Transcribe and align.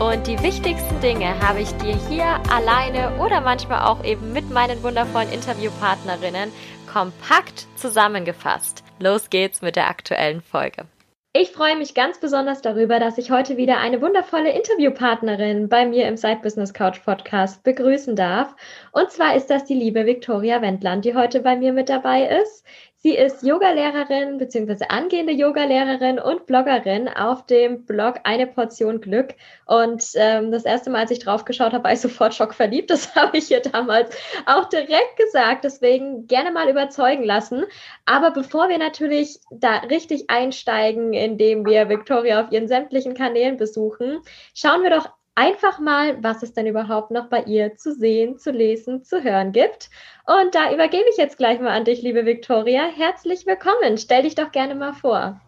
und 0.00 0.28
die 0.28 0.40
wichtigsten 0.42 1.00
Dinge 1.00 1.40
habe 1.40 1.60
ich 1.60 1.72
dir 1.78 1.96
hier 2.08 2.24
alleine 2.52 3.18
oder 3.18 3.40
manchmal 3.40 3.86
auch 3.86 4.04
eben 4.04 4.32
mit 4.32 4.48
meinen 4.50 4.80
wundervollen 4.82 5.32
Interviewpartnerinnen 5.32 6.52
kompakt 6.92 7.66
zusammengefasst. 7.76 8.84
Los 9.00 9.28
geht's 9.28 9.60
mit 9.60 9.76
der 9.76 9.88
aktuellen 9.88 10.40
Folge. 10.40 10.86
Ich 11.34 11.50
freue 11.50 11.76
mich 11.76 11.94
ganz 11.94 12.18
besonders 12.18 12.62
darüber, 12.62 12.98
dass 12.98 13.18
ich 13.18 13.30
heute 13.30 13.56
wieder 13.56 13.78
eine 13.78 14.00
wundervolle 14.00 14.50
Interviewpartnerin 14.50 15.68
bei 15.68 15.84
mir 15.84 16.08
im 16.08 16.16
Side 16.16 16.40
Business 16.42 16.72
Couch 16.72 17.04
Podcast 17.04 17.62
begrüßen 17.64 18.16
darf. 18.16 18.56
Und 18.92 19.10
zwar 19.10 19.36
ist 19.36 19.48
das 19.48 19.64
die 19.64 19.74
liebe 19.74 20.06
Viktoria 20.06 20.62
Wendland, 20.62 21.04
die 21.04 21.14
heute 21.14 21.40
bei 21.40 21.54
mir 21.54 21.72
mit 21.72 21.90
dabei 21.90 22.40
ist. 22.42 22.64
Sie 23.00 23.16
ist 23.16 23.44
Yogalehrerin 23.44 24.38
bzw. 24.38 24.86
angehende 24.88 25.32
Yogalehrerin 25.32 26.18
und 26.18 26.46
Bloggerin 26.46 27.08
auf 27.08 27.46
dem 27.46 27.84
Blog 27.84 28.16
Eine 28.24 28.48
Portion 28.48 29.00
Glück. 29.00 29.36
Und 29.66 30.04
ähm, 30.16 30.50
das 30.50 30.64
erste 30.64 30.90
Mal, 30.90 31.02
als 31.02 31.12
ich 31.12 31.20
drauf 31.20 31.44
geschaut 31.44 31.72
habe, 31.72 31.84
war 31.84 31.92
ich 31.92 32.00
sofort 32.00 32.34
schockverliebt. 32.34 32.90
Das 32.90 33.14
habe 33.14 33.38
ich 33.38 33.52
ihr 33.52 33.60
damals 33.60 34.10
auch 34.46 34.68
direkt 34.68 35.16
gesagt. 35.16 35.62
Deswegen 35.62 36.26
gerne 36.26 36.50
mal 36.50 36.68
überzeugen 36.68 37.22
lassen. 37.22 37.66
Aber 38.04 38.32
bevor 38.32 38.68
wir 38.68 38.78
natürlich 38.78 39.38
da 39.52 39.76
richtig 39.76 40.28
einsteigen, 40.28 41.12
indem 41.12 41.64
wir 41.66 41.88
Victoria 41.88 42.40
auf 42.40 42.50
ihren 42.50 42.66
sämtlichen 42.66 43.14
Kanälen 43.14 43.58
besuchen, 43.58 44.22
schauen 44.54 44.82
wir 44.82 44.90
doch 44.90 45.08
einfach 45.38 45.78
mal, 45.78 46.20
was 46.20 46.42
es 46.42 46.52
denn 46.52 46.66
überhaupt 46.66 47.12
noch 47.12 47.28
bei 47.28 47.44
ihr 47.44 47.76
zu 47.76 47.94
sehen, 47.94 48.38
zu 48.38 48.50
lesen, 48.50 49.04
zu 49.04 49.22
hören 49.22 49.52
gibt. 49.52 49.88
Und 50.26 50.56
da 50.56 50.72
übergebe 50.72 51.04
ich 51.10 51.16
jetzt 51.16 51.38
gleich 51.38 51.60
mal 51.60 51.70
an 51.70 51.84
dich, 51.84 52.02
liebe 52.02 52.26
Viktoria. 52.26 52.82
Herzlich 52.96 53.46
willkommen. 53.46 53.98
Stell 53.98 54.24
dich 54.24 54.34
doch 54.34 54.50
gerne 54.50 54.74
mal 54.74 54.94
vor. 54.94 55.40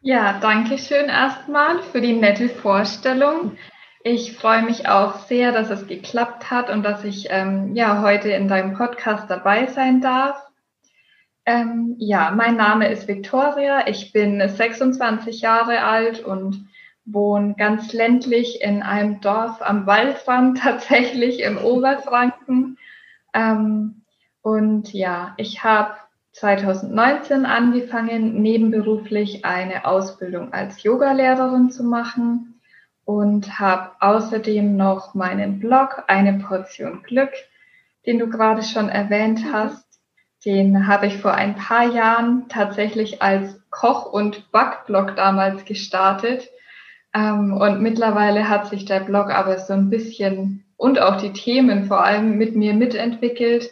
Ja, 0.00 0.38
danke 0.40 0.78
schön 0.78 1.10
erstmal 1.10 1.82
für 1.82 2.00
die 2.00 2.14
nette 2.14 2.48
Vorstellung. 2.48 3.58
Ich 4.04 4.34
freue 4.38 4.62
mich 4.62 4.88
auch 4.88 5.26
sehr, 5.26 5.52
dass 5.52 5.68
es 5.68 5.86
geklappt 5.86 6.50
hat 6.50 6.70
und 6.70 6.82
dass 6.82 7.04
ich 7.04 7.26
ähm, 7.28 7.74
ja 7.76 8.00
heute 8.00 8.30
in 8.30 8.48
deinem 8.48 8.72
Podcast 8.72 9.28
dabei 9.28 9.66
sein 9.66 10.00
darf. 10.00 10.40
Ähm, 11.44 11.96
ja, 11.98 12.30
mein 12.34 12.56
Name 12.56 12.88
ist 12.88 13.06
Viktoria. 13.06 13.86
Ich 13.86 14.12
bin 14.12 14.40
26 14.48 15.42
Jahre 15.42 15.82
alt 15.82 16.20
und 16.24 16.68
wohne 17.12 17.54
ganz 17.54 17.92
ländlich 17.92 18.60
in 18.62 18.82
einem 18.82 19.20
Dorf 19.20 19.60
am 19.60 19.86
Waldrand, 19.86 20.58
tatsächlich 20.62 21.40
im 21.40 21.58
Oberfranken. 21.58 22.78
Ähm, 23.34 24.02
und 24.42 24.92
ja, 24.92 25.34
ich 25.36 25.64
habe 25.64 25.94
2019 26.32 27.46
angefangen, 27.46 28.40
nebenberuflich 28.40 29.44
eine 29.44 29.84
Ausbildung 29.84 30.52
als 30.52 30.82
Yogalehrerin 30.82 31.70
zu 31.70 31.82
machen 31.82 32.60
und 33.04 33.58
habe 33.58 33.92
außerdem 34.00 34.76
noch 34.76 35.14
meinen 35.14 35.58
Blog 35.58 36.04
Eine 36.06 36.34
Portion 36.34 37.02
Glück, 37.02 37.32
den 38.06 38.18
du 38.18 38.28
gerade 38.28 38.62
schon 38.62 38.88
erwähnt 38.88 39.44
mhm. 39.44 39.52
hast. 39.52 39.84
Den 40.44 40.86
habe 40.86 41.06
ich 41.06 41.18
vor 41.18 41.34
ein 41.34 41.56
paar 41.56 41.90
Jahren 41.92 42.48
tatsächlich 42.48 43.20
als 43.22 43.60
Koch- 43.70 44.12
und 44.12 44.52
Backblog 44.52 45.16
damals 45.16 45.64
gestartet 45.64 46.48
ähm, 47.14 47.52
und 47.52 47.80
mittlerweile 47.80 48.48
hat 48.48 48.68
sich 48.68 48.84
der 48.84 49.00
Blog 49.00 49.30
aber 49.30 49.58
so 49.58 49.72
ein 49.72 49.90
bisschen 49.90 50.64
und 50.76 51.00
auch 51.00 51.16
die 51.20 51.32
Themen 51.32 51.86
vor 51.86 52.04
allem 52.04 52.36
mit 52.38 52.54
mir 52.54 52.74
mitentwickelt. 52.74 53.70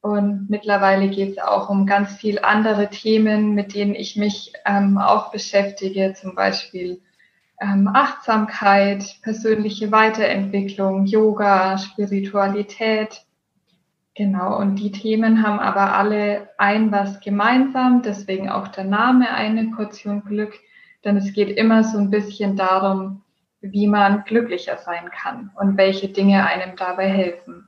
Und 0.00 0.50
mittlerweile 0.50 1.08
geht 1.08 1.32
es 1.32 1.38
auch 1.38 1.70
um 1.70 1.86
ganz 1.86 2.16
viel 2.16 2.40
andere 2.40 2.90
Themen, 2.90 3.54
mit 3.54 3.74
denen 3.74 3.94
ich 3.94 4.16
mich 4.16 4.52
ähm, 4.66 4.98
auch 4.98 5.30
beschäftige, 5.30 6.12
zum 6.14 6.34
Beispiel 6.34 7.00
ähm, 7.60 7.88
Achtsamkeit, 7.92 9.04
persönliche 9.22 9.92
Weiterentwicklung, 9.92 11.06
Yoga, 11.06 11.78
Spiritualität. 11.78 13.22
Genau, 14.14 14.58
und 14.58 14.76
die 14.76 14.90
Themen 14.90 15.46
haben 15.46 15.60
aber 15.60 15.94
alle 15.94 16.50
ein 16.58 16.90
was 16.90 17.20
gemeinsam, 17.20 18.02
deswegen 18.02 18.50
auch 18.50 18.68
der 18.68 18.84
Name 18.84 19.30
eine 19.30 19.70
Portion 19.70 20.24
Glück 20.24 20.52
denn 21.04 21.16
es 21.16 21.32
geht 21.32 21.56
immer 21.56 21.84
so 21.84 21.98
ein 21.98 22.10
bisschen 22.10 22.56
darum, 22.56 23.22
wie 23.60 23.86
man 23.86 24.24
glücklicher 24.24 24.76
sein 24.78 25.10
kann 25.10 25.50
und 25.58 25.76
welche 25.76 26.08
Dinge 26.08 26.46
einem 26.46 26.76
dabei 26.76 27.08
helfen. 27.08 27.66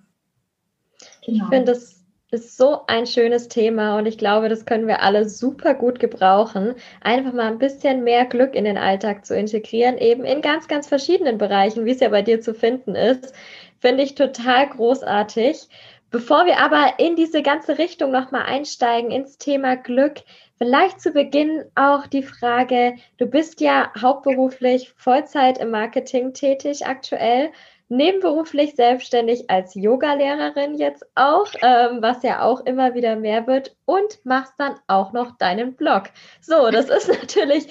Genau. 1.24 1.44
Ich 1.44 1.50
finde, 1.50 1.72
das 1.72 2.04
ist 2.30 2.56
so 2.56 2.80
ein 2.88 3.06
schönes 3.06 3.48
Thema 3.48 3.96
und 3.96 4.06
ich 4.06 4.18
glaube, 4.18 4.48
das 4.48 4.66
können 4.66 4.88
wir 4.88 5.02
alle 5.02 5.28
super 5.28 5.74
gut 5.74 6.00
gebrauchen, 6.00 6.74
einfach 7.00 7.32
mal 7.32 7.46
ein 7.46 7.58
bisschen 7.58 8.02
mehr 8.02 8.24
Glück 8.24 8.54
in 8.54 8.64
den 8.64 8.76
Alltag 8.76 9.24
zu 9.24 9.36
integrieren, 9.36 9.98
eben 9.98 10.24
in 10.24 10.42
ganz, 10.42 10.66
ganz 10.66 10.88
verschiedenen 10.88 11.38
Bereichen, 11.38 11.84
wie 11.84 11.92
es 11.92 12.00
ja 12.00 12.08
bei 12.08 12.22
dir 12.22 12.40
zu 12.40 12.52
finden 12.52 12.96
ist. 12.96 13.32
Finde 13.78 14.02
ich 14.02 14.16
total 14.16 14.68
großartig. 14.68 15.68
Bevor 16.14 16.46
wir 16.46 16.58
aber 16.60 17.00
in 17.00 17.16
diese 17.16 17.42
ganze 17.42 17.76
Richtung 17.76 18.12
nochmal 18.12 18.44
einsteigen, 18.44 19.10
ins 19.10 19.36
Thema 19.36 19.74
Glück, 19.74 20.22
Vielleicht 20.56 21.00
zu 21.00 21.10
Beginn 21.10 21.64
auch 21.74 22.06
die 22.06 22.22
Frage, 22.22 22.94
du 23.18 23.26
bist 23.26 23.60
ja 23.60 23.90
hauptberuflich 24.00 24.92
Vollzeit 24.96 25.58
im 25.58 25.70
Marketing 25.70 26.32
tätig 26.32 26.86
aktuell, 26.86 27.50
nebenberuflich 27.88 28.76
selbstständig 28.76 29.50
als 29.50 29.74
Yogalehrerin 29.74 30.76
jetzt 30.76 31.04
auch, 31.16 31.48
ähm, 31.60 32.00
was 32.00 32.22
ja 32.22 32.42
auch 32.42 32.64
immer 32.64 32.94
wieder 32.94 33.16
mehr 33.16 33.48
wird 33.48 33.76
und 33.84 34.24
machst 34.24 34.54
dann 34.58 34.76
auch 34.86 35.12
noch 35.12 35.36
deinen 35.36 35.74
Blog. 35.74 36.04
So, 36.40 36.70
das 36.70 36.88
ist 36.88 37.08
natürlich 37.20 37.66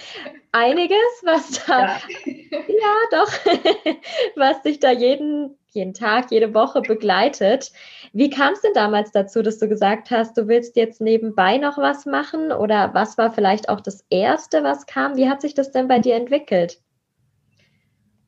einiges, 0.51 0.97
was 1.23 1.65
da, 1.65 1.79
ja, 1.79 1.99
ja 2.51 2.95
doch, 3.11 3.31
was 4.35 4.61
dich 4.63 4.81
da 4.81 4.91
jeden 4.91 5.57
jeden 5.73 5.93
Tag, 5.93 6.31
jede 6.31 6.53
Woche 6.53 6.81
begleitet. 6.81 7.71
Wie 8.11 8.29
kam 8.29 8.53
es 8.53 8.61
denn 8.61 8.73
damals 8.73 9.11
dazu, 9.11 9.41
dass 9.41 9.59
du 9.59 9.67
gesagt 9.67 10.11
hast, 10.11 10.37
du 10.37 10.47
willst 10.47 10.75
jetzt 10.75 11.01
nebenbei 11.01 11.57
noch 11.57 11.77
was 11.77 12.05
machen? 12.05 12.51
Oder 12.51 12.93
was 12.93 13.17
war 13.17 13.31
vielleicht 13.31 13.69
auch 13.69 13.81
das 13.81 14.05
Erste, 14.09 14.63
was 14.63 14.85
kam? 14.85 15.17
Wie 15.17 15.29
hat 15.29 15.41
sich 15.41 15.53
das 15.53 15.71
denn 15.71 15.87
bei 15.87 15.99
dir 15.99 16.15
entwickelt? 16.15 16.79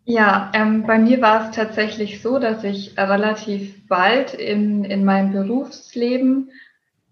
Ja, 0.05 0.51
ähm, 0.53 0.83
bei 0.85 0.99
mir 0.99 1.19
war 1.21 1.49
es 1.49 1.55
tatsächlich 1.55 2.21
so, 2.21 2.37
dass 2.37 2.63
ich 2.63 2.95
relativ 2.97 3.87
bald 3.87 4.35
in, 4.35 4.83
in 4.83 5.03
meinem 5.03 5.31
Berufsleben 5.31 6.51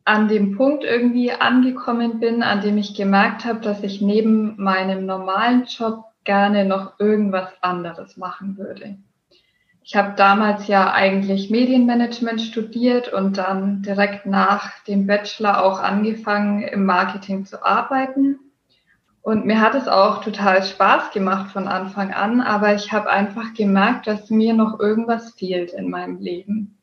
an 0.05 0.27
dem 0.27 0.55
Punkt 0.55 0.83
irgendwie 0.83 1.31
angekommen 1.31 2.19
bin, 2.19 2.43
an 2.43 2.61
dem 2.61 2.77
ich 2.77 2.95
gemerkt 2.95 3.45
habe, 3.45 3.61
dass 3.61 3.83
ich 3.83 4.01
neben 4.01 4.61
meinem 4.61 5.05
normalen 5.05 5.65
Job 5.65 6.05
gerne 6.23 6.65
noch 6.65 6.99
irgendwas 6.99 7.49
anderes 7.61 8.17
machen 8.17 8.57
würde. 8.57 8.97
Ich 9.85 9.97
habe 9.97 10.13
damals 10.15 10.67
ja 10.67 10.93
eigentlich 10.93 11.49
Medienmanagement 11.49 12.39
studiert 12.41 13.11
und 13.11 13.37
dann 13.37 13.81
direkt 13.81 14.25
nach 14.25 14.79
dem 14.85 15.07
Bachelor 15.07 15.61
auch 15.61 15.81
angefangen, 15.81 16.63
im 16.63 16.85
Marketing 16.85 17.45
zu 17.45 17.65
arbeiten. 17.65 18.39
Und 19.21 19.45
mir 19.45 19.59
hat 19.59 19.75
es 19.75 19.89
auch 19.89 20.23
total 20.23 20.63
Spaß 20.63 21.11
gemacht 21.11 21.51
von 21.51 21.67
Anfang 21.67 22.13
an, 22.13 22.39
aber 22.39 22.73
ich 22.75 22.93
habe 22.93 23.09
einfach 23.09 23.53
gemerkt, 23.53 24.07
dass 24.07 24.29
mir 24.29 24.53
noch 24.53 24.79
irgendwas 24.79 25.31
fehlt 25.31 25.73
in 25.73 25.89
meinem 25.89 26.19
Leben. 26.19 26.77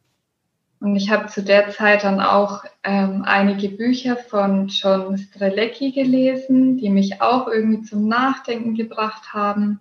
Und 0.78 0.94
ich 0.96 1.10
habe 1.10 1.26
zu 1.26 1.42
der 1.42 1.70
Zeit 1.70 2.04
dann 2.04 2.20
auch 2.20 2.64
ähm, 2.84 3.22
einige 3.26 3.68
Bücher 3.70 4.16
von 4.16 4.68
John 4.68 5.16
Strelecki 5.16 5.92
gelesen, 5.92 6.76
die 6.76 6.90
mich 6.90 7.22
auch 7.22 7.48
irgendwie 7.48 7.82
zum 7.82 8.08
Nachdenken 8.08 8.74
gebracht 8.74 9.32
haben. 9.32 9.80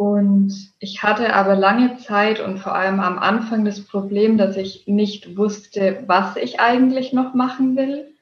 Und 0.00 0.72
ich 0.78 1.02
hatte 1.02 1.34
aber 1.34 1.54
lange 1.56 1.98
Zeit 1.98 2.40
und 2.40 2.56
vor 2.56 2.74
allem 2.74 3.00
am 3.00 3.18
Anfang 3.18 3.66
das 3.66 3.82
Problem, 3.82 4.38
dass 4.38 4.56
ich 4.56 4.84
nicht 4.86 5.36
wusste, 5.36 6.04
was 6.06 6.36
ich 6.36 6.58
eigentlich 6.58 7.12
noch 7.12 7.34
machen 7.34 7.76
will, 7.76 8.14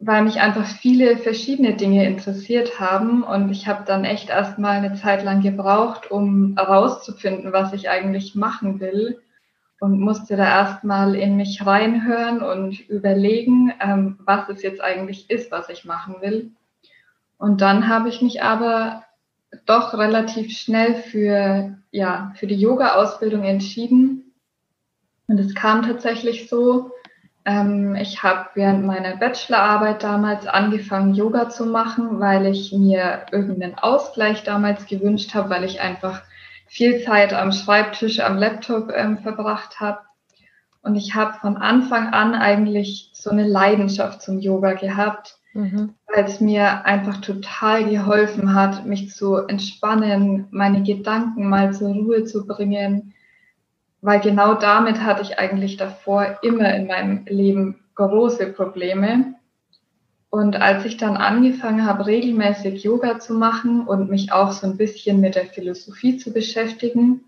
weil 0.00 0.22
mich 0.22 0.38
einfach 0.42 0.66
viele 0.66 1.16
verschiedene 1.16 1.76
Dinge 1.76 2.04
interessiert 2.04 2.78
haben. 2.78 3.22
Und 3.22 3.50
ich 3.50 3.68
habe 3.68 3.84
dann 3.86 4.04
echt 4.04 4.28
erstmal 4.28 4.76
eine 4.76 4.92
Zeit 4.96 5.24
lang 5.24 5.40
gebraucht, 5.40 6.10
um 6.10 6.56
herauszufinden, 6.58 7.54
was 7.54 7.72
ich 7.72 7.88
eigentlich 7.88 8.34
machen 8.34 8.80
will. 8.80 9.22
Und 9.80 9.98
musste 9.98 10.36
da 10.36 10.44
erstmal 10.44 11.14
in 11.14 11.38
mich 11.38 11.64
reinhören 11.64 12.42
und 12.42 12.86
überlegen, 12.86 13.72
ähm, 13.80 14.18
was 14.26 14.46
es 14.50 14.60
jetzt 14.60 14.82
eigentlich 14.82 15.30
ist, 15.30 15.50
was 15.50 15.70
ich 15.70 15.86
machen 15.86 16.16
will. 16.20 16.50
Und 17.38 17.62
dann 17.62 17.88
habe 17.88 18.10
ich 18.10 18.20
mich 18.20 18.42
aber 18.42 19.04
doch 19.66 19.94
relativ 19.94 20.56
schnell 20.56 20.94
für, 20.94 21.76
ja, 21.90 22.32
für 22.36 22.46
die 22.46 22.56
Yoga-Ausbildung 22.56 23.44
entschieden, 23.44 24.32
Und 25.26 25.38
es 25.38 25.54
kam 25.54 25.82
tatsächlich 25.82 26.48
so, 26.48 26.90
ähm, 27.44 27.94
ich 27.94 28.22
habe 28.22 28.50
während 28.54 28.84
meiner 28.84 29.16
Bachelorarbeit 29.16 30.02
damals 30.02 30.46
angefangen, 30.46 31.14
Yoga 31.14 31.48
zu 31.48 31.66
machen, 31.66 32.20
weil 32.20 32.46
ich 32.46 32.72
mir 32.72 33.26
irgendeinen 33.32 33.78
Ausgleich 33.78 34.42
damals 34.44 34.86
gewünscht 34.86 35.34
habe, 35.34 35.50
weil 35.50 35.64
ich 35.64 35.80
einfach 35.80 36.22
viel 36.66 37.02
Zeit 37.02 37.32
am 37.32 37.52
Schreibtisch, 37.52 38.20
am 38.20 38.38
Laptop 38.38 38.92
ähm, 38.94 39.18
verbracht 39.18 39.80
habe. 39.80 40.00
Und 40.82 40.96
ich 40.96 41.14
habe 41.14 41.34
von 41.40 41.56
Anfang 41.56 42.12
an 42.12 42.34
eigentlich 42.34 43.10
so 43.12 43.30
eine 43.30 43.46
Leidenschaft 43.46 44.22
zum 44.22 44.38
Yoga 44.38 44.74
gehabt, 44.74 45.39
mhm. 45.52 45.94
weil 46.06 46.24
es 46.24 46.40
mir 46.40 46.84
einfach 46.86 47.20
total 47.20 47.88
geholfen 47.88 48.54
hat, 48.54 48.86
mich 48.86 49.10
zu 49.10 49.36
entspannen, 49.36 50.46
meine 50.50 50.82
Gedanken 50.82 51.48
mal 51.48 51.72
zur 51.72 51.92
Ruhe 51.92 52.24
zu 52.24 52.46
bringen, 52.46 53.14
weil 54.00 54.20
genau 54.20 54.54
damit 54.54 55.02
hatte 55.02 55.22
ich 55.22 55.38
eigentlich 55.38 55.76
davor 55.76 56.38
immer 56.42 56.74
in 56.74 56.86
meinem 56.86 57.24
Leben 57.26 57.80
große 57.94 58.46
Probleme. 58.52 59.34
Und 60.30 60.56
als 60.56 60.84
ich 60.84 60.96
dann 60.96 61.16
angefangen 61.16 61.84
habe, 61.84 62.06
regelmäßig 62.06 62.84
Yoga 62.84 63.18
zu 63.18 63.34
machen 63.34 63.86
und 63.86 64.08
mich 64.08 64.32
auch 64.32 64.52
so 64.52 64.66
ein 64.66 64.76
bisschen 64.76 65.20
mit 65.20 65.34
der 65.34 65.46
Philosophie 65.46 66.16
zu 66.18 66.32
beschäftigen, 66.32 67.24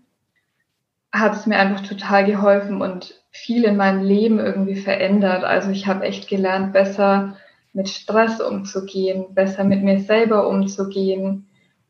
hat 1.11 1.35
es 1.35 1.45
mir 1.45 1.57
einfach 1.57 1.85
total 1.85 2.25
geholfen 2.25 2.81
und 2.81 3.21
viel 3.29 3.65
in 3.65 3.77
meinem 3.77 4.03
Leben 4.03 4.39
irgendwie 4.39 4.77
verändert. 4.77 5.43
Also 5.43 5.69
ich 5.69 5.85
habe 5.85 6.05
echt 6.05 6.27
gelernt, 6.27 6.73
besser 6.73 7.37
mit 7.73 7.89
Stress 7.89 8.39
umzugehen, 8.39 9.33
besser 9.33 9.63
mit 9.63 9.83
mir 9.83 9.99
selber 9.99 10.47
umzugehen, 10.47 11.47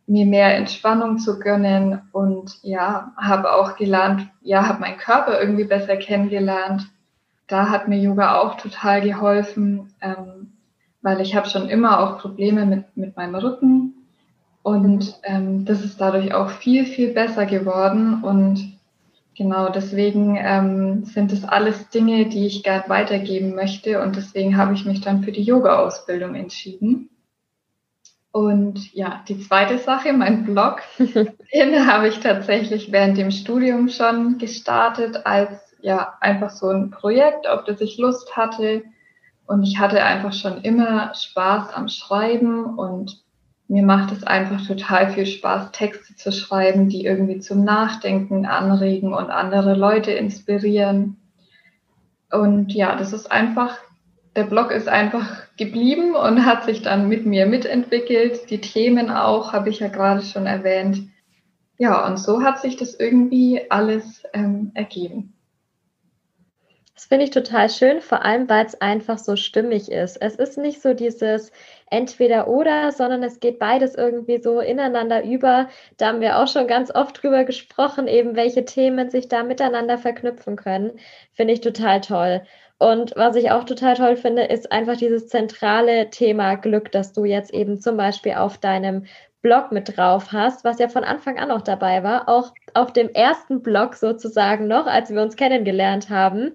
mir 0.08 0.26
mehr 0.26 0.56
Entspannung 0.56 1.18
zu 1.18 1.40
gönnen 1.40 2.02
und 2.12 2.60
ja, 2.62 3.14
habe 3.18 3.54
auch 3.54 3.76
gelernt, 3.76 4.30
ja, 4.42 4.68
habe 4.68 4.82
meinen 4.82 4.98
Körper 4.98 5.40
irgendwie 5.40 5.66
besser 5.66 5.98
kennengelernt. 5.98 6.88
Da 7.48 7.70
hat 7.70 7.88
mir 7.88 8.00
Yoga 8.00 8.40
auch 8.40 8.56
total 8.56 9.02
geholfen, 9.02 9.94
ähm, 10.02 10.54
weil 11.02 11.22
ich 11.22 11.36
habe 11.36 11.50
schon 11.50 11.70
immer 11.70 12.00
auch 12.00 12.20
Probleme 12.20 12.66
mit, 12.66 12.98
mit 12.98 13.16
meinem 13.16 13.36
Rücken 13.36 13.94
und 14.64 15.20
ähm, 15.24 15.66
das 15.66 15.84
ist 15.84 16.00
dadurch 16.00 16.34
auch 16.34 16.50
viel, 16.50 16.86
viel 16.86 17.14
besser 17.14 17.46
geworden 17.46 18.24
und 18.24 18.80
genau 19.36 19.70
deswegen 19.70 20.38
ähm, 20.38 21.06
sind 21.06 21.32
es 21.32 21.44
alles 21.44 21.90
Dinge, 21.90 22.28
die 22.28 22.46
ich 22.46 22.64
gern 22.64 22.84
weitergeben 22.88 23.56
möchte 23.56 24.02
und 24.02 24.16
deswegen 24.16 24.58
habe 24.58 24.74
ich 24.74 24.86
mich 24.86 25.02
dann 25.02 25.24
für 25.24 25.32
die 25.32 25.44
Yoga-Ausbildung 25.44 26.36
entschieden. 26.36 27.10
Und 28.32 28.92
ja, 28.94 29.24
die 29.28 29.40
zweite 29.40 29.78
Sache, 29.78 30.12
mein 30.12 30.44
Blog, 30.44 30.82
den 30.98 31.88
habe 31.88 32.08
ich 32.08 32.20
tatsächlich 32.20 32.92
während 32.92 33.18
dem 33.18 33.30
Studium 33.30 33.90
schon 33.90 34.40
gestartet 34.40 35.26
als 35.26 35.76
ja 35.82 36.18
einfach 36.20 36.50
so 36.50 36.70
ein 36.70 36.90
Projekt, 36.90 37.48
auf 37.48 37.64
das 37.66 37.80
ich 37.82 37.98
Lust 37.98 38.36
hatte. 38.36 38.84
Und 39.46 39.64
ich 39.64 39.78
hatte 39.78 40.04
einfach 40.04 40.34
schon 40.34 40.62
immer 40.62 41.14
Spaß 41.14 41.74
am 41.74 41.90
Schreiben 41.90 42.78
und 42.78 43.23
mir 43.68 43.84
macht 43.84 44.12
es 44.12 44.24
einfach 44.24 44.66
total 44.66 45.12
viel 45.12 45.26
Spaß, 45.26 45.72
Texte 45.72 46.16
zu 46.16 46.32
schreiben, 46.32 46.90
die 46.90 47.06
irgendwie 47.06 47.40
zum 47.40 47.64
Nachdenken 47.64 48.46
anregen 48.46 49.14
und 49.14 49.30
andere 49.30 49.74
Leute 49.74 50.12
inspirieren. 50.12 51.18
Und 52.32 52.74
ja, 52.74 52.96
das 52.96 53.14
ist 53.14 53.32
einfach 53.32 53.80
der 54.36 54.46
Blog 54.46 54.72
ist 54.72 54.88
einfach 54.88 55.44
geblieben 55.58 56.16
und 56.16 56.46
hat 56.46 56.66
sich 56.66 56.82
dann 56.82 57.08
mit 57.08 57.26
mir 57.26 57.46
mitentwickelt. 57.46 58.50
Die 58.50 58.62
Themen 58.62 59.12
auch, 59.12 59.54
habe 59.54 59.70
ich 59.70 59.80
ja 59.80 59.88
gerade 59.88 60.24
schon 60.24 60.48
erwähnt. 60.48 61.10
Ja, 61.78 62.06
und 62.08 62.18
so 62.18 62.42
hat 62.42 62.60
sich 62.60 62.78
das 62.78 62.96
irgendwie 62.96 63.70
alles 63.70 64.24
ähm, 64.34 64.72
ergeben. 64.74 65.34
Das 66.96 67.06
finde 67.06 67.26
ich 67.26 67.32
total 67.32 67.70
schön, 67.70 68.02
vor 68.02 68.24
allem 68.24 68.48
weil 68.50 68.66
es 68.66 68.80
einfach 68.80 69.18
so 69.18 69.36
stimmig 69.36 69.92
ist. 69.92 70.18
Es 70.22 70.36
ist 70.36 70.58
nicht 70.58 70.82
so 70.82 70.94
dieses 70.94 71.52
entweder 71.94 72.48
oder, 72.48 72.92
sondern 72.92 73.24
es 73.24 73.40
geht 73.40 73.60
beides 73.60 73.96
irgendwie 73.96 74.42
so 74.42 74.60
ineinander 74.60 75.24
über. 75.24 75.70
Da 75.98 76.08
haben 76.08 76.22
wir 76.22 76.40
auch 76.40 76.48
schon 76.48 76.68
ganz 76.68 76.94
oft 76.94 77.22
drüber 77.22 77.44
gesprochen, 77.46 78.08
eben 78.08 78.36
welche 78.36 78.66
Themen 78.66 79.10
sich 79.10 79.28
da 79.28 79.44
miteinander 79.44 79.98
verknüpfen 79.98 80.56
können. 80.56 80.94
Finde 81.34 81.54
ich 81.54 81.62
total 81.62 82.02
toll. 82.02 82.42
Und 82.80 83.16
was 83.16 83.36
ich 83.36 83.52
auch 83.52 83.64
total 83.64 83.96
toll 83.96 84.18
finde, 84.18 84.44
ist 84.44 84.72
einfach 84.72 84.98
dieses 84.98 85.28
zentrale 85.28 86.10
Thema 86.10 86.56
Glück, 86.56 86.92
das 86.92 87.14
du 87.14 87.24
jetzt 87.24 87.54
eben 87.54 87.80
zum 87.80 87.96
Beispiel 87.96 88.34
auf 88.34 88.58
deinem 88.58 89.06
Blog 89.44 89.72
mit 89.72 89.96
drauf 89.96 90.32
hast, 90.32 90.64
was 90.64 90.80
ja 90.80 90.88
von 90.88 91.04
Anfang 91.04 91.38
an 91.38 91.50
noch 91.50 91.62
dabei 91.62 92.02
war, 92.02 92.30
auch 92.30 92.54
auf 92.74 92.92
dem 92.94 93.10
ersten 93.10 93.62
Blog 93.62 93.96
sozusagen 93.96 94.68
noch, 94.68 94.88
als 94.88 95.12
wir 95.14 95.22
uns 95.22 95.36
kennengelernt 95.36 96.10
haben. 96.10 96.54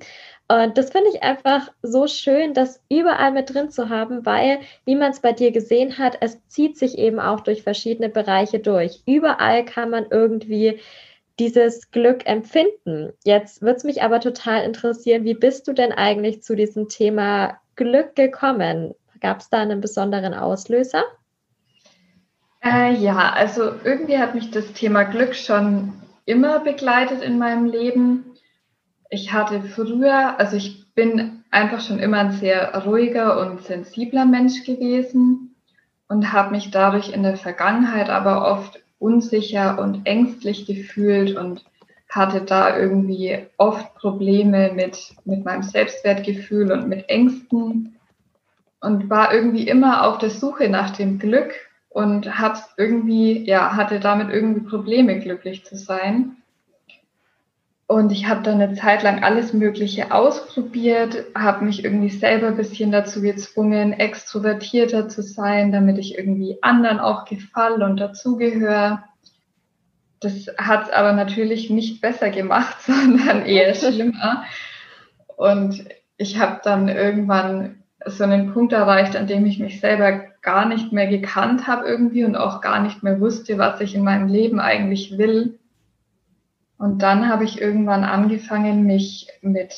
Und 0.50 0.78
das 0.78 0.90
finde 0.90 1.10
ich 1.12 1.22
einfach 1.22 1.70
so 1.82 2.06
schön, 2.06 2.54
das 2.54 2.82
überall 2.88 3.32
mit 3.32 3.52
drin 3.52 3.70
zu 3.70 3.90
haben, 3.90 4.24
weil, 4.24 4.60
wie 4.86 4.96
man 4.96 5.10
es 5.10 5.20
bei 5.20 5.32
dir 5.32 5.52
gesehen 5.52 5.98
hat, 5.98 6.16
es 6.22 6.38
zieht 6.48 6.78
sich 6.78 6.96
eben 6.96 7.20
auch 7.20 7.40
durch 7.40 7.62
verschiedene 7.62 8.08
Bereiche 8.08 8.58
durch. 8.58 9.02
Überall 9.04 9.66
kann 9.66 9.90
man 9.90 10.06
irgendwie 10.10 10.80
dieses 11.38 11.90
Glück 11.90 12.26
empfinden. 12.26 13.12
Jetzt 13.24 13.60
würde 13.60 13.76
es 13.76 13.84
mich 13.84 14.02
aber 14.02 14.20
total 14.20 14.64
interessieren, 14.64 15.24
wie 15.24 15.34
bist 15.34 15.68
du 15.68 15.74
denn 15.74 15.92
eigentlich 15.92 16.42
zu 16.42 16.56
diesem 16.56 16.88
Thema 16.88 17.60
Glück 17.76 18.16
gekommen? 18.16 18.94
Gab 19.20 19.40
es 19.40 19.50
da 19.50 19.58
einen 19.58 19.82
besonderen 19.82 20.32
Auslöser? 20.32 21.04
Äh, 22.64 22.94
ja, 22.94 23.32
also 23.34 23.72
irgendwie 23.84 24.18
hat 24.18 24.34
mich 24.34 24.50
das 24.50 24.72
Thema 24.72 25.04
Glück 25.04 25.34
schon 25.34 25.92
immer 26.24 26.60
begleitet 26.60 27.22
in 27.22 27.38
meinem 27.38 27.66
Leben. 27.66 28.24
Ich 29.10 29.32
hatte 29.32 29.62
früher, 29.62 30.38
also 30.38 30.56
ich 30.56 30.92
bin 30.94 31.44
einfach 31.50 31.80
schon 31.80 31.98
immer 31.98 32.18
ein 32.18 32.32
sehr 32.32 32.74
ruhiger 32.84 33.40
und 33.40 33.62
sensibler 33.62 34.24
Mensch 34.24 34.64
gewesen 34.64 35.54
und 36.08 36.32
habe 36.32 36.50
mich 36.50 36.70
dadurch 36.70 37.10
in 37.10 37.22
der 37.22 37.36
Vergangenheit 37.36 38.10
aber 38.10 38.50
oft 38.50 38.80
unsicher 38.98 39.78
und 39.78 40.06
ängstlich 40.06 40.66
gefühlt 40.66 41.36
und 41.36 41.64
hatte 42.10 42.40
da 42.40 42.76
irgendwie 42.76 43.46
oft 43.58 43.94
Probleme 43.94 44.72
mit, 44.72 45.14
mit 45.24 45.44
meinem 45.44 45.62
Selbstwertgefühl 45.62 46.72
und 46.72 46.88
mit 46.88 47.08
Ängsten 47.08 47.96
und 48.80 49.10
war 49.10 49.34
irgendwie 49.34 49.68
immer 49.68 50.06
auf 50.06 50.18
der 50.18 50.30
Suche 50.30 50.68
nach 50.68 50.90
dem 50.90 51.18
Glück 51.18 51.52
und 51.90 52.38
hat 52.38 52.62
irgendwie, 52.76 53.44
ja, 53.44 53.76
hatte 53.76 54.00
damit 54.00 54.30
irgendwie 54.30 54.68
Probleme, 54.68 55.18
glücklich 55.18 55.64
zu 55.64 55.76
sein. 55.76 56.37
Und 57.90 58.12
ich 58.12 58.28
habe 58.28 58.42
dann 58.42 58.60
eine 58.60 58.74
Zeit 58.74 59.02
lang 59.02 59.24
alles 59.24 59.54
Mögliche 59.54 60.12
ausprobiert, 60.12 61.24
habe 61.34 61.64
mich 61.64 61.84
irgendwie 61.84 62.10
selber 62.10 62.48
ein 62.48 62.56
bisschen 62.58 62.92
dazu 62.92 63.22
gezwungen, 63.22 63.94
extrovertierter 63.94 65.08
zu 65.08 65.22
sein, 65.22 65.72
damit 65.72 65.96
ich 65.96 66.18
irgendwie 66.18 66.58
anderen 66.60 67.00
auch 67.00 67.24
gefalle 67.24 67.86
und 67.86 67.96
dazugehöre. 67.96 69.04
Das 70.20 70.48
hat 70.58 70.88
es 70.88 70.90
aber 70.90 71.14
natürlich 71.14 71.70
nicht 71.70 72.02
besser 72.02 72.28
gemacht, 72.28 72.76
sondern 72.82 73.46
eher 73.46 73.74
schlimmer. 73.74 74.44
Und 75.38 75.82
ich 76.18 76.38
habe 76.38 76.60
dann 76.62 76.90
irgendwann 76.90 77.84
so 78.04 78.22
einen 78.22 78.52
Punkt 78.52 78.74
erreicht, 78.74 79.16
an 79.16 79.28
dem 79.28 79.46
ich 79.46 79.60
mich 79.60 79.80
selber 79.80 80.24
gar 80.42 80.66
nicht 80.66 80.92
mehr 80.92 81.06
gekannt 81.06 81.66
habe 81.66 81.88
irgendwie 81.88 82.26
und 82.26 82.36
auch 82.36 82.60
gar 82.60 82.82
nicht 82.82 83.02
mehr 83.02 83.18
wusste, 83.18 83.56
was 83.56 83.80
ich 83.80 83.94
in 83.94 84.04
meinem 84.04 84.28
Leben 84.28 84.60
eigentlich 84.60 85.16
will 85.16 85.58
und 86.78 87.02
dann 87.02 87.28
habe 87.28 87.44
ich 87.44 87.60
irgendwann 87.60 88.04
angefangen, 88.04 88.84
mich 88.84 89.28
mit 89.42 89.74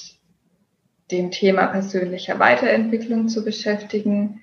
dem 1.11 1.30
Thema 1.30 1.66
persönlicher 1.66 2.38
Weiterentwicklung 2.38 3.28
zu 3.28 3.42
beschäftigen. 3.42 4.42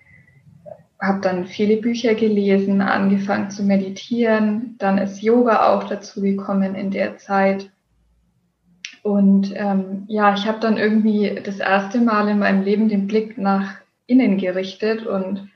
Habe 0.99 1.21
dann 1.21 1.45
viele 1.45 1.77
Bücher 1.77 2.15
gelesen, 2.15 2.81
angefangen 2.81 3.51
zu 3.51 3.63
meditieren. 3.63 4.75
Dann 4.79 4.97
ist 4.97 5.21
Yoga 5.21 5.71
auch 5.71 5.83
dazu 5.83 6.21
gekommen 6.21 6.73
in 6.73 6.89
der 6.89 7.17
Zeit. 7.17 7.69
Und 9.03 9.53
ähm, 9.55 10.05
ja, 10.07 10.33
ich 10.33 10.47
habe 10.47 10.59
dann 10.59 10.77
irgendwie 10.77 11.39
das 11.41 11.59
erste 11.59 12.01
Mal 12.01 12.27
in 12.27 12.39
meinem 12.39 12.63
Leben 12.63 12.89
den 12.89 13.05
Blick 13.05 13.37
nach 13.37 13.75
innen 14.07 14.37
gerichtet 14.37 15.05
und 15.05 15.49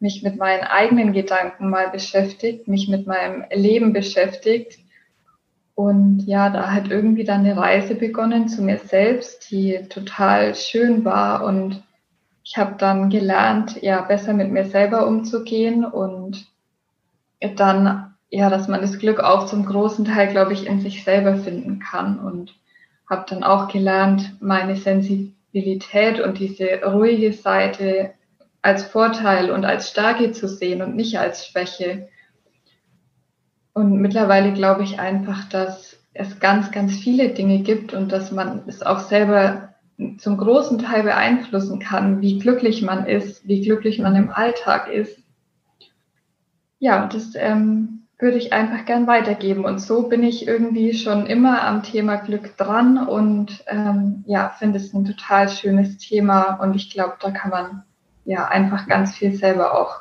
mich 0.00 0.22
mit 0.22 0.36
meinen 0.36 0.64
eigenen 0.64 1.12
Gedanken 1.12 1.68
mal 1.68 1.90
beschäftigt, 1.90 2.66
mich 2.66 2.88
mit 2.88 3.06
meinem 3.06 3.44
Leben 3.52 3.92
beschäftigt 3.92 4.80
und 5.76 6.20
ja, 6.20 6.48
da 6.48 6.72
hat 6.72 6.90
irgendwie 6.90 7.24
dann 7.24 7.40
eine 7.40 7.54
Reise 7.54 7.94
begonnen 7.94 8.48
zu 8.48 8.62
mir 8.62 8.78
selbst, 8.78 9.50
die 9.50 9.78
total 9.90 10.54
schön 10.54 11.04
war. 11.04 11.44
Und 11.44 11.82
ich 12.42 12.56
habe 12.56 12.76
dann 12.78 13.10
gelernt, 13.10 13.82
ja, 13.82 14.00
besser 14.00 14.32
mit 14.32 14.50
mir 14.50 14.64
selber 14.64 15.06
umzugehen 15.06 15.84
und 15.84 16.46
dann, 17.56 18.14
ja, 18.30 18.48
dass 18.48 18.68
man 18.68 18.80
das 18.80 18.98
Glück 18.98 19.20
auch 19.20 19.44
zum 19.44 19.66
großen 19.66 20.06
Teil, 20.06 20.28
glaube 20.28 20.54
ich, 20.54 20.66
in 20.66 20.80
sich 20.80 21.04
selber 21.04 21.36
finden 21.36 21.78
kann. 21.78 22.20
Und 22.20 22.54
habe 23.06 23.26
dann 23.28 23.44
auch 23.44 23.68
gelernt, 23.68 24.36
meine 24.40 24.76
Sensibilität 24.76 26.20
und 26.20 26.38
diese 26.38 26.80
ruhige 26.86 27.34
Seite 27.34 28.14
als 28.62 28.82
Vorteil 28.82 29.50
und 29.50 29.66
als 29.66 29.90
Stärke 29.90 30.32
zu 30.32 30.48
sehen 30.48 30.80
und 30.80 30.96
nicht 30.96 31.18
als 31.18 31.46
Schwäche. 31.46 32.08
Und 33.76 34.00
mittlerweile 34.00 34.54
glaube 34.54 34.84
ich 34.84 35.00
einfach, 35.00 35.44
dass 35.50 35.98
es 36.14 36.40
ganz, 36.40 36.70
ganz 36.70 36.96
viele 36.96 37.34
Dinge 37.34 37.58
gibt 37.58 37.92
und 37.92 38.10
dass 38.10 38.32
man 38.32 38.62
es 38.66 38.82
auch 38.82 39.00
selber 39.00 39.74
zum 40.16 40.38
großen 40.38 40.78
Teil 40.78 41.02
beeinflussen 41.02 41.78
kann, 41.78 42.22
wie 42.22 42.38
glücklich 42.38 42.80
man 42.80 43.04
ist, 43.04 43.46
wie 43.46 43.60
glücklich 43.60 43.98
man 43.98 44.16
im 44.16 44.30
Alltag 44.30 44.88
ist. 44.90 45.18
Ja, 46.78 47.06
das 47.06 47.34
ähm, 47.34 48.06
würde 48.18 48.38
ich 48.38 48.54
einfach 48.54 48.86
gern 48.86 49.06
weitergeben. 49.06 49.66
Und 49.66 49.78
so 49.78 50.08
bin 50.08 50.22
ich 50.22 50.48
irgendwie 50.48 50.94
schon 50.94 51.26
immer 51.26 51.62
am 51.62 51.82
Thema 51.82 52.16
Glück 52.16 52.56
dran 52.56 53.06
und 53.06 53.62
ähm, 53.66 54.24
ja, 54.26 54.54
finde 54.58 54.78
es 54.78 54.94
ein 54.94 55.04
total 55.04 55.50
schönes 55.50 55.98
Thema 55.98 56.54
und 56.62 56.76
ich 56.76 56.88
glaube, 56.88 57.16
da 57.20 57.30
kann 57.30 57.50
man 57.50 57.82
ja 58.24 58.48
einfach 58.48 58.88
ganz 58.88 59.14
viel 59.14 59.34
selber 59.34 59.78
auch 59.78 60.00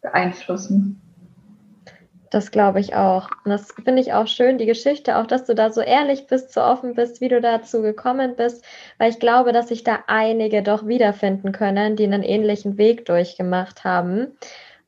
beeinflussen. 0.00 1.02
Das 2.36 2.50
glaube 2.50 2.80
ich 2.80 2.94
auch. 2.94 3.30
Und 3.46 3.50
das 3.50 3.72
finde 3.82 4.02
ich 4.02 4.12
auch 4.12 4.26
schön, 4.26 4.58
die 4.58 4.66
Geschichte, 4.66 5.16
auch 5.16 5.26
dass 5.26 5.46
du 5.46 5.54
da 5.54 5.70
so 5.70 5.80
ehrlich 5.80 6.26
bist, 6.26 6.52
so 6.52 6.60
offen 6.60 6.92
bist, 6.92 7.22
wie 7.22 7.28
du 7.28 7.40
dazu 7.40 7.80
gekommen 7.80 8.36
bist, 8.36 8.62
weil 8.98 9.08
ich 9.08 9.18
glaube, 9.18 9.52
dass 9.52 9.68
sich 9.68 9.84
da 9.84 10.04
einige 10.06 10.62
doch 10.62 10.86
wiederfinden 10.86 11.52
können, 11.52 11.96
die 11.96 12.04
einen 12.04 12.22
ähnlichen 12.22 12.76
Weg 12.76 13.06
durchgemacht 13.06 13.84
haben. 13.84 14.36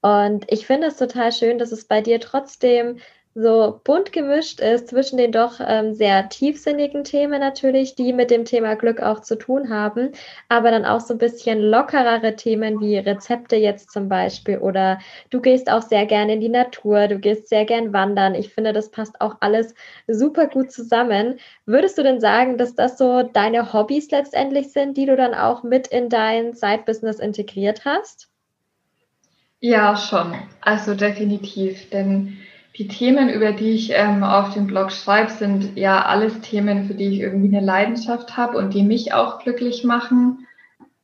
Und 0.02 0.44
ich 0.52 0.66
finde 0.66 0.88
es 0.88 0.98
total 0.98 1.32
schön, 1.32 1.58
dass 1.58 1.72
es 1.72 1.86
bei 1.86 2.02
dir 2.02 2.20
trotzdem 2.20 2.98
so 3.40 3.80
bunt 3.84 4.12
gemischt 4.12 4.58
ist 4.58 4.88
zwischen 4.88 5.16
den 5.16 5.30
doch 5.30 5.60
ähm, 5.64 5.94
sehr 5.94 6.28
tiefsinnigen 6.28 7.04
Themen 7.04 7.38
natürlich, 7.38 7.94
die 7.94 8.12
mit 8.12 8.32
dem 8.32 8.44
Thema 8.44 8.74
Glück 8.74 9.00
auch 9.00 9.20
zu 9.20 9.36
tun 9.36 9.70
haben, 9.70 10.10
aber 10.48 10.72
dann 10.72 10.84
auch 10.84 10.98
so 10.98 11.14
ein 11.14 11.18
bisschen 11.18 11.60
lockerere 11.60 12.34
Themen 12.34 12.80
wie 12.80 12.98
Rezepte 12.98 13.54
jetzt 13.54 13.92
zum 13.92 14.08
Beispiel 14.08 14.58
oder 14.58 14.98
du 15.30 15.40
gehst 15.40 15.70
auch 15.70 15.82
sehr 15.82 16.04
gerne 16.06 16.34
in 16.34 16.40
die 16.40 16.48
Natur, 16.48 17.06
du 17.06 17.20
gehst 17.20 17.48
sehr 17.48 17.64
gern 17.64 17.92
wandern. 17.92 18.34
Ich 18.34 18.52
finde, 18.52 18.72
das 18.72 18.90
passt 18.90 19.20
auch 19.20 19.36
alles 19.38 19.72
super 20.08 20.48
gut 20.48 20.72
zusammen. 20.72 21.38
Würdest 21.64 21.96
du 21.96 22.02
denn 22.02 22.20
sagen, 22.20 22.58
dass 22.58 22.74
das 22.74 22.98
so 22.98 23.22
deine 23.22 23.72
Hobbys 23.72 24.10
letztendlich 24.10 24.72
sind, 24.72 24.96
die 24.96 25.06
du 25.06 25.14
dann 25.14 25.34
auch 25.34 25.62
mit 25.62 25.86
in 25.86 26.08
dein 26.08 26.54
Side-Business 26.54 27.20
integriert 27.20 27.84
hast? 27.84 28.28
Ja, 29.60 29.96
schon. 29.96 30.34
Also 30.60 30.94
definitiv, 30.94 31.90
denn 31.90 32.38
die 32.78 32.86
Themen, 32.86 33.28
über 33.28 33.50
die 33.50 33.70
ich 33.70 33.90
ähm, 33.92 34.22
auf 34.22 34.54
dem 34.54 34.68
Blog 34.68 34.92
schreibe, 34.92 35.30
sind 35.32 35.76
ja 35.76 36.04
alles 36.04 36.40
Themen, 36.42 36.86
für 36.86 36.94
die 36.94 37.08
ich 37.08 37.20
irgendwie 37.20 37.54
eine 37.54 37.64
Leidenschaft 37.64 38.36
habe 38.36 38.56
und 38.56 38.72
die 38.72 38.84
mich 38.84 39.12
auch 39.12 39.40
glücklich 39.40 39.82
machen. 39.82 40.46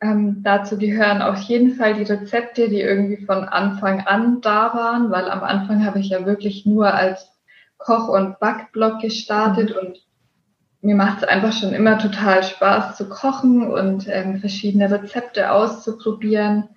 Ähm, 0.01 0.43
dazu 0.45 0.79
gehören 0.79 1.21
auf 1.21 1.41
jeden 1.41 1.75
Fall 1.75 1.95
die 1.95 2.05
Rezepte, 2.05 2.69
die 2.69 2.81
irgendwie 2.81 3.25
von 3.25 3.45
Anfang 3.45 4.07
an 4.07 4.41
da 4.41 4.73
waren, 4.73 5.11
weil 5.11 5.29
am 5.29 5.43
Anfang 5.43 5.85
habe 5.85 5.99
ich 5.99 6.11
ja 6.11 6.25
wirklich 6.25 6.65
nur 6.65 6.95
als 6.95 7.29
Koch- 7.77 8.09
und 8.09 8.39
Backblog 8.39 9.01
gestartet 9.01 9.71
mhm. 9.71 9.77
und 9.89 9.99
mir 10.81 10.95
macht 10.95 11.23
es 11.23 11.29
einfach 11.29 11.53
schon 11.53 11.73
immer 11.73 11.99
total 11.99 12.45
Spaß 12.45 12.97
zu 12.97 13.09
kochen 13.09 13.67
und 13.67 14.07
ähm, 14.07 14.39
verschiedene 14.39 14.91
Rezepte 14.91 15.51
auszuprobieren. 15.51 16.69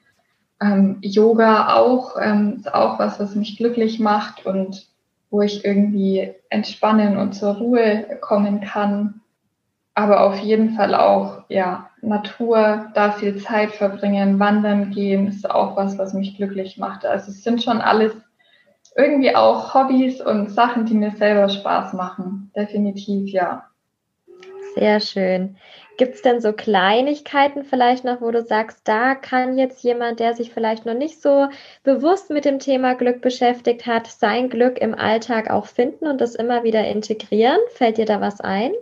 Ähm, 0.61 0.97
Yoga 1.01 1.75
auch, 1.75 2.15
ähm, 2.19 2.55
ist 2.57 2.73
auch 2.73 2.99
was, 2.99 3.19
was 3.19 3.35
mich 3.35 3.57
glücklich 3.57 3.99
macht 3.99 4.45
und 4.45 4.87
wo 5.29 5.41
ich 5.41 5.65
irgendwie 5.65 6.33
entspannen 6.49 7.17
und 7.17 7.33
zur 7.33 7.55
Ruhe 7.55 8.17
kommen 8.21 8.61
kann. 8.61 9.21
Aber 9.93 10.21
auf 10.21 10.39
jeden 10.39 10.75
Fall 10.75 10.95
auch, 10.95 11.43
ja, 11.49 11.89
Natur, 12.01 12.87
da 12.93 13.11
viel 13.11 13.37
Zeit 13.37 13.71
verbringen, 13.71 14.39
wandern 14.39 14.91
gehen, 14.91 15.27
ist 15.27 15.49
auch 15.49 15.75
was, 15.75 15.97
was 15.97 16.13
mich 16.13 16.37
glücklich 16.37 16.77
macht. 16.77 17.05
Also 17.05 17.31
es 17.31 17.43
sind 17.43 17.63
schon 17.63 17.81
alles 17.81 18.13
irgendwie 18.95 19.35
auch 19.35 19.73
Hobbys 19.73 20.21
und 20.21 20.49
Sachen, 20.49 20.85
die 20.85 20.95
mir 20.95 21.11
selber 21.11 21.49
Spaß 21.49 21.93
machen. 21.93 22.51
Definitiv, 22.55 23.31
ja. 23.31 23.65
Sehr 24.75 24.99
schön. 24.99 25.57
Gibt 25.97 26.13
es 26.13 26.21
denn 26.21 26.41
so 26.41 26.53
Kleinigkeiten 26.53 27.63
vielleicht 27.63 28.03
noch, 28.03 28.21
wo 28.21 28.29
du 28.29 28.43
sagst, 28.43 28.81
da 28.87 29.15
kann 29.15 29.57
jetzt 29.57 29.83
jemand, 29.83 30.19
der 30.19 30.35
sich 30.35 30.51
vielleicht 30.51 30.85
noch 30.85 30.93
nicht 30.93 31.23
so 31.23 31.47
bewusst 31.83 32.29
mit 32.29 32.45
dem 32.45 32.59
Thema 32.59 32.93
Glück 32.93 33.21
beschäftigt 33.21 33.87
hat, 33.87 34.05
sein 34.05 34.49
Glück 34.49 34.77
im 34.77 34.93
Alltag 34.93 35.49
auch 35.49 35.65
finden 35.65 36.05
und 36.05 36.21
das 36.21 36.35
immer 36.35 36.63
wieder 36.63 36.87
integrieren? 36.87 37.57
Fällt 37.73 37.97
dir 37.97 38.05
da 38.05 38.21
was 38.21 38.39
ein? 38.41 38.73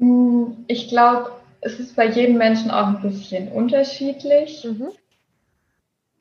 Hm, 0.00 0.64
ich 0.66 0.88
glaube, 0.88 1.30
es 1.60 1.78
ist 1.78 1.94
bei 1.94 2.06
jedem 2.06 2.36
Menschen 2.36 2.72
auch 2.72 2.88
ein 2.88 3.00
bisschen 3.00 3.52
unterschiedlich. 3.52 4.64
Mhm. 4.64 4.88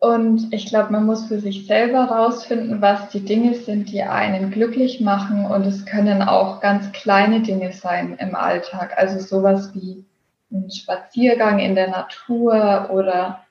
Und 0.04 0.52
ich 0.52 0.66
glaube, 0.66 0.92
man 0.92 1.06
muss 1.06 1.28
für 1.28 1.40
sich 1.40 1.66
selber 1.66 2.04
rausfinden, 2.04 2.82
was 2.82 3.08
die 3.08 3.22
Dinge 3.24 3.54
sind, 3.54 3.90
die 3.90 4.04
einen 4.04 4.52
glücklich 4.52 5.00
machen. 5.00 5.46
Und 5.46 5.66
es 5.66 5.86
können 5.86 6.22
auch 6.22 6.60
ganz 6.60 6.92
kleine 6.92 7.40
Dinge 7.40 7.72
sein 7.72 8.18
im 8.20 8.36
Alltag. 8.36 8.98
Also 8.98 9.20
sowas 9.20 9.74
wie 9.74 10.04
ein 10.52 10.70
Spaziergang 10.70 11.60
in 11.60 11.76
der 11.76 11.90
Natur 11.90 12.90
oder 12.92 13.46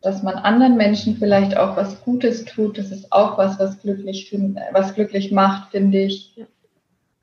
dass 0.00 0.22
man 0.22 0.36
anderen 0.36 0.76
Menschen 0.76 1.16
vielleicht 1.16 1.56
auch 1.56 1.76
was 1.76 2.00
Gutes 2.04 2.44
tut. 2.44 2.78
Das 2.78 2.92
ist 2.92 3.12
auch 3.12 3.36
was, 3.36 3.58
was 3.58 3.82
glücklich, 3.82 4.30
find, 4.30 4.60
was 4.70 4.94
glücklich 4.94 5.32
macht, 5.32 5.72
finde 5.72 6.02
ich. 6.02 6.40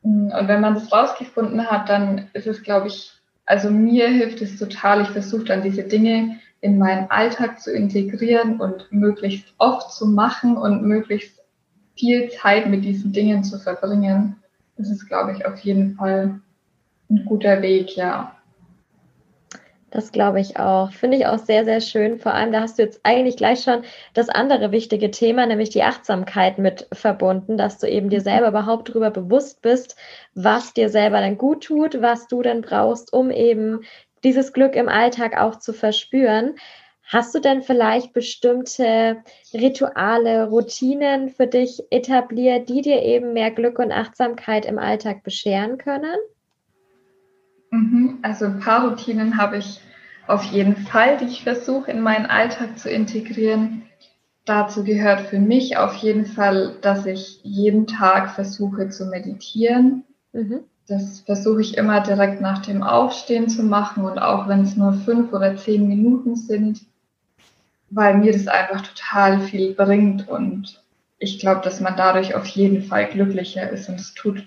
Und 0.01 0.33
wenn 0.33 0.59
man 0.59 0.73
das 0.73 0.91
rausgefunden 0.91 1.67
hat, 1.71 1.87
dann 1.87 2.27
ist 2.33 2.47
es, 2.47 2.63
glaube 2.63 2.87
ich, 2.87 3.13
also 3.45 3.69
mir 3.69 4.09
hilft 4.09 4.41
es 4.41 4.59
total. 4.59 5.03
Ich 5.03 5.09
versuche 5.09 5.45
dann 5.45 5.61
diese 5.61 5.83
Dinge 5.83 6.37
in 6.63 6.77
meinen 6.77 7.11
Alltag 7.11 7.59
zu 7.59 7.73
integrieren 7.73 8.61
und 8.61 8.89
möglichst 8.89 9.53
oft 9.57 9.91
zu 9.91 10.07
machen 10.07 10.55
und 10.55 10.81
möglichst 10.83 11.43
viel 11.97 12.29
Zeit 12.29 12.67
mit 12.67 12.85
diesen 12.85 13.11
Dingen 13.11 13.43
zu 13.43 13.59
verbringen. 13.59 14.37
Das 14.77 14.89
ist, 14.89 15.07
glaube 15.09 15.33
ich, 15.33 15.45
auf 15.45 15.59
jeden 15.59 15.95
Fall 15.95 16.39
ein 17.09 17.25
guter 17.25 17.61
Weg, 17.61 17.97
ja. 17.97 18.37
Das 19.91 20.13
glaube 20.13 20.39
ich 20.39 20.57
auch. 20.57 20.91
Finde 20.91 21.17
ich 21.17 21.27
auch 21.27 21.37
sehr, 21.37 21.65
sehr 21.65 21.81
schön. 21.81 22.17
Vor 22.17 22.33
allem, 22.33 22.53
da 22.53 22.61
hast 22.61 22.79
du 22.79 22.83
jetzt 22.83 23.01
eigentlich 23.03 23.35
gleich 23.35 23.61
schon 23.61 23.83
das 24.13 24.29
andere 24.29 24.71
wichtige 24.71 25.11
Thema, 25.11 25.45
nämlich 25.45 25.69
die 25.69 25.83
Achtsamkeit 25.83 26.59
mit 26.59 26.87
verbunden, 26.93 27.57
dass 27.57 27.77
du 27.77 27.87
eben 27.87 28.09
dir 28.09 28.19
mhm. 28.19 28.23
selber 28.23 28.47
überhaupt 28.47 28.87
darüber 28.87 29.11
bewusst 29.11 29.61
bist, 29.61 29.97
was 30.33 30.73
dir 30.73 30.87
selber 30.87 31.19
dann 31.19 31.37
gut 31.37 31.65
tut, 31.65 32.01
was 32.01 32.27
du 32.27 32.41
denn 32.41 32.61
brauchst, 32.61 33.11
um 33.11 33.29
eben 33.29 33.81
dieses 34.23 34.53
Glück 34.53 34.75
im 34.75 34.89
Alltag 34.89 35.37
auch 35.39 35.59
zu 35.59 35.73
verspüren. 35.73 36.55
Hast 37.05 37.35
du 37.35 37.39
denn 37.39 37.61
vielleicht 37.61 38.13
bestimmte 38.13 39.23
Rituale, 39.53 40.47
Routinen 40.47 41.29
für 41.29 41.47
dich 41.47 41.83
etabliert, 41.89 42.69
die 42.69 42.81
dir 42.81 43.01
eben 43.01 43.33
mehr 43.33 43.51
Glück 43.51 43.77
und 43.77 43.91
Achtsamkeit 43.91 44.65
im 44.65 44.79
Alltag 44.79 45.23
bescheren 45.23 45.77
können? 45.77 46.15
Mhm, 47.71 48.19
also 48.21 48.45
ein 48.45 48.59
paar 48.59 48.87
Routinen 48.87 49.37
habe 49.37 49.57
ich 49.57 49.81
auf 50.27 50.43
jeden 50.45 50.77
Fall, 50.77 51.17
die 51.17 51.25
ich 51.25 51.43
versuche 51.43 51.91
in 51.91 52.01
meinen 52.01 52.25
Alltag 52.25 52.79
zu 52.79 52.89
integrieren. 52.89 53.83
Dazu 54.45 54.83
gehört 54.83 55.21
für 55.21 55.39
mich 55.39 55.77
auf 55.77 55.95
jeden 55.95 56.25
Fall, 56.25 56.77
dass 56.81 57.05
ich 57.05 57.39
jeden 57.43 57.87
Tag 57.87 58.31
versuche 58.31 58.89
zu 58.89 59.05
meditieren. 59.05 60.03
Mhm. 60.31 60.63
Das 60.87 61.21
versuche 61.21 61.61
ich 61.61 61.77
immer 61.77 62.01
direkt 62.01 62.41
nach 62.41 62.61
dem 62.61 62.83
Aufstehen 62.83 63.47
zu 63.47 63.63
machen 63.63 64.03
und 64.03 64.19
auch 64.19 64.49
wenn 64.49 64.61
es 64.61 64.75
nur 64.75 64.93
fünf 64.93 65.31
oder 65.31 65.55
zehn 65.55 65.87
Minuten 65.87 66.35
sind, 66.35 66.81
weil 67.89 68.17
mir 68.17 68.33
das 68.33 68.47
einfach 68.47 68.81
total 68.81 69.39
viel 69.39 69.73
bringt 69.73 70.27
und 70.27 70.83
ich 71.19 71.39
glaube, 71.39 71.61
dass 71.61 71.79
man 71.79 71.95
dadurch 71.95 72.35
auf 72.35 72.45
jeden 72.47 72.83
Fall 72.83 73.07
glücklicher 73.07 73.69
ist 73.69 73.87
und 73.87 73.95
es 73.95 74.13
tut 74.13 74.45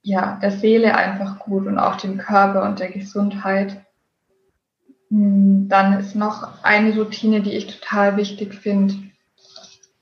ja 0.00 0.38
der 0.42 0.50
Seele 0.50 0.96
einfach 0.96 1.38
gut 1.38 1.66
und 1.66 1.78
auch 1.78 1.96
dem 1.96 2.16
Körper 2.16 2.62
und 2.64 2.80
der 2.80 2.90
Gesundheit. 2.90 3.84
Hm, 5.10 5.68
dann 5.68 6.00
ist 6.00 6.16
noch 6.16 6.64
eine 6.64 6.94
Routine, 6.96 7.42
die 7.42 7.52
ich 7.52 7.66
total 7.66 8.16
wichtig 8.16 8.54
finde, 8.54 8.94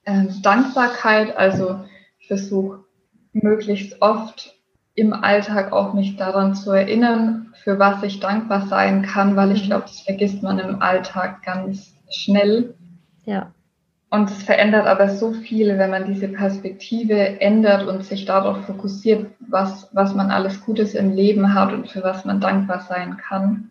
äh, 0.04 0.26
Dankbarkeit. 0.42 1.37
Also 1.37 1.85
ich 2.21 2.28
versuche 2.28 2.85
möglichst 3.33 4.00
oft 4.00 4.60
im 5.00 5.12
Alltag 5.12 5.73
auch 5.73 5.95
mich 5.95 6.16
daran 6.16 6.54
zu 6.54 6.71
erinnern, 6.71 7.52
für 7.64 7.78
was 7.78 8.02
ich 8.02 8.21
dankbar 8.21 8.66
sein 8.66 9.02
kann, 9.02 9.35
weil 9.35 9.52
ich 9.52 9.64
mhm. 9.64 9.66
glaube, 9.66 9.85
das 9.85 10.00
vergisst 10.00 10.42
man 10.42 10.59
im 10.59 10.83
Alltag 10.83 11.42
ganz 11.42 11.95
schnell. 12.11 12.75
Ja. 13.25 13.52
Und 14.11 14.30
es 14.30 14.42
verändert 14.42 14.87
aber 14.87 15.09
so 15.09 15.33
viel, 15.33 15.78
wenn 15.78 15.90
man 15.90 16.07
diese 16.07 16.28
Perspektive 16.28 17.40
ändert 17.40 17.87
und 17.87 18.04
sich 18.04 18.25
darauf 18.25 18.64
fokussiert, 18.66 19.30
was, 19.38 19.88
was 19.92 20.14
man 20.14 20.30
alles 20.30 20.64
Gutes 20.64 20.95
im 20.95 21.12
Leben 21.12 21.54
hat 21.54 21.73
und 21.73 21.88
für 21.88 22.02
was 22.02 22.25
man 22.25 22.40
dankbar 22.40 22.80
sein 22.88 23.16
kann. 23.16 23.71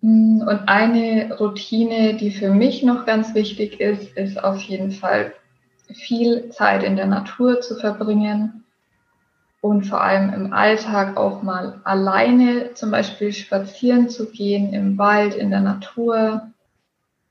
Und 0.00 0.60
eine 0.66 1.36
Routine, 1.38 2.14
die 2.14 2.30
für 2.30 2.50
mich 2.50 2.82
noch 2.82 3.06
ganz 3.06 3.34
wichtig 3.34 3.80
ist, 3.80 4.16
ist 4.16 4.42
auf 4.42 4.60
jeden 4.62 4.90
Fall 4.90 5.32
viel 5.92 6.48
Zeit 6.50 6.82
in 6.82 6.96
der 6.96 7.06
Natur 7.06 7.60
zu 7.60 7.76
verbringen 7.76 8.63
und 9.64 9.84
vor 9.84 10.02
allem 10.02 10.30
im 10.34 10.52
Alltag 10.52 11.16
auch 11.16 11.42
mal 11.42 11.80
alleine 11.84 12.74
zum 12.74 12.90
Beispiel 12.90 13.32
spazieren 13.32 14.10
zu 14.10 14.30
gehen 14.30 14.74
im 14.74 14.98
Wald, 14.98 15.34
in 15.34 15.48
der 15.48 15.62
Natur, 15.62 16.50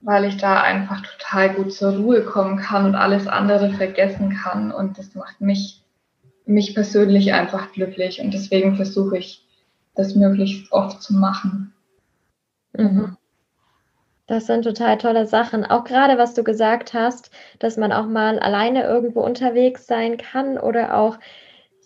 weil 0.02 0.26
ich 0.26 0.38
da 0.38 0.60
einfach 0.60 1.02
total 1.02 1.54
gut 1.54 1.72
zur 1.72 1.96
Ruhe 1.96 2.24
kommen 2.24 2.58
kann 2.58 2.88
und 2.88 2.96
alles 2.96 3.28
andere 3.28 3.70
vergessen 3.70 4.34
kann. 4.34 4.72
Und 4.72 4.98
das 4.98 5.14
macht 5.14 5.42
mich 5.42 5.84
mich 6.46 6.74
persönlich 6.74 7.34
einfach 7.34 7.72
glücklich 7.72 8.20
und 8.20 8.34
deswegen 8.34 8.78
versuche 8.78 9.20
ich, 9.20 9.46
das 9.94 10.16
möglichst 10.16 10.72
oft 10.72 11.04
zu 11.04 11.14
machen. 11.14 11.72
Mhm. 12.76 13.16
Das 14.26 14.48
sind 14.48 14.64
total 14.64 14.98
tolle 14.98 15.28
Sachen. 15.28 15.66
Auch 15.66 15.84
gerade, 15.84 16.18
was 16.18 16.34
du 16.34 16.44
gesagt 16.44 16.96
hast, 16.96 17.30
dass 17.60 17.78
man 17.78 17.92
auch 17.92 18.08
mal 18.08 18.40
alleine 18.40 18.86
irgendwo 18.86 19.22
unterwegs 19.22 19.86
sein 19.86 20.18
kann 20.18 20.58
oder 20.58 20.98
auch 20.98 21.20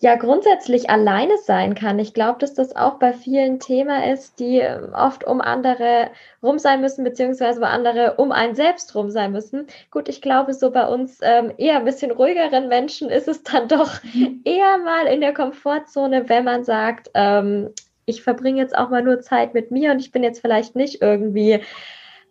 ja 0.00 0.14
grundsätzlich 0.16 0.90
alleine 0.90 1.36
sein 1.38 1.74
kann. 1.74 1.98
Ich 1.98 2.14
glaube, 2.14 2.38
dass 2.38 2.54
das 2.54 2.76
auch 2.76 2.94
bei 2.94 3.12
vielen 3.12 3.58
Thema 3.58 4.10
ist, 4.12 4.38
die 4.38 4.58
ähm, 4.58 4.92
oft 4.94 5.24
um 5.24 5.40
andere 5.40 6.10
rum 6.42 6.58
sein 6.58 6.80
müssen, 6.80 7.04
beziehungsweise 7.04 7.60
bei 7.60 7.68
andere 7.68 8.14
um 8.16 8.30
einen 8.30 8.54
selbst 8.54 8.94
rum 8.94 9.10
sein 9.10 9.32
müssen. 9.32 9.66
Gut, 9.90 10.08
ich 10.08 10.22
glaube, 10.22 10.54
so 10.54 10.70
bei 10.70 10.86
uns 10.86 11.18
ähm, 11.22 11.52
eher 11.58 11.78
ein 11.78 11.84
bisschen 11.84 12.10
ruhigeren 12.10 12.68
Menschen 12.68 13.10
ist 13.10 13.28
es 13.28 13.42
dann 13.42 13.68
doch 13.68 14.02
mhm. 14.14 14.42
eher 14.44 14.78
mal 14.78 15.06
in 15.06 15.20
der 15.20 15.34
Komfortzone, 15.34 16.28
wenn 16.28 16.44
man 16.44 16.64
sagt, 16.64 17.10
ähm, 17.14 17.70
ich 18.04 18.22
verbringe 18.22 18.60
jetzt 18.60 18.76
auch 18.76 18.88
mal 18.90 19.02
nur 19.02 19.20
Zeit 19.20 19.52
mit 19.52 19.70
mir 19.70 19.90
und 19.90 19.98
ich 19.98 20.12
bin 20.12 20.22
jetzt 20.22 20.40
vielleicht 20.40 20.76
nicht 20.76 21.02
irgendwie 21.02 21.60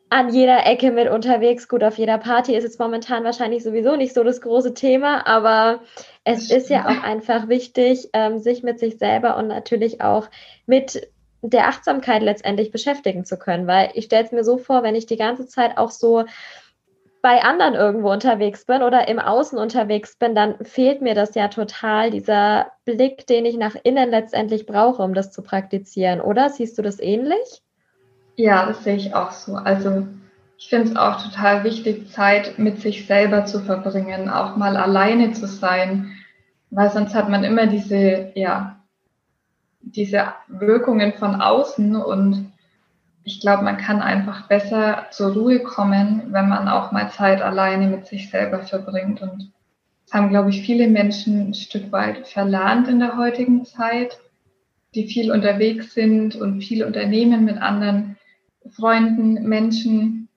an 0.10 0.30
jeder 0.30 0.66
Ecke 0.66 0.92
mit 0.92 1.10
unterwegs. 1.10 1.68
Gut, 1.68 1.84
auf 1.84 1.98
jeder 1.98 2.18
Party 2.18 2.56
ist 2.56 2.64
jetzt 2.64 2.80
momentan 2.80 3.24
wahrscheinlich 3.24 3.64
sowieso 3.64 3.96
nicht 3.96 4.14
so 4.14 4.24
das 4.24 4.42
große 4.42 4.74
Thema, 4.74 5.28
aber 5.28 5.82
es 6.24 6.50
ist 6.50 6.70
ja 6.70 6.86
auch 6.86 7.04
einfach 7.04 7.48
wichtig, 7.48 8.10
ähm, 8.14 8.40
sich 8.40 8.64
mit 8.64 8.80
sich 8.80 8.98
selber 8.98 9.38
und 9.38 9.48
natürlich 9.48 10.02
auch 10.02 10.30
mit 10.66 11.10
der 11.42 11.68
Achtsamkeit 11.68 12.24
letztendlich 12.24 12.72
beschäftigen 12.72 13.26
zu 13.26 13.38
können, 13.38 13.68
weil 13.68 13.92
ich 13.94 14.06
stelle 14.06 14.26
es 14.26 14.32
mir 14.32 14.44
so 14.44 14.58
vor, 14.58 14.84
wenn 14.84 14.96
ich 14.96 15.06
die 15.06 15.18
ganze 15.18 15.48
Zeit 15.48 15.78
auch 15.78 15.92
so 15.92 16.26
bei 17.22 17.44
anderen 17.44 17.74
irgendwo 17.74 18.12
unterwegs 18.12 18.66
bin 18.66 18.84
oder 18.84 19.08
im 19.08 19.20
Außen 19.20 19.58
unterwegs 19.58 20.16
bin, 20.18 20.36
dann 20.36 20.64
fehlt 20.64 21.02
mir 21.02 21.14
das 21.14 21.36
ja 21.36 21.48
total, 21.50 22.12
dieser 22.12 22.72
Blick, 22.86 23.28
den 23.28 23.46
ich 23.46 23.58
nach 23.58 23.76
innen 23.84 24.10
letztendlich 24.10 24.66
brauche, 24.66 25.02
um 25.02 25.14
das 25.14 25.32
zu 25.32 25.42
praktizieren, 25.42 26.22
oder? 26.22 26.50
Siehst 26.50 26.78
du 26.78 26.82
das 26.82 27.00
ähnlich? 27.00 27.62
Ja, 28.38 28.68
das 28.68 28.84
sehe 28.84 28.96
ich 28.96 29.16
auch 29.16 29.32
so. 29.32 29.56
Also 29.56 30.08
ich 30.60 30.70
finde 30.70 30.92
es 30.92 30.96
auch 30.96 31.22
total 31.22 31.64
wichtig, 31.64 32.12
Zeit 32.12 32.60
mit 32.60 32.80
sich 32.80 33.08
selber 33.08 33.46
zu 33.46 33.62
verbringen, 33.62 34.30
auch 34.30 34.56
mal 34.56 34.78
alleine 34.78 35.34
zu 35.34 35.48
sein, 35.48 36.12
weil 36.70 36.92
sonst 36.92 37.16
hat 37.16 37.30
man 37.30 37.44
immer 37.44 37.66
diese, 37.66 38.32
ja, 38.36 38.80
diese 39.82 40.34
Wirkungen 40.48 41.14
von 41.14 41.42
außen 41.42 41.96
und 41.96 42.52
ich 43.24 43.42
glaube, 43.42 43.64
man 43.64 43.78
kann 43.78 44.02
einfach 44.02 44.48
besser 44.48 45.08
zur 45.12 45.34
Ruhe 45.34 45.60
kommen, 45.60 46.28
wenn 46.32 46.48
man 46.48 46.68
auch 46.68 46.92
mal 46.92 47.10
Zeit 47.10 47.42
alleine 47.42 47.88
mit 47.88 48.06
sich 48.06 48.30
selber 48.30 48.60
verbringt. 48.60 49.22
Und 49.22 49.52
das 50.06 50.14
haben, 50.14 50.30
glaube 50.30 50.50
ich, 50.50 50.62
viele 50.62 50.88
Menschen 50.88 51.50
ein 51.50 51.54
Stück 51.54 51.92
weit 51.92 52.28
verlernt 52.28 52.88
in 52.88 53.00
der 53.00 53.18
heutigen 53.18 53.66
Zeit, 53.66 54.20
die 54.96 55.08
viel 55.08 55.32
unterwegs 55.32 55.94
sind 55.94 56.36
und 56.36 56.62
viel 56.62 56.86
unternehmen 56.86 57.44
mit 57.44 57.58
anderen 57.58 58.18
Freunden, 58.72 59.48
Menschen, 59.48 60.28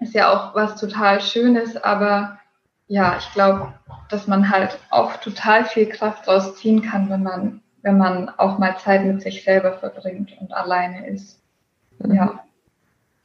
ist 0.00 0.14
ja 0.14 0.32
auch 0.32 0.54
was 0.54 0.80
total 0.80 1.20
Schönes, 1.20 1.76
aber 1.76 2.38
ja, 2.86 3.16
ich 3.18 3.32
glaube, 3.32 3.74
dass 4.08 4.26
man 4.26 4.48
halt 4.50 4.78
auch 4.90 5.16
total 5.16 5.64
viel 5.64 5.88
Kraft 5.88 6.26
draus 6.26 6.56
ziehen 6.56 6.82
kann, 6.82 7.10
wenn 7.10 7.22
man, 7.22 7.60
wenn 7.82 7.98
man 7.98 8.28
auch 8.28 8.58
mal 8.58 8.78
Zeit 8.78 9.04
mit 9.04 9.22
sich 9.22 9.44
selber 9.44 9.74
verbringt 9.74 10.36
und 10.40 10.52
alleine 10.52 11.06
ist. 11.06 11.42
Ja. 12.06 12.44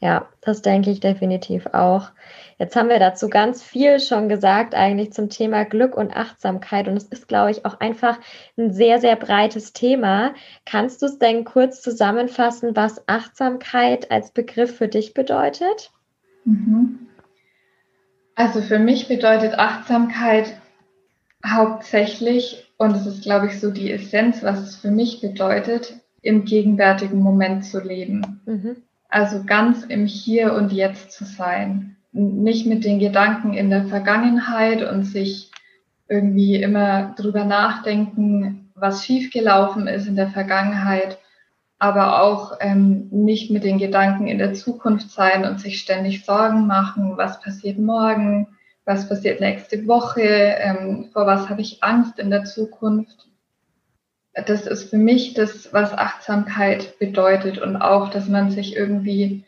Ja, 0.04 0.28
das 0.42 0.62
denke 0.62 0.90
ich 0.92 1.00
definitiv 1.00 1.66
auch. 1.68 2.12
Jetzt 2.60 2.76
haben 2.76 2.90
wir 2.90 3.00
dazu 3.00 3.30
ganz 3.30 3.64
viel 3.64 4.02
schon 4.02 4.28
gesagt, 4.28 4.76
eigentlich 4.76 5.14
zum 5.14 5.30
Thema 5.30 5.64
Glück 5.64 5.96
und 5.96 6.14
Achtsamkeit. 6.14 6.90
Und 6.90 6.98
es 6.98 7.06
ist, 7.06 7.30
glaube 7.30 7.52
ich, 7.52 7.66
auch 7.66 7.80
einfach 7.80 8.20
ein 8.58 8.74
sehr, 8.74 9.00
sehr 9.00 9.16
breites 9.16 9.72
Thema. 9.72 10.34
Kannst 10.66 11.02
du 11.02 11.06
es 11.06 11.20
denn 11.20 11.46
kurz 11.46 11.82
zusammenfassen, 11.82 12.76
was 12.76 13.08
Achtsamkeit 13.08 14.12
als 14.12 14.32
Begriff 14.32 14.76
für 14.76 14.90
dich 14.90 15.14
bedeutet? 15.14 15.94
Mhm. 16.44 17.08
Also 18.36 18.62
für 18.62 18.80
mich 18.80 19.08
bedeutet 19.08 19.58
Achtsamkeit 19.58 20.54
hauptsächlich, 21.48 22.70
und 22.78 22.94
es 22.94 23.06
ist, 23.06 23.24
glaube 23.24 23.46
ich, 23.46 23.62
so 23.62 23.72
die 23.72 23.90
Essenz, 23.90 24.44
was 24.44 24.60
es 24.60 24.76
für 24.76 24.92
mich 24.92 25.22
bedeutet, 25.22 25.94
im 26.22 26.44
gegenwärtigen 26.44 27.20
Moment 27.20 27.64
zu 27.64 27.80
leben. 27.80 28.42
Mhm. 28.46 28.84
Also 29.14 29.44
ganz 29.44 29.84
im 29.84 30.08
Hier 30.08 30.56
und 30.56 30.74
Jetzt 30.74 31.12
zu 31.12 31.24
sein. 31.24 31.98
Nicht 32.14 32.66
mit 32.66 32.84
den 32.84 32.98
Gedanken 32.98 33.54
in 33.54 33.70
der 33.70 33.86
Vergangenheit 33.86 34.82
und 34.82 35.04
sich 35.04 35.52
irgendwie 36.10 36.56
immer 36.56 37.14
drüber 37.16 37.46
nachdenken, 37.46 38.72
was 38.74 39.06
schiefgelaufen 39.06 39.86
ist 39.86 40.08
in 40.08 40.16
der 40.16 40.30
Vergangenheit, 40.30 41.20
aber 41.78 42.24
auch 42.24 42.58
ähm, 42.60 43.08
nicht 43.12 43.52
mit 43.52 43.64
den 43.64 43.78
Gedanken 43.78 44.26
in 44.26 44.40
der 44.40 44.56
Zukunft 44.56 45.12
sein 45.12 45.46
und 45.46 45.60
sich 45.60 45.80
ständig 45.80 46.26
Sorgen 46.26 46.66
machen, 46.66 47.16
was 47.16 47.40
passiert 47.40 47.78
morgen, 47.78 48.48
was 48.84 49.08
passiert 49.08 49.40
nächste 49.40 49.86
Woche, 49.86 50.24
ähm, 50.24 51.10
vor 51.14 51.28
was 51.28 51.50
habe 51.50 51.62
ich 51.62 51.84
Angst 51.84 52.18
in 52.18 52.32
der 52.32 52.46
Zukunft 52.46 53.23
das 54.34 54.66
ist 54.66 54.90
für 54.90 54.98
mich 54.98 55.34
das, 55.34 55.72
was 55.74 55.94
Achtsamkeit 55.94 56.98
bedeutet 57.00 57.60
und 57.60 57.78
auch, 57.78 58.10
dass 58.10 58.28
man 58.28 58.52
sich 58.52 58.76
irgendwie 58.76 59.44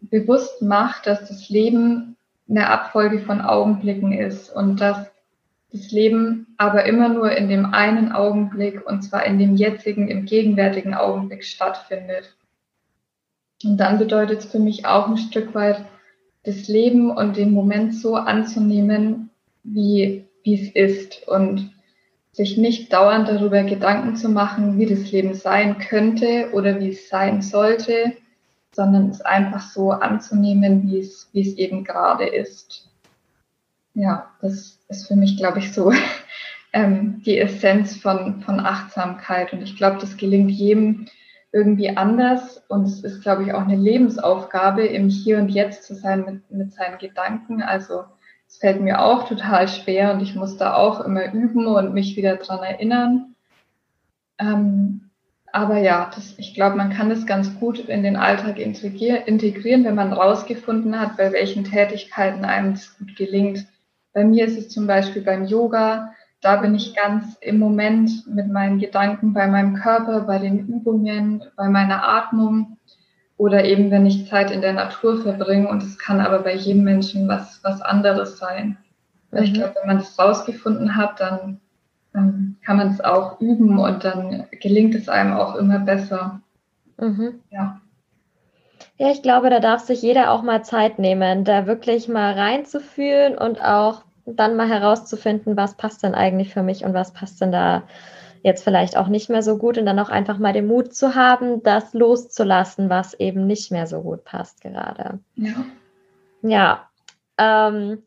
bewusst 0.00 0.62
macht, 0.62 1.06
dass 1.06 1.28
das 1.28 1.48
Leben 1.48 2.16
eine 2.48 2.68
Abfolge 2.68 3.20
von 3.20 3.40
Augenblicken 3.40 4.12
ist 4.12 4.50
und 4.50 4.80
dass 4.80 5.06
das 5.72 5.90
Leben 5.90 6.54
aber 6.58 6.84
immer 6.84 7.08
nur 7.08 7.32
in 7.32 7.48
dem 7.48 7.66
einen 7.66 8.12
Augenblick 8.12 8.86
und 8.86 9.02
zwar 9.02 9.24
in 9.26 9.38
dem 9.38 9.56
jetzigen, 9.56 10.08
im 10.08 10.24
gegenwärtigen 10.24 10.94
Augenblick 10.94 11.44
stattfindet. 11.44 12.34
Und 13.64 13.78
dann 13.78 13.98
bedeutet 13.98 14.40
es 14.40 14.46
für 14.46 14.58
mich 14.58 14.86
auch 14.86 15.08
ein 15.08 15.18
Stück 15.18 15.54
weit, 15.54 15.84
das 16.44 16.68
Leben 16.68 17.10
und 17.10 17.36
den 17.36 17.50
Moment 17.50 17.94
so 17.94 18.14
anzunehmen, 18.14 19.30
wie, 19.64 20.24
wie 20.44 20.54
es 20.54 20.70
ist 20.70 21.26
und 21.26 21.72
sich 22.36 22.58
nicht 22.58 22.92
dauernd 22.92 23.28
darüber 23.28 23.62
Gedanken 23.62 24.14
zu 24.14 24.28
machen, 24.28 24.78
wie 24.78 24.84
das 24.84 25.10
Leben 25.10 25.32
sein 25.32 25.78
könnte 25.78 26.50
oder 26.52 26.78
wie 26.78 26.90
es 26.90 27.08
sein 27.08 27.40
sollte, 27.40 28.12
sondern 28.72 29.08
es 29.08 29.22
einfach 29.22 29.62
so 29.62 29.90
anzunehmen, 29.90 30.82
wie 30.86 30.98
es, 30.98 31.30
wie 31.32 31.40
es 31.40 31.56
eben 31.56 31.82
gerade 31.82 32.26
ist. 32.26 32.90
Ja, 33.94 34.30
das 34.42 34.78
ist 34.90 35.08
für 35.08 35.16
mich, 35.16 35.38
glaube 35.38 35.60
ich, 35.60 35.72
so 35.72 35.94
ähm, 36.74 37.22
die 37.24 37.38
Essenz 37.38 37.96
von, 37.96 38.42
von 38.42 38.60
Achtsamkeit. 38.60 39.54
Und 39.54 39.62
ich 39.62 39.74
glaube, 39.78 39.96
das 39.98 40.18
gelingt 40.18 40.50
jedem 40.50 41.06
irgendwie 41.52 41.96
anders. 41.96 42.62
Und 42.68 42.84
es 42.84 43.02
ist, 43.02 43.22
glaube 43.22 43.44
ich, 43.44 43.54
auch 43.54 43.62
eine 43.62 43.76
Lebensaufgabe, 43.76 44.84
im 44.84 45.08
Hier 45.08 45.38
und 45.38 45.48
Jetzt 45.48 45.84
zu 45.84 45.94
sein 45.94 46.26
mit, 46.26 46.50
mit 46.50 46.74
seinen 46.74 46.98
Gedanken. 46.98 47.62
Also 47.62 48.04
es 48.48 48.58
fällt 48.58 48.80
mir 48.80 49.02
auch 49.02 49.28
total 49.28 49.68
schwer 49.68 50.12
und 50.12 50.20
ich 50.20 50.34
muss 50.34 50.56
da 50.56 50.74
auch 50.74 51.00
immer 51.00 51.32
üben 51.32 51.66
und 51.66 51.94
mich 51.94 52.16
wieder 52.16 52.36
dran 52.36 52.62
erinnern. 52.62 53.34
Ähm, 54.38 55.10
aber 55.52 55.78
ja, 55.78 56.10
das, 56.14 56.34
ich 56.38 56.54
glaube, 56.54 56.76
man 56.76 56.90
kann 56.90 57.08
das 57.08 57.26
ganz 57.26 57.58
gut 57.58 57.78
in 57.78 58.02
den 58.02 58.16
Alltag 58.16 58.58
integrieren, 58.58 59.84
wenn 59.84 59.94
man 59.94 60.12
rausgefunden 60.12 61.00
hat, 61.00 61.16
bei 61.16 61.32
welchen 61.32 61.64
Tätigkeiten 61.64 62.44
einem 62.44 62.74
das 62.74 62.98
gut 62.98 63.16
gelingt. 63.16 63.66
Bei 64.12 64.24
mir 64.24 64.46
ist 64.46 64.58
es 64.58 64.68
zum 64.68 64.86
Beispiel 64.86 65.22
beim 65.22 65.46
Yoga. 65.46 66.12
Da 66.42 66.56
bin 66.56 66.74
ich 66.74 66.94
ganz 66.94 67.36
im 67.40 67.58
Moment 67.58 68.26
mit 68.26 68.48
meinen 68.48 68.78
Gedanken 68.78 69.32
bei 69.32 69.46
meinem 69.46 69.76
Körper, 69.76 70.20
bei 70.20 70.38
den 70.38 70.68
Übungen, 70.68 71.42
bei 71.56 71.68
meiner 71.68 72.06
Atmung. 72.06 72.75
Oder 73.38 73.64
eben, 73.64 73.90
wenn 73.90 74.06
ich 74.06 74.28
Zeit 74.28 74.50
in 74.50 74.62
der 74.62 74.72
Natur 74.72 75.20
verbringe 75.22 75.68
und 75.68 75.82
es 75.82 75.98
kann 75.98 76.20
aber 76.20 76.40
bei 76.40 76.54
jedem 76.54 76.84
Menschen 76.84 77.28
was, 77.28 77.60
was 77.62 77.82
anderes 77.82 78.38
sein. 78.38 78.78
Mhm. 79.30 79.42
Ich 79.42 79.54
glaube, 79.54 79.74
wenn 79.80 79.88
man 79.88 79.98
es 79.98 80.18
rausgefunden 80.18 80.96
hat, 80.96 81.20
dann 81.20 81.60
ähm, 82.14 82.56
kann 82.64 82.78
man 82.78 82.88
es 82.88 83.00
auch 83.02 83.40
üben 83.40 83.78
und 83.78 84.04
dann 84.04 84.46
gelingt 84.62 84.94
es 84.94 85.08
einem 85.08 85.34
auch 85.34 85.54
immer 85.56 85.78
besser. 85.80 86.40
Mhm. 86.98 87.40
Ja. 87.50 87.80
Ja, 88.98 89.10
ich 89.10 89.20
glaube, 89.22 89.50
da 89.50 89.60
darf 89.60 89.82
sich 89.82 90.00
jeder 90.00 90.30
auch 90.30 90.42
mal 90.42 90.64
Zeit 90.64 90.98
nehmen, 90.98 91.44
da 91.44 91.66
wirklich 91.66 92.08
mal 92.08 92.32
reinzufühlen 92.32 93.36
und 93.36 93.62
auch 93.62 94.02
dann 94.24 94.56
mal 94.56 94.68
herauszufinden, 94.68 95.56
was 95.56 95.76
passt 95.76 96.02
denn 96.02 96.14
eigentlich 96.14 96.52
für 96.52 96.62
mich 96.62 96.84
und 96.84 96.94
was 96.94 97.12
passt 97.12 97.40
denn 97.40 97.52
da 97.52 97.82
jetzt 98.46 98.62
vielleicht 98.62 98.96
auch 98.96 99.08
nicht 99.08 99.28
mehr 99.28 99.42
so 99.42 99.58
gut 99.58 99.76
und 99.76 99.86
dann 99.86 99.98
auch 99.98 100.08
einfach 100.08 100.38
mal 100.38 100.52
den 100.52 100.68
Mut 100.68 100.94
zu 100.94 101.16
haben, 101.16 101.64
das 101.64 101.92
loszulassen, 101.94 102.88
was 102.88 103.12
eben 103.14 103.44
nicht 103.44 103.72
mehr 103.72 103.88
so 103.88 104.02
gut 104.02 104.22
passt 104.22 104.60
gerade. 104.60 105.18
Ja. 105.34 105.64
Ja. 106.42 106.88
Ähm, 107.38 108.04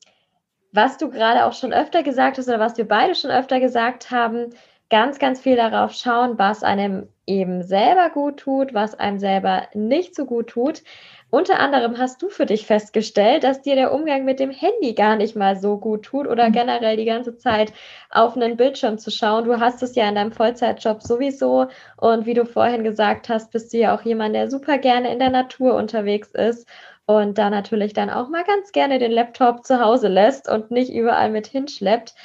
was 0.71 0.97
du 0.97 1.09
gerade 1.09 1.45
auch 1.45 1.51
schon 1.51 1.73
öfter 1.73 2.03
gesagt 2.03 2.37
hast 2.37 2.47
oder 2.47 2.61
was 2.61 2.77
wir 2.77 2.87
beide 2.87 3.15
schon 3.15 3.31
öfter 3.31 3.59
gesagt 3.59 4.11
haben, 4.11 4.51
ganz, 4.89 5.19
ganz 5.19 5.41
viel 5.41 5.57
darauf 5.57 5.91
schauen, 5.91 6.39
was 6.39 6.63
einem 6.63 7.09
eben 7.27 7.61
selber 7.61 8.09
gut 8.09 8.37
tut, 8.37 8.73
was 8.73 8.97
einem 8.97 9.19
selber 9.19 9.67
nicht 9.73 10.15
so 10.15 10.25
gut 10.25 10.47
tut. 10.47 10.83
Unter 11.31 11.59
anderem 11.59 11.99
hast 11.99 12.21
du 12.23 12.29
für 12.29 12.47
dich 12.47 12.65
festgestellt, 12.65 13.43
dass 13.43 13.61
dir 13.61 13.75
der 13.75 13.93
Umgang 13.93 14.25
mit 14.25 14.39
dem 14.39 14.49
Handy 14.49 14.93
gar 14.93 15.15
nicht 15.15 15.35
mal 15.35 15.55
so 15.55 15.77
gut 15.77 16.03
tut 16.03 16.27
oder 16.27 16.49
mhm. 16.49 16.53
generell 16.53 16.97
die 16.97 17.05
ganze 17.05 17.37
Zeit 17.37 17.71
auf 18.09 18.35
einen 18.35 18.57
Bildschirm 18.57 18.97
zu 18.97 19.11
schauen. 19.11 19.45
Du 19.45 19.59
hast 19.59 19.83
es 19.83 19.95
ja 19.95 20.09
in 20.09 20.15
deinem 20.15 20.31
Vollzeitjob 20.31 21.03
sowieso 21.03 21.67
und 21.97 22.25
wie 22.25 22.33
du 22.33 22.45
vorhin 22.45 22.83
gesagt 22.83 23.29
hast, 23.29 23.51
bist 23.51 23.71
du 23.73 23.77
ja 23.77 23.95
auch 23.95 24.01
jemand, 24.01 24.33
der 24.33 24.49
super 24.49 24.79
gerne 24.79 25.11
in 25.13 25.19
der 25.19 25.29
Natur 25.29 25.75
unterwegs 25.75 26.29
ist 26.31 26.67
und 27.05 27.37
da 27.37 27.49
natürlich 27.49 27.93
dann 27.93 28.09
auch 28.09 28.29
mal 28.29 28.43
ganz 28.43 28.71
gerne 28.71 28.97
den 28.97 29.11
Laptop 29.11 29.65
zu 29.65 29.79
Hause 29.79 30.07
lässt 30.07 30.49
und 30.49 30.71
nicht 30.71 30.91
überall 30.91 31.29
mit 31.29 31.45
hinschleppt. 31.45 32.15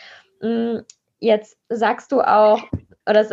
Mm, 0.41 0.79
jetzt 1.21 1.59
sagst 1.69 2.11
du 2.13 2.21
auch, 2.23 2.63
oder 3.09 3.27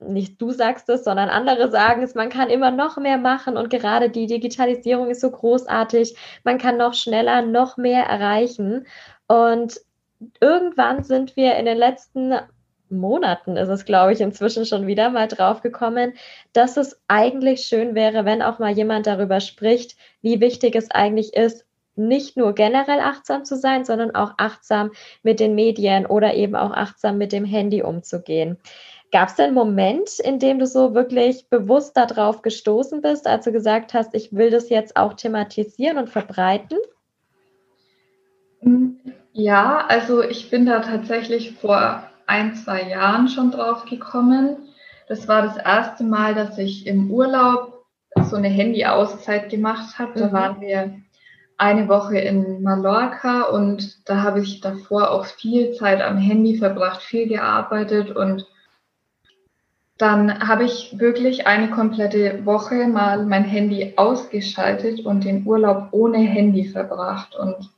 nicht 0.00 0.40
du 0.40 0.50
sagst 0.50 0.88
es, 0.88 1.04
sondern 1.04 1.28
andere 1.28 1.70
sagen 1.70 2.02
es, 2.02 2.14
man 2.14 2.30
kann 2.30 2.50
immer 2.50 2.70
noch 2.70 2.96
mehr 2.96 3.18
machen 3.18 3.56
und 3.56 3.70
gerade 3.70 4.10
die 4.10 4.26
Digitalisierung 4.26 5.10
ist 5.10 5.20
so 5.20 5.30
großartig, 5.30 6.16
man 6.44 6.58
kann 6.58 6.76
noch 6.76 6.94
schneller, 6.94 7.42
noch 7.42 7.76
mehr 7.76 8.04
erreichen. 8.04 8.86
Und 9.26 9.80
irgendwann 10.40 11.04
sind 11.04 11.36
wir 11.36 11.56
in 11.56 11.66
den 11.66 11.78
letzten 11.78 12.34
Monaten 12.90 13.56
ist 13.56 13.68
es, 13.68 13.84
glaube 13.84 14.12
ich, 14.12 14.20
inzwischen 14.20 14.64
schon 14.64 14.86
wieder 14.86 15.10
mal 15.10 15.28
drauf 15.28 15.60
gekommen, 15.60 16.14
dass 16.52 16.76
es 16.76 16.98
eigentlich 17.06 17.62
schön 17.62 17.94
wäre, 17.94 18.24
wenn 18.24 18.42
auch 18.42 18.58
mal 18.58 18.72
jemand 18.72 19.06
darüber 19.06 19.40
spricht, 19.40 19.96
wie 20.22 20.40
wichtig 20.40 20.74
es 20.74 20.90
eigentlich 20.90 21.34
ist, 21.34 21.66
nicht 21.96 22.36
nur 22.36 22.54
generell 22.54 23.00
achtsam 23.00 23.44
zu 23.44 23.56
sein, 23.56 23.84
sondern 23.84 24.14
auch 24.14 24.34
achtsam 24.38 24.92
mit 25.22 25.40
den 25.40 25.54
Medien 25.54 26.06
oder 26.06 26.34
eben 26.34 26.54
auch 26.54 26.70
achtsam 26.70 27.18
mit 27.18 27.32
dem 27.32 27.44
Handy 27.44 27.82
umzugehen. 27.82 28.56
Gab 29.10 29.28
es 29.28 29.36
denn 29.36 29.46
einen 29.46 29.54
Moment, 29.54 30.18
in 30.18 30.38
dem 30.38 30.58
du 30.58 30.66
so 30.66 30.94
wirklich 30.94 31.48
bewusst 31.48 31.96
darauf 31.96 32.42
gestoßen 32.42 33.00
bist, 33.00 33.26
als 33.26 33.44
du 33.44 33.52
gesagt 33.52 33.94
hast, 33.94 34.14
ich 34.14 34.34
will 34.34 34.50
das 34.50 34.68
jetzt 34.68 34.96
auch 34.96 35.14
thematisieren 35.14 35.96
und 35.96 36.10
verbreiten? 36.10 36.78
Ja, 39.32 39.86
also 39.86 40.22
ich 40.22 40.50
bin 40.50 40.66
da 40.66 40.80
tatsächlich 40.80 41.52
vor 41.52 42.02
ein, 42.26 42.54
zwei 42.54 42.82
Jahren 42.82 43.28
schon 43.28 43.50
drauf 43.50 43.86
gekommen. 43.86 44.56
Das 45.08 45.26
war 45.26 45.42
das 45.42 45.56
erste 45.56 46.04
Mal, 46.04 46.34
dass 46.34 46.58
ich 46.58 46.86
im 46.86 47.10
Urlaub 47.10 47.86
so 48.24 48.36
eine 48.36 48.48
Handy-Auszeit 48.48 49.48
gemacht 49.48 49.98
habe. 49.98 50.18
Da 50.18 50.26
mhm. 50.26 50.32
waren 50.32 50.60
wir 50.60 50.92
eine 51.56 51.88
Woche 51.88 52.18
in 52.18 52.62
Mallorca 52.62 53.42
und 53.42 54.08
da 54.08 54.22
habe 54.22 54.40
ich 54.40 54.60
davor 54.60 55.10
auch 55.10 55.24
viel 55.24 55.72
Zeit 55.72 56.02
am 56.02 56.18
Handy 56.18 56.58
verbracht, 56.58 57.02
viel 57.02 57.26
gearbeitet 57.26 58.14
und 58.14 58.46
dann 59.98 60.48
habe 60.48 60.64
ich 60.64 60.98
wirklich 60.98 61.46
eine 61.46 61.70
komplette 61.70 62.44
Woche 62.46 62.86
mal 62.86 63.26
mein 63.26 63.44
Handy 63.44 63.94
ausgeschaltet 63.96 65.04
und 65.04 65.24
den 65.24 65.46
Urlaub 65.46 65.88
ohne 65.90 66.18
Handy 66.18 66.68
verbracht. 66.68 67.34
Und 67.34 67.70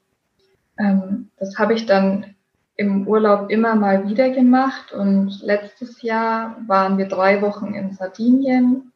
ähm, 0.78 1.30
das 1.38 1.58
habe 1.58 1.74
ich 1.74 1.86
dann 1.86 2.34
im 2.76 3.08
Urlaub 3.08 3.50
immer 3.50 3.74
mal 3.74 4.08
wieder 4.08 4.30
gemacht. 4.30 4.92
Und 4.92 5.40
letztes 5.42 6.02
Jahr 6.02 6.56
waren 6.66 6.98
wir 6.98 7.08
drei 7.08 7.42
Wochen 7.42 7.74
in 7.74 7.92
Sardinien 7.92 8.90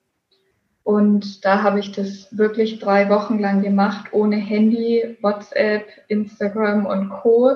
und 0.84 1.46
da 1.46 1.62
habe 1.62 1.80
ich 1.80 1.92
das 1.92 2.28
wirklich 2.36 2.78
drei 2.78 3.08
Wochen 3.08 3.38
lang 3.38 3.62
gemacht, 3.62 4.12
ohne 4.12 4.36
Handy, 4.36 5.16
WhatsApp, 5.22 5.86
Instagram 6.08 6.84
und 6.84 7.08
Co. 7.08 7.52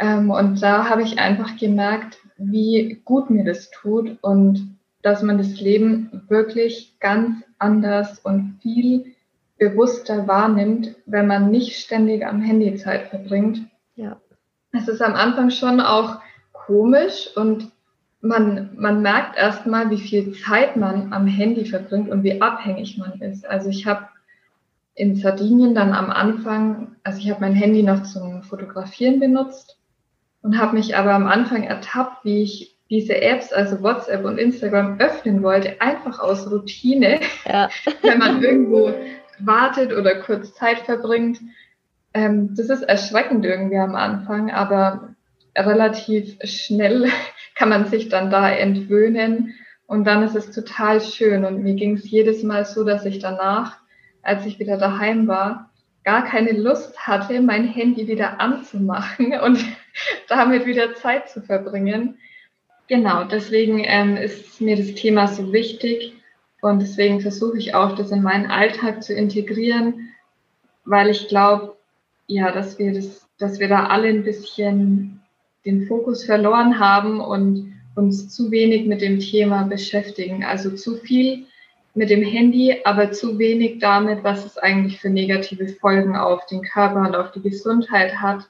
Ähm, 0.00 0.30
und 0.30 0.62
da 0.62 0.88
habe 0.88 1.02
ich 1.02 1.18
einfach 1.18 1.56
gemerkt, 1.56 2.18
wie 2.38 3.00
gut 3.04 3.28
mir 3.30 3.44
das 3.44 3.70
tut 3.70 4.18
und 4.22 4.78
dass 5.02 5.22
man 5.22 5.38
das 5.38 5.60
Leben 5.60 6.22
wirklich 6.28 6.96
ganz 7.00 7.44
anders 7.58 8.18
und 8.18 8.58
viel 8.62 9.14
bewusster 9.58 10.26
wahrnimmt, 10.26 10.96
wenn 11.04 11.26
man 11.26 11.50
nicht 11.50 11.78
ständig 11.78 12.26
am 12.26 12.40
Handy 12.40 12.74
Zeit 12.76 13.08
verbringt. 13.08 13.66
Ja. 13.94 14.16
Es 14.72 14.88
ist 14.88 15.02
am 15.02 15.14
Anfang 15.14 15.50
schon 15.50 15.80
auch 15.80 16.20
komisch 16.52 17.28
und 17.36 17.70
man, 18.22 18.70
man 18.76 19.02
merkt 19.02 19.36
erstmal, 19.36 19.90
wie 19.90 20.00
viel 20.00 20.32
Zeit 20.32 20.76
man 20.76 21.12
am 21.12 21.26
Handy 21.26 21.66
verbringt 21.66 22.08
und 22.08 22.22
wie 22.22 22.40
abhängig 22.40 22.96
man 22.96 23.20
ist. 23.20 23.46
Also 23.46 23.68
ich 23.68 23.86
habe 23.86 24.08
in 24.94 25.16
Sardinien 25.16 25.74
dann 25.74 25.92
am 25.92 26.10
Anfang, 26.10 26.96
also 27.04 27.18
ich 27.18 27.30
habe 27.30 27.40
mein 27.40 27.54
Handy 27.54 27.82
noch 27.82 28.02
zum 28.02 28.42
Fotografieren 28.42 29.20
benutzt 29.20 29.79
und 30.42 30.58
habe 30.58 30.76
mich 30.76 30.96
aber 30.96 31.12
am 31.12 31.26
Anfang 31.26 31.64
ertappt, 31.64 32.24
wie 32.24 32.42
ich 32.42 32.76
diese 32.88 33.20
Apps, 33.20 33.52
also 33.52 33.82
WhatsApp 33.82 34.24
und 34.24 34.38
Instagram 34.38 34.98
öffnen 34.98 35.42
wollte, 35.42 35.80
einfach 35.80 36.18
aus 36.18 36.50
Routine, 36.50 37.20
ja. 37.46 37.68
wenn 38.02 38.18
man 38.18 38.42
irgendwo 38.42 38.92
wartet 39.38 39.92
oder 39.92 40.16
kurz 40.16 40.54
Zeit 40.54 40.78
verbringt. 40.80 41.40
Ähm, 42.12 42.54
das 42.56 42.68
ist 42.68 42.82
erschreckend 42.82 43.44
irgendwie 43.44 43.78
am 43.78 43.94
Anfang, 43.94 44.50
aber 44.50 45.14
relativ 45.56 46.36
schnell 46.42 47.08
kann 47.54 47.68
man 47.68 47.86
sich 47.86 48.08
dann 48.08 48.30
da 48.30 48.50
entwöhnen 48.50 49.54
und 49.86 50.04
dann 50.04 50.22
ist 50.22 50.36
es 50.36 50.50
total 50.50 51.00
schön. 51.00 51.44
Und 51.44 51.62
mir 51.62 51.74
ging 51.74 51.94
es 51.94 52.10
jedes 52.10 52.42
Mal 52.42 52.64
so, 52.64 52.84
dass 52.84 53.04
ich 53.04 53.18
danach, 53.18 53.76
als 54.22 54.46
ich 54.46 54.58
wieder 54.58 54.76
daheim 54.76 55.28
war, 55.28 55.70
gar 56.04 56.24
keine 56.24 56.52
Lust 56.52 57.06
hatte, 57.06 57.40
mein 57.40 57.66
Handy 57.66 58.08
wieder 58.08 58.40
anzumachen 58.40 59.32
und 59.44 59.64
damit 60.28 60.66
wieder 60.66 60.94
Zeit 60.94 61.28
zu 61.30 61.42
verbringen. 61.42 62.18
Genau, 62.88 63.24
deswegen 63.24 63.82
ähm, 63.84 64.16
ist 64.16 64.60
mir 64.60 64.76
das 64.76 64.94
Thema 64.94 65.28
so 65.28 65.52
wichtig 65.52 66.14
und 66.60 66.80
deswegen 66.80 67.20
versuche 67.20 67.58
ich 67.58 67.74
auch, 67.74 67.94
das 67.94 68.10
in 68.10 68.22
meinen 68.22 68.50
Alltag 68.50 69.02
zu 69.02 69.14
integrieren, 69.14 70.10
weil 70.84 71.08
ich 71.08 71.28
glaube, 71.28 71.76
ja, 72.26 72.50
dass 72.50 72.78
wir 72.78 72.92
das, 72.92 73.28
dass 73.38 73.58
wir 73.60 73.68
da 73.68 73.86
alle 73.86 74.08
ein 74.08 74.24
bisschen 74.24 75.20
den 75.64 75.86
Fokus 75.86 76.24
verloren 76.24 76.78
haben 76.78 77.20
und 77.20 77.74
uns 77.94 78.34
zu 78.34 78.50
wenig 78.50 78.86
mit 78.86 79.02
dem 79.02 79.20
Thema 79.20 79.64
beschäftigen. 79.64 80.44
Also 80.44 80.70
zu 80.70 80.96
viel 80.96 81.46
mit 81.94 82.10
dem 82.10 82.22
Handy, 82.22 82.80
aber 82.84 83.12
zu 83.12 83.38
wenig 83.38 83.78
damit, 83.80 84.22
was 84.22 84.44
es 84.44 84.58
eigentlich 84.58 85.00
für 85.00 85.10
negative 85.10 85.68
Folgen 85.68 86.16
auf 86.16 86.46
den 86.46 86.62
Körper 86.62 87.00
und 87.00 87.16
auf 87.16 87.32
die 87.32 87.42
Gesundheit 87.42 88.16
hat. 88.16 88.48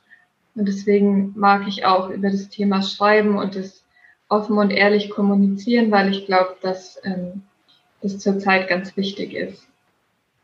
Und 0.54 0.66
deswegen 0.66 1.32
mag 1.36 1.66
ich 1.68 1.84
auch 1.84 2.10
über 2.10 2.30
das 2.30 2.48
Thema 2.48 2.82
schreiben 2.82 3.38
und 3.38 3.56
das 3.56 3.84
offen 4.28 4.58
und 4.58 4.70
ehrlich 4.70 5.10
kommunizieren, 5.10 5.90
weil 5.90 6.10
ich 6.10 6.26
glaube, 6.26 6.56
dass 6.62 7.00
ähm, 7.04 7.42
das 8.02 8.18
zurzeit 8.18 8.68
ganz 8.68 8.96
wichtig 8.96 9.34
ist. 9.34 9.66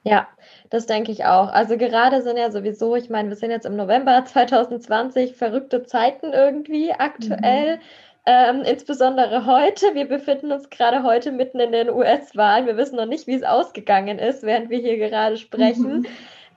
Ja, 0.03 0.29
das 0.71 0.87
denke 0.87 1.11
ich 1.11 1.25
auch. 1.25 1.49
Also 1.49 1.77
gerade 1.77 2.23
sind 2.23 2.37
ja 2.37 2.51
sowieso, 2.51 2.95
ich 2.95 3.11
meine, 3.11 3.29
wir 3.29 3.37
sind 3.37 3.51
jetzt 3.51 3.67
im 3.67 3.77
November 3.77 4.25
2020, 4.25 5.35
verrückte 5.35 5.85
Zeiten 5.85 6.33
irgendwie 6.33 6.93
aktuell. 6.93 7.77
Mhm. 7.77 7.81
Ähm, 8.29 8.63
insbesondere 8.63 9.47
heute. 9.47 9.95
Wir 9.95 10.09
befinden 10.09 10.51
uns 10.51 10.69
gerade 10.71 11.05
heute 11.05 11.31
mitten 11.31 11.61
in 11.61 11.71
den 11.71 11.91
US-Wahlen. 11.91 12.67
Wir 12.67 12.77
wissen 12.77 12.97
noch 12.97 13.07
nicht, 13.07 13.29
wie 13.29 13.35
es 13.35 13.45
ausgegangen 13.45 14.19
ist, 14.19 14.43
während 14.43 14.69
wir 14.69 14.79
hier 14.79 14.99
gerade 14.99 15.37
sprechen. 15.37 16.01
Mhm. 16.01 16.07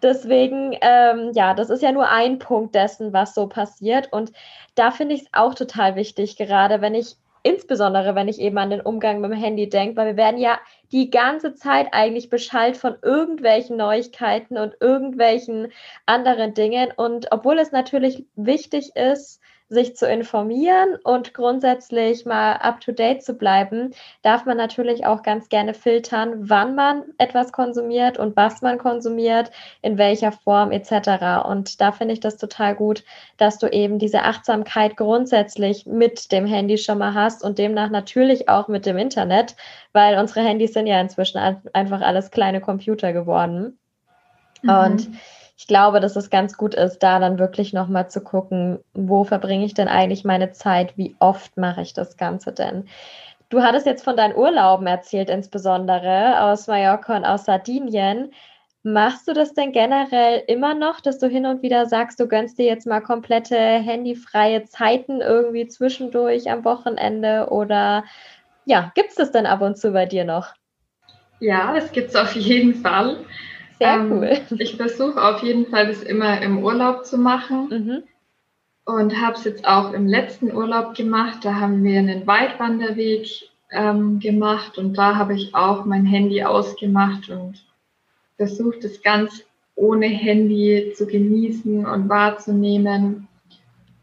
Deswegen, 0.01 0.75
ähm, 0.81 1.31
ja, 1.33 1.53
das 1.53 1.69
ist 1.69 1.83
ja 1.83 1.91
nur 1.91 2.09
ein 2.09 2.39
Punkt 2.39 2.75
dessen, 2.75 3.13
was 3.13 3.33
so 3.35 3.47
passiert. 3.47 4.11
Und 4.11 4.31
da 4.75 4.91
finde 4.91 5.15
ich 5.15 5.23
es 5.23 5.27
auch 5.33 5.55
total 5.55 5.95
wichtig, 5.95 6.37
gerade 6.37 6.81
wenn 6.81 6.95
ich 6.95 7.17
insbesondere 7.43 8.15
wenn 8.15 8.27
ich 8.27 8.39
eben 8.39 8.57
an 8.57 8.69
den 8.69 8.81
Umgang 8.81 9.21
mit 9.21 9.31
dem 9.31 9.37
Handy 9.37 9.69
denke, 9.69 9.95
weil 9.95 10.07
wir 10.07 10.17
werden 10.17 10.39
ja 10.39 10.59
die 10.91 11.09
ganze 11.09 11.53
Zeit 11.53 11.87
eigentlich 11.91 12.29
beschallt 12.29 12.77
von 12.77 12.97
irgendwelchen 13.01 13.77
Neuigkeiten 13.77 14.57
und 14.57 14.75
irgendwelchen 14.79 15.71
anderen 16.05 16.53
Dingen. 16.53 16.91
Und 16.95 17.31
obwohl 17.31 17.59
es 17.59 17.71
natürlich 17.71 18.25
wichtig 18.35 18.95
ist, 18.95 19.38
sich 19.69 19.95
zu 19.95 20.07
informieren 20.07 20.95
und 21.03 21.35
grundsätzlich 21.35 22.25
mal 22.25 22.53
up-to-date 22.53 23.23
zu 23.23 23.35
bleiben, 23.35 23.91
darf 24.23 24.45
man 24.45 24.57
natürlich 24.57 25.05
auch 25.05 25.21
ganz 25.21 25.47
gerne 25.47 25.75
filtern, 25.75 26.49
wann 26.49 26.73
man 26.73 27.03
etwas 27.19 27.51
konsumiert 27.51 28.17
und 28.17 28.35
was 28.35 28.63
man 28.63 28.79
konsumiert, 28.79 29.51
in 29.83 29.99
welcher 29.99 30.31
Form 30.31 30.71
etc. 30.71 31.45
Und 31.47 31.79
da 31.81 31.91
finde 31.91 32.13
ich 32.15 32.19
das 32.19 32.37
total 32.37 32.75
gut, 32.75 33.03
dass 33.37 33.59
du 33.59 33.67
eben 33.67 33.99
diese 33.99 34.23
Achtsamkeit 34.23 34.97
grundsätzlich 34.97 35.85
mit 35.85 36.31
dem 36.31 36.47
Handy 36.47 36.79
schon 36.79 36.97
mal 36.97 37.13
hast 37.13 37.43
und 37.43 37.59
demnach 37.59 37.91
natürlich 37.91 38.49
auch 38.49 38.67
mit 38.67 38.87
dem 38.87 38.97
Internet, 38.97 39.55
weil 39.93 40.17
unsere 40.17 40.41
Handys 40.41 40.73
sind 40.73 40.87
ja 40.87 40.99
inzwischen 40.99 41.37
einfach 41.37 42.01
alles 42.01 42.31
kleine 42.31 42.59
Computer 42.59 43.13
geworden. 43.13 43.77
Mhm. 44.63 44.69
Und 44.69 45.09
ich 45.59 45.67
glaube, 45.67 45.99
dass 45.99 46.15
es 46.15 46.29
ganz 46.29 46.55
gut 46.55 46.73
ist, 46.73 46.99
da 46.99 47.19
dann 47.19 47.37
wirklich 47.37 47.73
nochmal 47.73 48.09
zu 48.09 48.21
gucken, 48.21 48.79
wo 48.93 49.25
verbringe 49.25 49.65
ich 49.65 49.73
denn 49.73 49.89
eigentlich 49.89 50.23
meine 50.23 50.53
Zeit, 50.53 50.97
wie 50.97 51.17
oft 51.19 51.57
mache 51.57 51.81
ich 51.81 51.91
das 51.91 52.15
Ganze 52.15 52.53
denn. 52.53 52.87
Du 53.49 53.61
hattest 53.61 53.85
jetzt 53.85 54.05
von 54.05 54.15
deinen 54.15 54.37
Urlauben 54.37 54.87
erzählt, 54.87 55.29
insbesondere 55.29 56.43
aus 56.43 56.67
Mallorca 56.67 57.17
und 57.17 57.25
aus 57.25 57.43
Sardinien. 57.43 58.31
Machst 58.83 59.27
du 59.27 59.33
das 59.33 59.53
denn 59.53 59.73
generell 59.73 60.43
immer 60.47 60.75
noch, 60.75 61.01
dass 61.01 61.19
du 61.19 61.27
hin 61.27 61.45
und 61.45 61.61
wieder 61.61 61.87
sagst, 61.87 62.21
du 62.21 62.29
gönnst 62.29 62.57
dir 62.57 62.65
jetzt 62.65 62.87
mal 62.87 63.01
komplette 63.01 63.57
handyfreie 63.57 64.63
Zeiten 64.63 65.19
irgendwie 65.19 65.67
zwischendurch 65.67 66.49
am 66.49 66.63
Wochenende 66.63 67.49
oder 67.49 68.05
ja, 68.63 68.93
gibt 68.95 69.09
es 69.09 69.15
das 69.15 69.33
denn 69.33 69.45
ab 69.45 69.61
und 69.61 69.77
zu 69.77 69.91
bei 69.91 70.05
dir 70.05 70.23
noch? 70.23 70.53
Ja, 71.41 71.73
das 71.73 71.91
gibt 71.91 72.11
es 72.11 72.15
auf 72.15 72.33
jeden 72.33 72.75
Fall. 72.75 73.17
Sehr 73.79 73.93
ähm, 73.93 74.11
cool. 74.11 74.41
Ich 74.59 74.75
versuche 74.75 75.21
auf 75.21 75.41
jeden 75.41 75.67
Fall, 75.67 75.87
das 75.87 76.03
immer 76.03 76.41
im 76.41 76.63
Urlaub 76.63 77.05
zu 77.05 77.17
machen. 77.17 77.69
Mhm. 77.69 78.03
Und 78.85 79.21
habe 79.21 79.35
es 79.35 79.43
jetzt 79.43 79.65
auch 79.65 79.93
im 79.93 80.07
letzten 80.07 80.51
Urlaub 80.51 80.95
gemacht. 80.95 81.39
Da 81.43 81.55
haben 81.55 81.83
wir 81.83 81.99
einen 81.99 82.25
Waldwanderweg 82.25 83.27
ähm, 83.71 84.19
gemacht 84.19 84.77
und 84.77 84.97
da 84.97 85.15
habe 85.15 85.35
ich 85.35 85.53
auch 85.53 85.85
mein 85.85 86.05
Handy 86.05 86.43
ausgemacht 86.43 87.29
und 87.29 87.63
versucht, 88.37 88.83
es 88.83 89.01
ganz 89.03 89.43
ohne 89.75 90.07
Handy 90.07 90.91
zu 90.95 91.05
genießen 91.05 91.85
und 91.85 92.09
wahrzunehmen. 92.09 93.27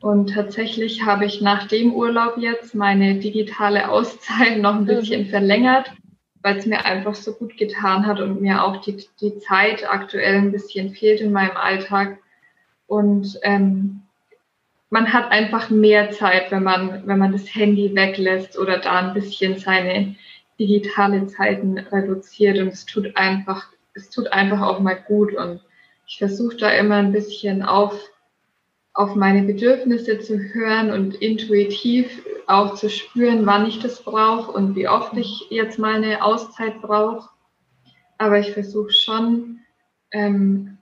Und 0.01 0.35
tatsächlich 0.35 1.05
habe 1.05 1.25
ich 1.25 1.41
nach 1.41 1.67
dem 1.67 1.93
Urlaub 1.93 2.39
jetzt 2.39 2.75
meine 2.75 3.17
digitale 3.17 3.91
Auszeit 3.91 4.59
noch 4.61 4.77
ein 4.77 4.83
mhm. 4.83 4.87
bisschen 4.87 5.27
mhm. 5.27 5.31
verlängert, 5.31 5.91
weil 6.47 6.57
es 6.57 6.67
mir 6.67 6.85
einfach 6.85 7.15
so 7.15 7.35
gut 7.35 7.59
getan 7.59 8.07
hat 8.07 8.21
und 8.21 8.41
mir 8.41 8.65
auch 8.65 8.81
die, 8.81 9.05
die 9.21 9.39
Zeit 9.39 9.89
aktuell 9.89 10.37
ein 10.37 10.53
bisschen 10.53 10.95
fehlt 10.95 11.21
in 11.21 11.33
meinem 11.33 11.57
Alltag. 11.57 12.19
Und 12.87 13.39
ähm, 13.43 14.03
man 14.89 15.13
hat 15.13 15.31
einfach 15.31 15.69
mehr 15.69 16.13
Zeit, 16.13 16.51
wenn 16.51 16.63
man, 16.63 17.07
wenn 17.07 17.19
man 17.19 17.33
das 17.33 17.55
Handy 17.55 17.95
weglässt 17.95 18.59
oder 18.59 18.79
da 18.79 19.09
ein 19.09 19.15
bisschen 19.15 19.59
seine 19.59 20.15
digitale 20.59 21.27
Zeiten 21.27 21.79
reduziert. 21.79 22.59
Und 22.59 22.69
es 22.69 22.87
tut 22.87 23.17
einfach 23.17 23.67
es 23.97 24.11
tut 24.11 24.33
einfach 24.33 24.61
auch 24.61 24.79
mal 24.79 24.95
gut 24.95 25.35
und 25.35 25.61
ich 26.07 26.19
versuche 26.19 26.57
da 26.57 26.71
immer 26.71 26.97
ein 26.97 27.13
bisschen 27.13 27.63
auf, 27.63 27.99
auf 28.97 29.15
meine 29.15 29.43
Bedürfnisse 29.43 30.19
zu 30.19 30.39
hören 30.39 30.91
und 30.91 31.15
intuitiv 31.17 32.23
auch 32.47 32.75
zu 32.75 32.89
spüren, 32.89 33.47
wann 33.47 33.67
ich 33.67 33.79
das 33.81 34.03
brauche 34.03 34.51
und 34.53 34.75
wie 34.75 34.89
oft 34.89 35.17
ich 35.17 35.47
jetzt 35.51 35.79
mal 35.79 35.97
eine 35.97 36.25
Auszeit 36.25 36.81
brauche. 36.81 37.29
Aber 38.19 38.39
ich 38.39 38.53
versuche 38.53 38.93
schon, 38.93 39.61
ähm, 40.13 40.79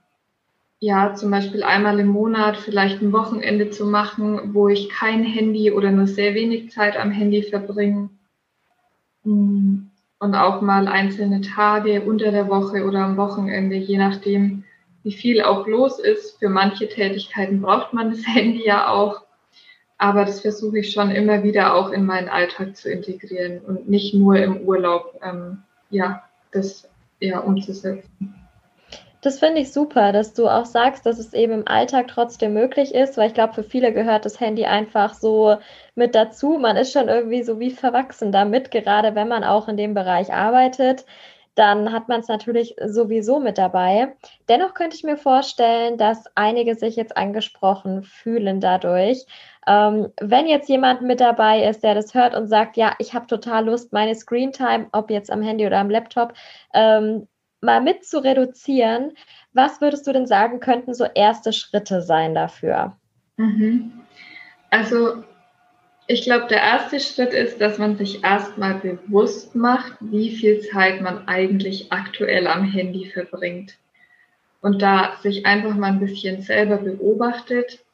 ja, 0.79 1.15
zum 1.15 1.31
Beispiel 1.31 1.63
einmal 1.63 1.99
im 1.99 2.09
Monat 2.09 2.57
vielleicht 2.57 3.03
ein 3.03 3.13
Wochenende 3.13 3.71
zu 3.71 3.87
machen, 3.87 4.55
wo 4.55 4.69
ich 4.69 4.89
kein 4.91 5.25
Handy 5.25 5.73
oder 5.73 5.91
nur 5.91 6.07
sehr 6.07 6.35
wenig 6.35 6.71
Zeit 6.71 6.97
am 6.97 7.11
Handy 7.11 7.43
verbringe. 7.43 8.11
Hm 9.25 9.91
und 10.25 10.35
auch 10.35 10.63
mal 10.63 10.89
einzelne 10.89 11.43
Tage 11.43 12.01
unter 12.01 12.31
der 12.31 12.49
Woche 12.49 12.85
oder 12.87 13.01
am 13.01 13.19
Wochenende, 13.19 13.77
je 13.77 13.99
nachdem, 13.99 14.65
wie 15.05 15.13
viel 15.13 15.43
auch 15.43 15.67
los 15.67 16.01
ist. 16.01 16.39
Für 16.39 16.49
manche 16.49 16.89
Tätigkeiten 16.89 17.63
braucht 17.63 17.93
man 17.93 18.11
das 18.11 18.27
Handy 18.27 18.67
ja 18.67 18.89
auch. 18.89 19.23
Aber 19.97 20.25
das 20.25 20.41
versuche 20.41 20.81
ich 20.81 20.93
schon 20.93 21.13
immer 21.13 21.45
wieder 21.45 21.75
auch 21.75 21.91
in 21.91 22.05
meinen 22.05 22.29
Alltag 22.29 22.77
zu 22.77 22.91
integrieren 22.91 23.61
und 23.61 23.89
nicht 23.89 24.13
nur 24.13 24.37
im 24.37 24.63
Urlaub, 24.63 25.21
ähm, 25.23 25.63
ja, 25.91 26.25
das 26.51 26.89
ja 27.21 27.39
umzusetzen. 27.39 28.35
Das 29.21 29.39
finde 29.39 29.63
ich 29.63 29.73
super, 29.73 30.13
dass 30.13 30.35
du 30.35 30.49
auch 30.49 30.67
sagst, 30.67 31.07
dass 31.07 31.19
es 31.19 31.33
eben 31.33 31.53
im 31.53 31.69
Alltag 31.69 32.09
trotzdem 32.09 32.53
möglich 32.53 32.95
ist, 32.95 33.17
weil 33.17 33.29
ich 33.29 33.35
glaube, 33.35 33.55
für 33.55 33.63
viele 33.63 33.95
gehört 33.95 34.27
das 34.27 34.39
Handy 34.39 34.67
einfach 34.67 35.15
so 35.15 35.57
mit 35.95 36.15
dazu. 36.15 36.59
Man 36.59 36.77
ist 36.77 36.93
schon 36.93 37.09
irgendwie 37.09 37.43
so 37.43 37.59
wie 37.59 37.71
verwachsen 37.71 38.33
damit, 38.33 38.71
gerade 38.71 39.15
wenn 39.15 39.29
man 39.29 39.43
auch 39.43 39.67
in 39.69 39.79
dem 39.79 39.95
Bereich 39.95 40.35
arbeitet. 40.35 41.07
Dann 41.55 41.93
hat 41.93 42.09
man 42.09 42.21
es 42.21 42.29
natürlich 42.29 42.75
sowieso 42.85 43.39
mit 43.39 43.59
dabei. 43.59 44.15
Dennoch 44.49 44.75
könnte 44.75 44.97
ich 44.97 45.05
mir 45.05 45.17
vorstellen, 45.17 45.99
dass 45.99 46.25
einige 46.35 46.75
sich 46.75 46.97
jetzt 46.97 47.17
angesprochen 47.17 48.03
fühlen 48.03 48.61
dadurch. 48.61 49.25
Ähm, 49.67 50.09
wenn 50.21 50.47
jetzt 50.47 50.69
jemand 50.69 51.03
mit 51.03 51.21
dabei 51.21 51.69
ist, 51.69 51.83
der 51.83 51.95
das 51.95 52.15
hört 52.15 52.35
und 52.35 52.49
sagt, 52.49 52.77
ja, 52.77 52.95
ich 52.99 53.15
habe 53.15 53.27
total 53.27 53.67
Lust, 53.67 53.93
meine 53.93 54.15
Screentime, 54.15 54.89
ob 54.93 55.11
jetzt 55.11 55.31
am 55.31 55.43
Handy 55.43 55.67
oder 55.67 55.79
am 55.79 55.91
Laptop, 55.91 56.35
ähm, 56.75 57.29
mal 57.61 57.81
mit 57.81 58.05
zu 58.05 58.23
reduzieren, 58.23 59.13
was 59.53 59.81
würdest 59.81 60.07
du 60.07 60.13
denn 60.13 60.27
sagen, 60.27 60.61
könnten 60.61 60.93
so 60.93 61.05
erste 61.05 61.53
Schritte 61.53 62.03
sein 62.03 62.35
dafür? 62.35 62.97
Mhm. 63.37 63.93
Also 64.71 65.25
ich 66.07 66.23
glaube, 66.23 66.47
der 66.49 66.61
erste 66.61 67.01
Schritt 67.01 67.33
ist, 67.33 67.61
dass 67.61 67.79
man 67.79 67.97
sich 67.97 68.23
erstmal 68.23 68.75
bewusst 68.75 69.55
macht, 69.55 69.95
wie 70.01 70.31
viel 70.31 70.61
Zeit 70.61 71.01
man 71.01 71.27
eigentlich 71.29 71.93
aktuell 71.93 72.47
am 72.47 72.65
Handy 72.65 73.07
verbringt. 73.07 73.77
Und 74.61 74.83
da 74.83 75.17
sich 75.23 75.47
einfach 75.47 75.75
mal 75.75 75.93
ein 75.93 76.01
bisschen 76.01 76.43
selber 76.43 76.79
beobachtet, 76.79 77.85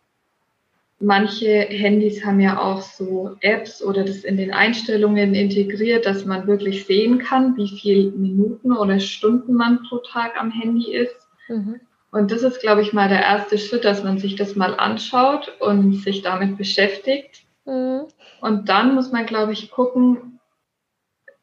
Manche 1.02 1.48
Handys 1.48 2.22
haben 2.26 2.40
ja 2.40 2.60
auch 2.60 2.82
so 2.82 3.34
Apps 3.40 3.82
oder 3.82 4.04
das 4.04 4.22
in 4.22 4.36
den 4.36 4.52
Einstellungen 4.52 5.34
integriert, 5.34 6.04
dass 6.04 6.26
man 6.26 6.46
wirklich 6.46 6.84
sehen 6.84 7.18
kann, 7.18 7.56
wie 7.56 7.68
viele 7.68 8.10
Minuten 8.10 8.72
oder 8.76 9.00
Stunden 9.00 9.54
man 9.54 9.82
pro 9.88 9.96
Tag 9.98 10.38
am 10.38 10.50
Handy 10.50 10.94
ist. 10.94 11.26
Mhm. 11.48 11.80
Und 12.10 12.30
das 12.30 12.42
ist, 12.42 12.60
glaube 12.60 12.82
ich, 12.82 12.92
mal 12.92 13.08
der 13.08 13.22
erste 13.22 13.56
Schritt, 13.56 13.86
dass 13.86 14.04
man 14.04 14.18
sich 14.18 14.36
das 14.36 14.56
mal 14.56 14.74
anschaut 14.74 15.50
und 15.60 15.94
sich 15.94 16.20
damit 16.20 16.58
beschäftigt. 16.58 17.44
Mhm. 17.70 18.08
Und 18.40 18.68
dann 18.68 18.94
muss 18.94 19.12
man, 19.12 19.26
glaube 19.26 19.52
ich, 19.52 19.70
gucken, 19.70 20.40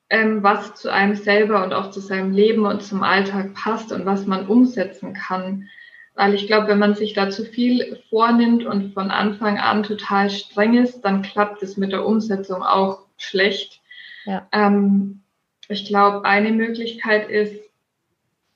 ähm, 0.10 0.44
was 0.44 0.76
zu 0.76 0.92
einem 0.92 1.16
selber 1.16 1.63
und 1.63 1.74
auch 1.74 1.90
zu 1.90 2.00
seinem 2.00 2.32
Leben 2.32 2.66
und 2.66 2.84
zum 2.84 3.04
Alltag 3.04 3.54
passt 3.54 3.92
und 3.92 4.06
was 4.06 4.26
man 4.26 4.48
umsetzen 4.48 5.13
kann. 5.13 5.70
Weil 6.16 6.34
ich 6.34 6.48
glaube, 6.48 6.68
wenn 6.68 6.80
man 6.80 6.96
sich 6.96 7.13
da 7.13 7.30
zu 7.30 7.46
viel 7.46 8.02
vornimmt 8.10 8.66
und 8.66 8.94
von 8.94 9.10
Anfang 9.12 9.58
an 9.58 9.84
total 9.84 10.30
streng 10.30 10.76
ist, 10.76 11.02
dann 11.02 11.22
klappt 11.22 11.63
es 11.63 11.78
mit 11.78 11.92
der 11.92 12.06
Umsetzung 12.06 12.63
auch 12.63 13.06
schlecht. 13.18 13.82
Ja. 14.26 14.48
Ähm, 14.52 15.22
ich 15.70 15.86
glaube, 15.86 16.26
eine 16.26 16.52
Möglichkeit 16.52 17.30
ist, 17.30 17.63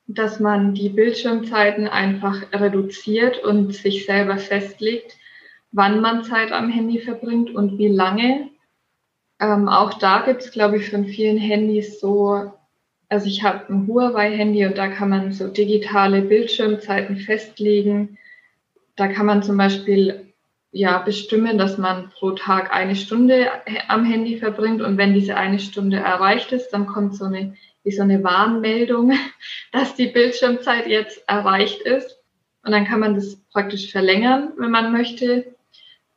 dass 0.08 0.40
man 0.40 0.74
die 0.74 0.90
Bildschirmzeiten 0.90 1.88
einfach 1.88 2.42
reduziert 2.52 3.44
und 3.44 3.74
sich 3.74 4.06
selber 4.06 4.38
festlegt, 4.38 5.18
wann 5.72 6.02
man 6.02 6.24
Zeit 6.24 6.52
am 6.52 6.70
Handy 6.70 7.00
verbringt 7.00 7.50
und 7.54 7.78
wie 7.78 7.88
lange. 7.88 8.50
Ähm, 9.40 9.68
auch 9.70 9.96
da 9.96 10.22
gibt 10.22 10.42
es, 10.42 10.52
glaube 10.52 10.78
ich, 10.78 10.90
von 10.90 11.06
vielen 11.06 11.38
Handys 11.38 12.00
so 12.00 12.52
also 13.12 13.28
ich 13.28 13.44
habe 13.44 13.66
ein 13.68 13.88
Huawei-Handy 13.88 14.66
und 14.66 14.78
da 14.78 14.88
kann 14.88 15.10
man 15.10 15.34
so 15.34 15.50
digitale 15.50 16.22
Bildschirmzeiten 16.22 17.18
festlegen. 17.18 18.18
Da 18.96 19.10
kann 19.10 19.26
man 19.26 19.44
zum 19.44 19.58
Beispiel 19.58 20.32
ja 20.72 20.98
bestimmen, 21.00 21.58
dass 21.58 21.78
man 21.78 22.10
pro 22.12 22.32
Tag 22.32 22.74
eine 22.74 22.96
Stunde 22.96 23.50
am 23.90 24.06
Handy 24.06 24.38
verbringt 24.38 24.82
und 24.82 24.98
wenn 24.98 25.14
diese 25.14 25.36
eine 25.36 25.60
Stunde 25.60 25.98
erreicht 25.98 26.54
ist, 26.54 26.70
dann 26.70 26.88
kommt 26.88 27.18
so 27.18 27.26
eine 27.26 27.58
wie 27.84 27.92
so 27.92 28.04
eine 28.04 28.24
Warnmeldung, 28.24 29.12
dass 29.74 29.94
die 29.96 30.08
Bildschirmzeit 30.08 30.88
jetzt 30.88 31.28
erreicht 31.28 31.82
ist. 31.82 32.18
Und 32.64 32.72
dann 32.72 32.86
kann 32.86 33.02
man 33.02 33.16
das 33.16 33.36
praktisch 33.52 33.92
verlängern, 33.92 34.54
wenn 34.58 34.72
man 34.72 34.94
möchte. 34.94 35.54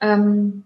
Ähm, 0.05 0.64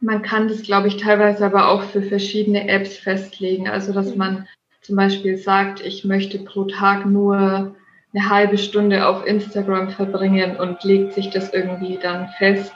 man 0.00 0.20
kann 0.20 0.48
das, 0.48 0.62
glaube 0.62 0.88
ich, 0.88 0.98
teilweise 0.98 1.46
aber 1.46 1.68
auch 1.68 1.82
für 1.82 2.02
verschiedene 2.02 2.68
Apps 2.68 2.98
festlegen. 2.98 3.68
Also, 3.68 3.92
dass 3.92 4.10
mhm. 4.10 4.18
man 4.18 4.48
zum 4.82 4.96
Beispiel 4.96 5.38
sagt, 5.38 5.80
ich 5.80 6.04
möchte 6.04 6.38
pro 6.38 6.64
Tag 6.64 7.06
nur 7.06 7.74
eine 8.12 8.28
halbe 8.28 8.58
Stunde 8.58 9.08
auf 9.08 9.26
Instagram 9.26 9.88
verbringen 9.90 10.56
und 10.56 10.84
legt 10.84 11.14
sich 11.14 11.30
das 11.30 11.52
irgendwie 11.52 11.98
dann 12.00 12.28
fest. 12.38 12.74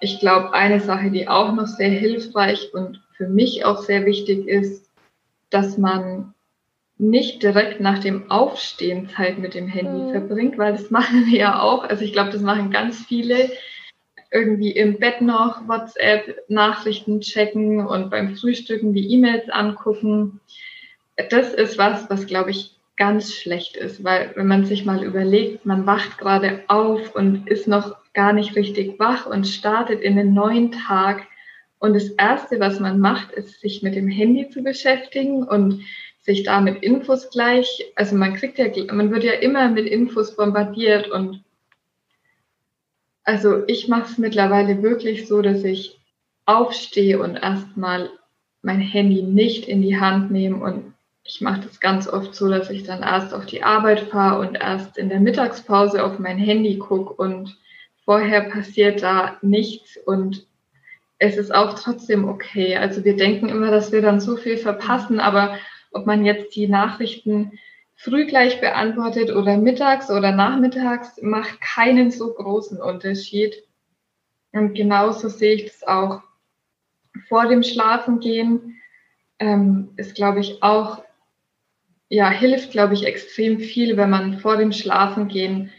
Ich 0.00 0.20
glaube, 0.20 0.54
eine 0.54 0.80
Sache, 0.80 1.10
die 1.10 1.28
auch 1.28 1.52
noch 1.52 1.66
sehr 1.66 1.90
hilfreich 1.90 2.72
und 2.72 3.02
für 3.16 3.28
mich 3.28 3.64
auch 3.64 3.82
sehr 3.82 4.06
wichtig 4.06 4.46
ist, 4.46 4.88
dass 5.50 5.76
man 5.76 6.34
nicht 6.96 7.42
direkt 7.42 7.80
nach 7.80 7.98
dem 7.98 8.30
Aufstehen 8.30 9.08
Zeit 9.08 9.38
mit 9.38 9.54
dem 9.54 9.66
Handy 9.66 10.04
mhm. 10.04 10.10
verbringt, 10.12 10.56
weil 10.56 10.72
das 10.72 10.90
machen 10.92 11.26
wir 11.26 11.38
ja 11.38 11.60
auch. 11.60 11.84
Also 11.84 12.04
ich 12.04 12.12
glaube, 12.12 12.30
das 12.30 12.42
machen 12.42 12.70
ganz 12.70 12.98
viele 13.04 13.50
irgendwie 14.34 14.72
im 14.72 14.98
Bett 14.98 15.20
noch 15.20 15.66
WhatsApp-Nachrichten 15.68 17.20
checken 17.20 17.86
und 17.86 18.10
beim 18.10 18.36
Frühstücken 18.36 18.92
die 18.92 19.12
E-Mails 19.12 19.48
angucken. 19.48 20.40
Das 21.30 21.54
ist 21.54 21.78
was, 21.78 22.10
was 22.10 22.26
glaube 22.26 22.50
ich 22.50 22.76
ganz 22.96 23.32
schlecht 23.32 23.76
ist, 23.76 24.04
weil 24.04 24.32
wenn 24.34 24.46
man 24.46 24.66
sich 24.66 24.84
mal 24.84 25.02
überlegt, 25.02 25.64
man 25.64 25.86
wacht 25.86 26.18
gerade 26.18 26.62
auf 26.68 27.14
und 27.14 27.48
ist 27.48 27.66
noch 27.68 27.96
gar 28.12 28.32
nicht 28.32 28.54
richtig 28.56 28.98
wach 28.98 29.26
und 29.26 29.46
startet 29.46 30.00
in 30.02 30.16
den 30.16 30.34
neuen 30.34 30.72
Tag 30.72 31.26
und 31.78 31.94
das 31.94 32.08
erste, 32.10 32.60
was 32.60 32.80
man 32.80 32.98
macht, 32.98 33.32
ist 33.32 33.60
sich 33.60 33.82
mit 33.82 33.94
dem 33.94 34.08
Handy 34.08 34.48
zu 34.48 34.62
beschäftigen 34.62 35.44
und 35.44 35.82
sich 36.20 36.42
da 36.42 36.60
mit 36.60 36.82
Infos 36.82 37.30
gleich, 37.30 37.84
also 37.96 38.16
man 38.16 38.34
kriegt 38.34 38.58
ja, 38.58 38.66
man 38.92 39.10
wird 39.10 39.24
ja 39.24 39.34
immer 39.34 39.68
mit 39.68 39.86
Infos 39.86 40.34
bombardiert 40.34 41.08
und 41.08 41.44
also 43.24 43.64
ich 43.66 43.88
mache 43.88 44.10
es 44.10 44.18
mittlerweile 44.18 44.82
wirklich 44.82 45.26
so, 45.26 45.42
dass 45.42 45.64
ich 45.64 45.98
aufstehe 46.46 47.18
und 47.18 47.36
erstmal 47.36 48.10
mein 48.62 48.80
Handy 48.80 49.22
nicht 49.22 49.66
in 49.66 49.82
die 49.82 49.98
Hand 49.98 50.30
nehme. 50.30 50.62
Und 50.62 50.94
ich 51.24 51.40
mache 51.40 51.62
das 51.62 51.80
ganz 51.80 52.06
oft 52.06 52.34
so, 52.34 52.48
dass 52.48 52.70
ich 52.70 52.84
dann 52.84 53.02
erst 53.02 53.32
auf 53.32 53.46
die 53.46 53.62
Arbeit 53.62 54.00
fahre 54.00 54.46
und 54.46 54.56
erst 54.56 54.98
in 54.98 55.08
der 55.08 55.20
Mittagspause 55.20 56.04
auf 56.04 56.18
mein 56.18 56.38
Handy 56.38 56.78
gucke 56.78 57.14
und 57.14 57.56
vorher 58.04 58.42
passiert 58.42 59.02
da 59.02 59.38
nichts. 59.40 59.96
Und 59.96 60.46
es 61.18 61.38
ist 61.38 61.54
auch 61.54 61.78
trotzdem 61.78 62.28
okay. 62.28 62.76
Also 62.76 63.04
wir 63.04 63.16
denken 63.16 63.48
immer, 63.48 63.70
dass 63.70 63.90
wir 63.90 64.02
dann 64.02 64.20
so 64.20 64.36
viel 64.36 64.58
verpassen, 64.58 65.18
aber 65.18 65.58
ob 65.92 66.04
man 66.06 66.26
jetzt 66.26 66.54
die 66.56 66.68
Nachrichten 66.68 67.58
früh 67.96 68.26
gleich 68.26 68.60
beantwortet 68.60 69.30
oder 69.30 69.56
mittags 69.56 70.10
oder 70.10 70.32
nachmittags, 70.32 71.20
macht 71.22 71.60
keinen 71.60 72.10
so 72.10 72.32
großen 72.32 72.80
Unterschied. 72.80 73.54
Und 74.52 74.74
genauso 74.74 75.28
sehe 75.28 75.54
ich 75.54 75.64
das 75.66 75.86
auch 75.86 76.22
vor 77.28 77.46
dem 77.46 77.62
Schlafengehen. 77.62 78.80
Ähm, 79.38 79.90
ist, 79.96 80.14
glaube 80.14 80.40
ich, 80.40 80.62
auch, 80.62 81.02
ja, 82.08 82.30
hilft, 82.30 82.70
glaube 82.70 82.94
ich, 82.94 83.04
extrem 83.04 83.58
viel, 83.58 83.96
wenn 83.96 84.10
man 84.10 84.38
vor 84.38 84.56
dem 84.56 84.72
Schlafengehen 84.72 85.72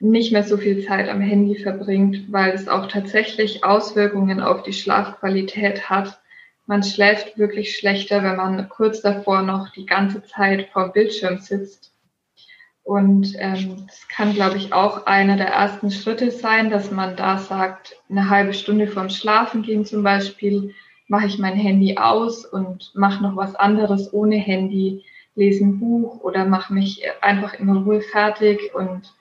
nicht 0.00 0.32
mehr 0.32 0.44
so 0.44 0.56
viel 0.56 0.84
Zeit 0.84 1.08
am 1.08 1.20
Handy 1.20 1.56
verbringt, 1.56 2.30
weil 2.30 2.52
es 2.52 2.68
auch 2.68 2.86
tatsächlich 2.86 3.64
Auswirkungen 3.64 4.40
auf 4.40 4.62
die 4.62 4.72
Schlafqualität 4.72 5.90
hat. 5.90 6.20
Man 6.68 6.82
schläft 6.82 7.38
wirklich 7.38 7.78
schlechter, 7.78 8.22
wenn 8.22 8.36
man 8.36 8.68
kurz 8.68 9.00
davor 9.00 9.40
noch 9.40 9.70
die 9.70 9.86
ganze 9.86 10.22
Zeit 10.22 10.68
vor 10.70 10.92
Bildschirm 10.92 11.38
sitzt. 11.38 11.94
Und 12.82 13.34
ähm, 13.38 13.86
das 13.86 14.06
kann, 14.08 14.34
glaube 14.34 14.58
ich, 14.58 14.74
auch 14.74 15.06
einer 15.06 15.38
der 15.38 15.48
ersten 15.48 15.90
Schritte 15.90 16.30
sein, 16.30 16.68
dass 16.68 16.90
man 16.90 17.16
da 17.16 17.38
sagt, 17.38 17.96
eine 18.10 18.28
halbe 18.28 18.52
Stunde 18.52 18.86
vorm 18.86 19.08
Schlafen 19.08 19.62
gehen 19.62 19.86
zum 19.86 20.02
Beispiel, 20.02 20.74
mache 21.06 21.26
ich 21.26 21.38
mein 21.38 21.56
Handy 21.56 21.96
aus 21.96 22.44
und 22.44 22.90
mache 22.94 23.22
noch 23.22 23.34
was 23.34 23.54
anderes 23.54 24.12
ohne 24.12 24.36
Handy, 24.36 25.04
lese 25.36 25.64
ein 25.64 25.80
Buch 25.80 26.20
oder 26.20 26.44
mache 26.44 26.74
mich 26.74 27.02
einfach 27.22 27.54
in 27.54 27.70
Ruhe 27.70 28.02
fertig 28.02 28.74
und 28.74 29.14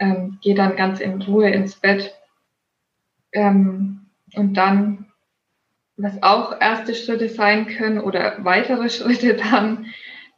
ähm, 0.00 0.38
gehe 0.40 0.56
dann 0.56 0.74
ganz 0.74 0.98
in 0.98 1.22
Ruhe 1.22 1.50
ins 1.50 1.76
Bett. 1.76 2.12
Ähm, 3.30 4.06
und 4.34 4.54
dann, 4.54 5.09
was 6.02 6.22
auch 6.22 6.60
erste 6.60 6.94
Schritte 6.94 7.28
sein 7.28 7.66
können 7.66 8.00
oder 8.00 8.36
weitere 8.44 8.88
Schritte 8.88 9.34
dann, 9.50 9.86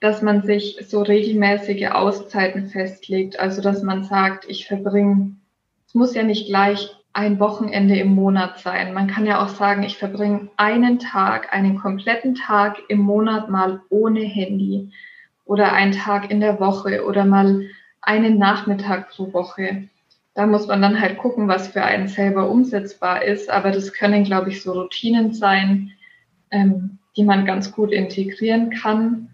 dass 0.00 0.22
man 0.22 0.42
sich 0.42 0.78
so 0.88 1.02
regelmäßige 1.02 1.90
Auszeiten 1.92 2.66
festlegt. 2.68 3.38
Also 3.38 3.62
dass 3.62 3.82
man 3.82 4.04
sagt, 4.04 4.44
ich 4.48 4.66
verbringe, 4.66 5.36
es 5.86 5.94
muss 5.94 6.14
ja 6.14 6.22
nicht 6.22 6.48
gleich 6.48 6.96
ein 7.12 7.38
Wochenende 7.38 7.96
im 7.96 8.14
Monat 8.14 8.58
sein. 8.58 8.94
Man 8.94 9.06
kann 9.06 9.26
ja 9.26 9.42
auch 9.42 9.48
sagen, 9.48 9.82
ich 9.82 9.98
verbringe 9.98 10.48
einen 10.56 10.98
Tag, 10.98 11.52
einen 11.52 11.78
kompletten 11.78 12.34
Tag 12.34 12.78
im 12.88 13.00
Monat 13.00 13.50
mal 13.50 13.82
ohne 13.90 14.20
Handy 14.20 14.90
oder 15.44 15.72
einen 15.72 15.92
Tag 15.92 16.30
in 16.30 16.40
der 16.40 16.58
Woche 16.58 17.04
oder 17.04 17.24
mal 17.24 17.66
einen 18.00 18.38
Nachmittag 18.38 19.10
pro 19.10 19.32
Woche. 19.32 19.88
Da 20.34 20.46
muss 20.46 20.66
man 20.66 20.80
dann 20.80 21.00
halt 21.00 21.18
gucken, 21.18 21.48
was 21.48 21.68
für 21.68 21.82
einen 21.82 22.08
selber 22.08 22.48
umsetzbar 22.48 23.24
ist. 23.24 23.50
Aber 23.50 23.70
das 23.70 23.92
können, 23.92 24.24
glaube 24.24 24.50
ich, 24.50 24.62
so 24.62 24.72
Routinen 24.72 25.34
sein, 25.34 25.92
ähm, 26.50 26.98
die 27.16 27.24
man 27.24 27.44
ganz 27.44 27.72
gut 27.72 27.92
integrieren 27.92 28.70
kann. 28.70 29.28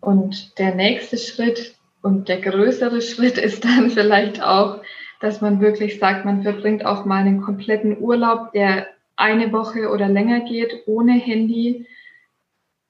Und 0.00 0.58
der 0.58 0.74
nächste 0.74 1.16
Schritt 1.16 1.76
und 2.02 2.28
der 2.28 2.40
größere 2.40 3.00
Schritt 3.02 3.38
ist 3.38 3.64
dann 3.64 3.90
vielleicht 3.90 4.42
auch, 4.42 4.80
dass 5.20 5.40
man 5.40 5.60
wirklich 5.60 5.98
sagt, 5.98 6.24
man 6.24 6.42
verbringt 6.42 6.84
auch 6.84 7.04
mal 7.04 7.20
einen 7.20 7.40
kompletten 7.40 7.98
Urlaub, 7.98 8.52
der 8.52 8.88
eine 9.16 9.52
Woche 9.52 9.90
oder 9.90 10.08
länger 10.08 10.40
geht, 10.40 10.82
ohne 10.86 11.12
Handy 11.12 11.86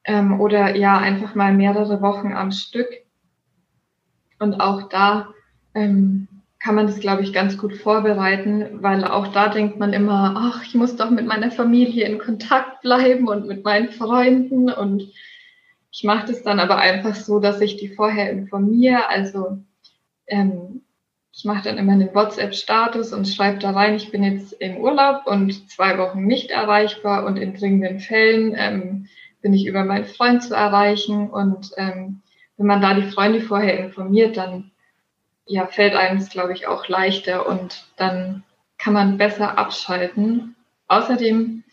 ähm, 0.04 0.40
oder 0.40 0.74
ja 0.76 0.98
einfach 0.98 1.34
mal 1.34 1.52
mehrere 1.52 2.00
Wochen 2.00 2.32
am 2.32 2.50
Stück 2.50 2.88
und 4.38 4.60
auch 4.60 4.88
da 4.88 5.28
ähm, 5.74 6.28
kann 6.64 6.76
man 6.76 6.86
das, 6.86 6.98
glaube 6.98 7.22
ich, 7.22 7.34
ganz 7.34 7.58
gut 7.58 7.76
vorbereiten, 7.76 8.82
weil 8.82 9.04
auch 9.04 9.28
da 9.28 9.48
denkt 9.48 9.78
man 9.78 9.92
immer, 9.92 10.34
ach, 10.34 10.64
ich 10.64 10.74
muss 10.74 10.96
doch 10.96 11.10
mit 11.10 11.26
meiner 11.26 11.50
Familie 11.50 12.06
in 12.06 12.18
Kontakt 12.18 12.80
bleiben 12.80 13.28
und 13.28 13.46
mit 13.46 13.64
meinen 13.64 13.90
Freunden. 13.90 14.70
Und 14.70 15.12
ich 15.90 16.04
mache 16.04 16.26
das 16.26 16.42
dann 16.42 16.60
aber 16.60 16.78
einfach 16.78 17.16
so, 17.16 17.38
dass 17.38 17.60
ich 17.60 17.76
die 17.76 17.88
vorher 17.88 18.30
informiere. 18.30 19.10
Also 19.10 19.58
ähm, 20.26 20.80
ich 21.34 21.44
mache 21.44 21.64
dann 21.64 21.76
immer 21.76 21.92
einen 21.92 22.14
WhatsApp-Status 22.14 23.12
und 23.12 23.28
schreibe 23.28 23.58
da 23.58 23.72
rein, 23.72 23.96
ich 23.96 24.10
bin 24.10 24.22
jetzt 24.22 24.54
im 24.54 24.78
Urlaub 24.78 25.26
und 25.26 25.70
zwei 25.70 25.98
Wochen 25.98 26.24
nicht 26.24 26.50
erreichbar 26.50 27.26
und 27.26 27.36
in 27.36 27.54
dringenden 27.54 28.00
Fällen 28.00 28.54
ähm, 28.56 29.06
bin 29.42 29.52
ich 29.52 29.66
über 29.66 29.84
meinen 29.84 30.06
Freund 30.06 30.42
zu 30.42 30.54
erreichen 30.54 31.28
und 31.28 31.72
ähm, 31.76 32.22
wenn 32.56 32.66
man 32.66 32.80
da 32.80 32.94
die 32.94 33.10
Freunde 33.10 33.42
vorher 33.42 33.78
informiert, 33.84 34.38
dann 34.38 34.70
ja, 35.46 35.66
fällt 35.66 35.94
einem 35.94 36.18
es, 36.18 36.30
glaube 36.30 36.52
ich, 36.52 36.66
auch 36.66 36.88
leichter 36.88 37.46
und 37.46 37.84
dann 37.96 38.42
kann 38.78 38.94
man 38.94 39.18
besser 39.18 39.58
abschalten. 39.58 40.56
Außerdem 40.88 41.64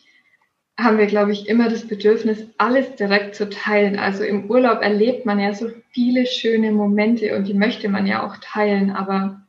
haben 0.77 0.97
wir, 0.97 1.05
glaube 1.05 1.31
ich, 1.31 1.47
immer 1.47 1.69
das 1.69 1.88
Bedürfnis, 1.88 2.47
alles 2.57 2.95
direkt 2.95 3.36
zu 3.36 3.49
teilen. 3.49 3.99
Also 3.99 4.23
im 4.23 4.49
Urlaub 4.49 4.81
erlebt 4.81 5.25
man 5.25 5.39
ja 5.39 5.53
so 5.53 5.69
viele 5.91 6.25
schöne 6.25 6.71
Momente 6.71 7.36
und 7.36 7.47
die 7.47 7.53
möchte 7.53 7.89
man 7.89 8.07
ja 8.07 8.25
auch 8.25 8.38
teilen. 8.38 8.91
Aber 8.91 9.41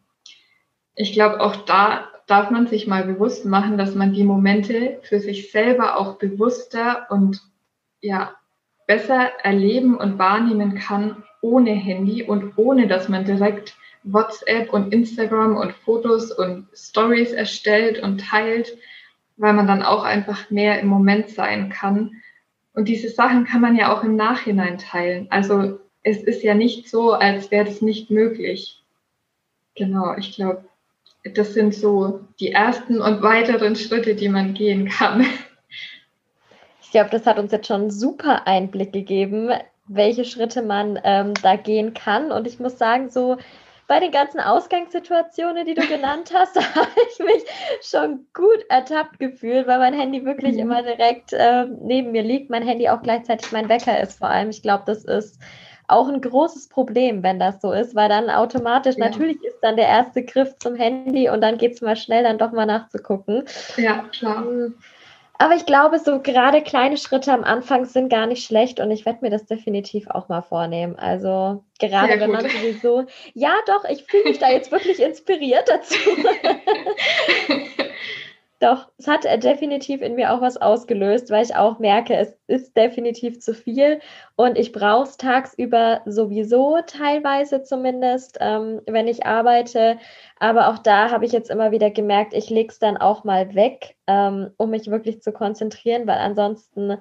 ich 0.95 1.13
glaube, 1.13 1.41
auch 1.41 1.57
da 1.57 2.09
darf 2.27 2.51
man 2.51 2.67
sich 2.67 2.87
mal 2.87 3.05
bewusst 3.05 3.45
machen, 3.45 3.79
dass 3.79 3.95
man 3.95 4.13
die 4.13 4.25
Momente 4.25 4.99
für 5.03 5.21
sich 5.21 5.51
selber 5.51 5.99
auch 5.99 6.19
bewusster 6.19 7.07
und 7.11 7.41
ja, 8.01 8.35
besser 8.87 9.31
erleben 9.43 9.97
und 9.97 10.19
wahrnehmen 10.19 10.75
kann 10.75 11.23
ohne 11.41 11.73
Handy 11.73 12.23
und 12.23 12.57
ohne, 12.57 12.87
dass 12.87 13.09
man 13.09 13.25
direkt 13.25 13.77
WhatsApp 14.05 14.73
und 14.73 14.93
Instagram 14.93 15.57
und 15.57 15.73
Fotos 15.73 16.33
und 16.33 16.67
Stories 16.75 17.33
erstellt 17.33 18.03
und 18.03 18.21
teilt, 18.21 18.77
weil 19.37 19.53
man 19.53 19.67
dann 19.67 19.83
auch 19.83 20.05
einfach 20.05 20.51
mehr 20.51 20.81
im 20.81 20.89
Moment 20.89 21.31
sein 21.31 21.71
kann. 21.71 22.13
Und 22.75 22.89
diese 22.89 23.09
Sachen 23.09 23.45
kann 23.45 23.61
man 23.61 23.77
ja 23.77 23.95
auch 23.95 24.03
im 24.03 24.17
Nachhinein 24.17 24.79
teilen. 24.79 25.27
Also 25.31 25.79
es 26.03 26.23
ist 26.23 26.43
ja 26.43 26.55
nicht 26.55 26.89
so, 26.89 27.13
als 27.13 27.51
wäre 27.51 27.65
das 27.65 27.83
nicht 27.83 28.11
möglich. 28.11 28.83
Genau, 29.75 30.15
ich 30.17 30.35
glaube, 30.35 30.65
das 31.35 31.55
sind 31.55 31.75
so 31.75 32.21
die 32.41 32.53
ersten 32.53 33.01
und 33.01 33.23
weiteren 33.23 33.77
Schritte, 33.77 34.15
die 34.15 34.29
man 34.29 34.55
gehen 34.55 34.89
kann. 34.89 35.27
Ich 36.83 36.91
glaube, 36.91 37.11
das 37.11 37.27
hat 37.27 37.39
uns 37.39 37.53
jetzt 37.53 37.69
schon 37.69 37.91
super 37.91 38.47
Einblick 38.47 38.93
gegeben, 38.93 39.51
welche 39.87 40.25
Schritte 40.25 40.63
man 40.63 40.99
ähm, 41.05 41.33
da 41.43 41.57
gehen 41.57 41.95
kann. 41.95 42.33
Und 42.33 42.47
ich 42.47 42.59
muss 42.59 42.79
sagen, 42.79 43.09
so 43.09 43.39
bei 43.87 44.01
den 44.01 44.11
ganzen 44.11 44.41
Ausgangssituationen, 44.41 45.67
die 45.67 45.75
du 45.75 45.87
genannt 45.87 46.33
hast, 46.35 46.57
habe 46.75 46.91
ich 47.11 47.19
mich 47.19 47.45
schon 47.83 48.27
gut 48.33 48.65
ertappt 48.69 49.19
gefühlt, 49.19 49.67
weil 49.67 49.79
mein 49.79 49.95
Handy 49.95 50.25
wirklich 50.25 50.55
mhm. 50.55 50.61
immer 50.61 50.83
direkt 50.83 51.33
äh, 51.33 51.67
neben 51.81 52.13
mir 52.13 52.23
liegt. 52.23 52.51
Mein 52.51 52.63
Handy 52.63 52.89
auch 52.89 53.03
gleichzeitig 53.03 53.53
mein 53.53 53.69
Wecker 53.69 54.01
ist 54.01 54.19
vor 54.19 54.29
allem. 54.29 54.51
Ich 54.51 54.63
glaube, 54.63 54.85
das 54.87 55.05
ist 55.05 55.39
auch 55.89 56.09
ein 56.09 56.21
großes 56.21 56.69
Problem, 56.69 57.23
wenn 57.23 57.39
das 57.39 57.61
so 57.61 57.73
ist, 57.73 57.95
weil 57.95 58.09
dann 58.09 58.31
automatisch, 58.31 58.97
ja. 58.97 59.09
natürlich 59.09 59.43
ist 59.45 59.59
dann 59.61 59.77
der 59.77 59.89
erste 59.89 60.25
Griff 60.25 60.57
zum 60.59 60.75
Handy 60.75 61.29
und 61.29 61.41
dann 61.41 61.59
geht 61.59 61.73
es 61.73 61.83
mal 61.83 61.97
schnell, 61.97 62.23
dann 62.23 62.39
doch 62.39 62.53
mal 62.53 62.67
nachzugucken. 62.67 63.45
Ja, 63.77 64.05
klar. 64.11 64.45
Aber 65.39 65.57
ich 65.57 65.67
glaube, 65.67 65.99
so 65.99 66.21
gerade 66.21 66.63
kleine 66.63 66.97
Schritte 66.97 67.33
am 67.33 67.43
Anfang 67.43 67.85
sind 67.85 68.09
gar 68.09 68.27
nicht 68.27 68.45
schlecht 68.45 68.79
und 68.81 68.91
ich 68.91 69.05
werde 69.07 69.21
mir 69.23 69.31
das 69.31 69.47
definitiv 69.47 70.07
auch 70.09 70.29
mal 70.29 70.43
vornehmen. 70.43 70.97
Also 70.97 71.65
gerade 71.81 72.21
wenn 72.21 72.31
man 72.31 72.49
sowieso, 72.49 73.07
ja 73.35 73.55
doch, 73.67 73.85
ich 73.85 74.05
fühle 74.05 74.25
mich 74.25 74.39
da 74.39 74.51
jetzt 74.51 74.71
wirklich 74.71 75.01
inspiriert 75.01 75.69
dazu. 75.69 75.99
Doch, 78.63 78.93
es 78.97 79.09
hat 79.09 79.25
äh, 79.25 79.41
definitiv 79.41 80.03
in 80.03 80.15
mir 80.15 80.33
auch 80.33 80.41
was 80.41 80.57
ausgelöst, 80.57 81.31
weil 81.33 81.45
ich 81.45 81.57
auch 81.57 81.81
merke, 81.81 82.15
es 82.15 82.39
ist 82.47 82.77
definitiv 82.77 83.41
zu 83.41 83.55
viel 83.55 83.99
und 84.37 84.57
ich 84.57 84.71
brauche 84.71 85.03
es 85.03 85.17
tagsüber 85.17 86.01
sowieso, 86.07 86.79
teilweise 86.87 87.65
zumindest, 87.65 88.39
ähm, 88.41 88.81
wenn 88.87 89.09
ich 89.09 89.27
arbeite. 89.27 89.99
Aber 90.39 90.69
auch 90.69 90.79
da 90.79 91.11
habe 91.11 91.25
ich 91.25 91.33
jetzt 91.33 91.51
immer 91.51 91.73
wieder 91.73 91.91
gemerkt, 91.91 92.35
ich 92.35 92.51
lege 92.51 92.69
es 92.71 92.79
dann 92.79 92.97
auch 92.97 93.25
mal 93.25 93.53
weg, 93.57 93.97
ähm, 94.07 94.53
um 94.59 94.71
mich 94.71 94.87
wirklich 94.87 95.23
zu 95.23 95.33
konzentrieren, 95.33 96.07
weil 96.07 96.19
ansonsten 96.19 96.99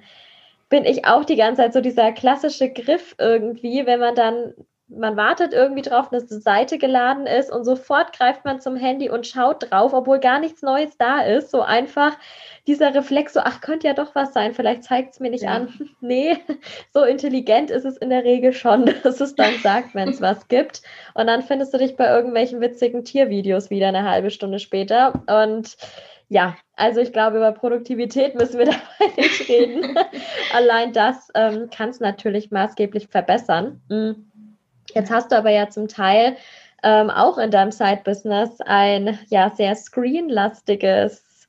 bin 0.69 0.83
ich 0.83 1.05
auch 1.05 1.25
die 1.25 1.35
ganze 1.35 1.61
Zeit 1.61 1.73
so 1.73 1.81
dieser 1.81 2.11
klassische 2.11 2.71
Griff 2.71 3.13
irgendwie, 3.19 3.85
wenn 3.85 3.99
man 3.99 4.15
dann 4.15 4.55
man 4.95 5.15
wartet 5.15 5.53
irgendwie 5.53 5.81
drauf, 5.81 6.09
dass 6.09 6.25
die 6.27 6.39
Seite 6.39 6.77
geladen 6.77 7.25
ist 7.25 7.51
und 7.51 7.63
sofort 7.63 8.17
greift 8.17 8.45
man 8.45 8.59
zum 8.59 8.75
Handy 8.75 9.09
und 9.09 9.25
schaut 9.25 9.69
drauf, 9.69 9.93
obwohl 9.93 10.19
gar 10.19 10.39
nichts 10.39 10.61
Neues 10.61 10.97
da 10.97 11.21
ist. 11.21 11.51
So 11.51 11.61
einfach 11.61 12.17
dieser 12.67 12.93
Reflex, 12.93 13.33
so, 13.33 13.39
ach, 13.41 13.61
könnte 13.61 13.87
ja 13.87 13.93
doch 13.93 14.13
was 14.15 14.33
sein, 14.33 14.53
vielleicht 14.53 14.83
zeigt 14.83 15.13
es 15.13 15.19
mir 15.19 15.31
nicht 15.31 15.43
ja. 15.43 15.51
an. 15.51 15.73
nee, 16.01 16.37
so 16.93 17.03
intelligent 17.03 17.71
ist 17.71 17.85
es 17.85 17.97
in 17.97 18.09
der 18.09 18.23
Regel 18.23 18.53
schon, 18.53 18.85
dass 19.03 19.21
es 19.21 19.35
dann 19.35 19.55
sagt, 19.63 19.95
wenn 19.95 20.09
es 20.09 20.21
was 20.21 20.47
gibt. 20.47 20.81
Und 21.13 21.27
dann 21.27 21.41
findest 21.41 21.73
du 21.73 21.77
dich 21.77 21.95
bei 21.95 22.07
irgendwelchen 22.07 22.61
witzigen 22.61 23.05
Tiervideos 23.05 23.69
wieder 23.69 23.87
eine 23.87 24.03
halbe 24.09 24.29
Stunde 24.29 24.59
später. 24.59 25.13
Und 25.27 25.77
ja, 26.27 26.55
also 26.77 27.01
ich 27.01 27.11
glaube, 27.11 27.37
über 27.37 27.51
Produktivität 27.51 28.35
müssen 28.35 28.57
wir 28.57 28.65
dabei 28.65 29.13
nicht 29.17 29.49
reden. 29.49 29.97
Allein 30.53 30.93
das 30.93 31.29
ähm, 31.35 31.69
kann 31.69 31.89
es 31.89 31.99
natürlich 31.99 32.51
maßgeblich 32.51 33.07
verbessern. 33.07 33.81
Hm. 33.89 34.30
Jetzt 34.93 35.11
hast 35.11 35.31
du 35.31 35.37
aber 35.37 35.51
ja 35.51 35.69
zum 35.69 35.87
Teil 35.87 36.37
ähm, 36.83 37.09
auch 37.09 37.37
in 37.37 37.51
deinem 37.51 37.71
Side-Business 37.71 38.59
ein 38.61 39.19
ja 39.29 39.49
sehr 39.49 39.75
screenlastiges 39.75 41.47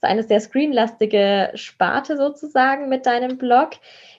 eine 0.00 0.22
sehr 0.22 0.40
screenlastige 0.40 1.50
Sparte 1.54 2.16
sozusagen 2.16 2.88
mit 2.88 3.06
deinem 3.06 3.36
Blog. 3.36 3.70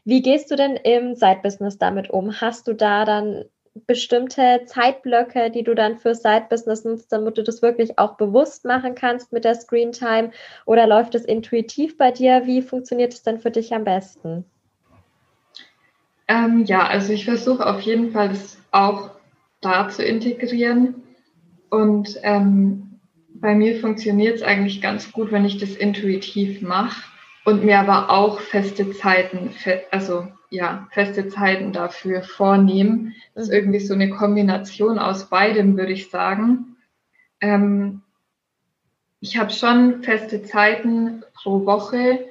Wie 0.04 0.22
gehst 0.22 0.52
du 0.52 0.56
denn 0.56 0.76
im 0.76 1.16
Side-Business 1.16 1.78
damit 1.78 2.10
um? 2.10 2.42
Hast 2.42 2.68
du 2.68 2.74
da 2.74 3.06
dann 3.06 3.46
bestimmte 3.88 4.64
Zeitblöcke, 4.66 5.52
die 5.52 5.64
du 5.64 5.74
dann 5.74 5.98
für 5.98 6.16
Side-Business 6.16 6.84
nutzt, 6.84 7.12
damit 7.12 7.38
du 7.38 7.44
das 7.44 7.62
wirklich 7.62 7.98
auch 7.98 8.18
bewusst 8.18 8.66
machen 8.66 8.96
kannst 8.96 9.32
mit 9.32 9.46
der 9.46 9.56
Screen 9.56 9.92
Time? 9.92 10.32
Oder 10.66 10.88
läuft 10.88 11.16
es 11.16 11.26
intuitiv 11.26 11.98
bei 11.98 12.12
dir? 12.12 12.46
Wie 12.46 12.62
funktioniert 12.62 13.14
es 13.14 13.24
denn 13.24 13.40
für 13.40 13.52
dich 13.52 13.74
am 13.74 13.84
besten? 13.84 14.46
Ähm, 16.30 16.64
ja, 16.66 16.86
also 16.86 17.12
ich 17.12 17.26
versuche 17.26 17.66
auf 17.66 17.82
jeden 17.82 18.12
Fall 18.12 18.30
das 18.30 18.60
auch 18.70 19.10
da 19.62 19.90
zu 19.90 20.04
integrieren. 20.06 21.02
Und 21.72 22.18
ähm, 22.22 23.00
bei 23.30 23.56
mir 23.56 23.80
funktioniert 23.80 24.36
es 24.36 24.44
eigentlich 24.44 24.80
ganz 24.80 25.12
gut, 25.12 25.32
wenn 25.32 25.44
ich 25.44 25.58
das 25.58 25.72
intuitiv 25.72 26.62
mache 26.62 27.04
und 27.46 27.66
mir 27.66 27.80
aber 27.80 28.12
auch 28.12 28.40
feste 28.40 28.92
Zeiten, 28.92 29.52
also 29.90 30.28
ja, 30.52 30.88
feste 30.92 31.30
Zeiten 31.30 31.74
dafür 31.74 32.22
vornehmen. 32.22 33.16
Das 33.34 33.46
ist 33.46 33.54
irgendwie 33.54 33.80
so 33.80 33.96
eine 33.96 34.10
Kombination 34.12 35.00
aus 35.00 35.30
beidem, 35.30 35.78
würde 35.78 35.94
ich 35.94 36.12
sagen. 36.12 36.78
Ähm, 37.42 38.02
ich 39.20 39.38
habe 39.38 39.50
schon 39.50 40.04
feste 40.04 40.44
Zeiten 40.44 41.24
pro 41.34 41.66
Woche, 41.66 42.28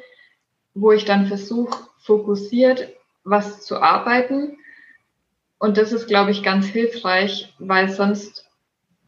wo 0.74 0.92
ich 0.92 1.04
dann 1.04 1.26
versuche, 1.26 1.88
fokussiert 1.98 2.88
was 3.28 3.62
zu 3.62 3.80
arbeiten. 3.80 4.58
Und 5.58 5.76
das 5.76 5.92
ist, 5.92 6.06
glaube 6.06 6.30
ich, 6.30 6.42
ganz 6.42 6.66
hilfreich, 6.66 7.52
weil 7.58 7.88
sonst 7.88 8.48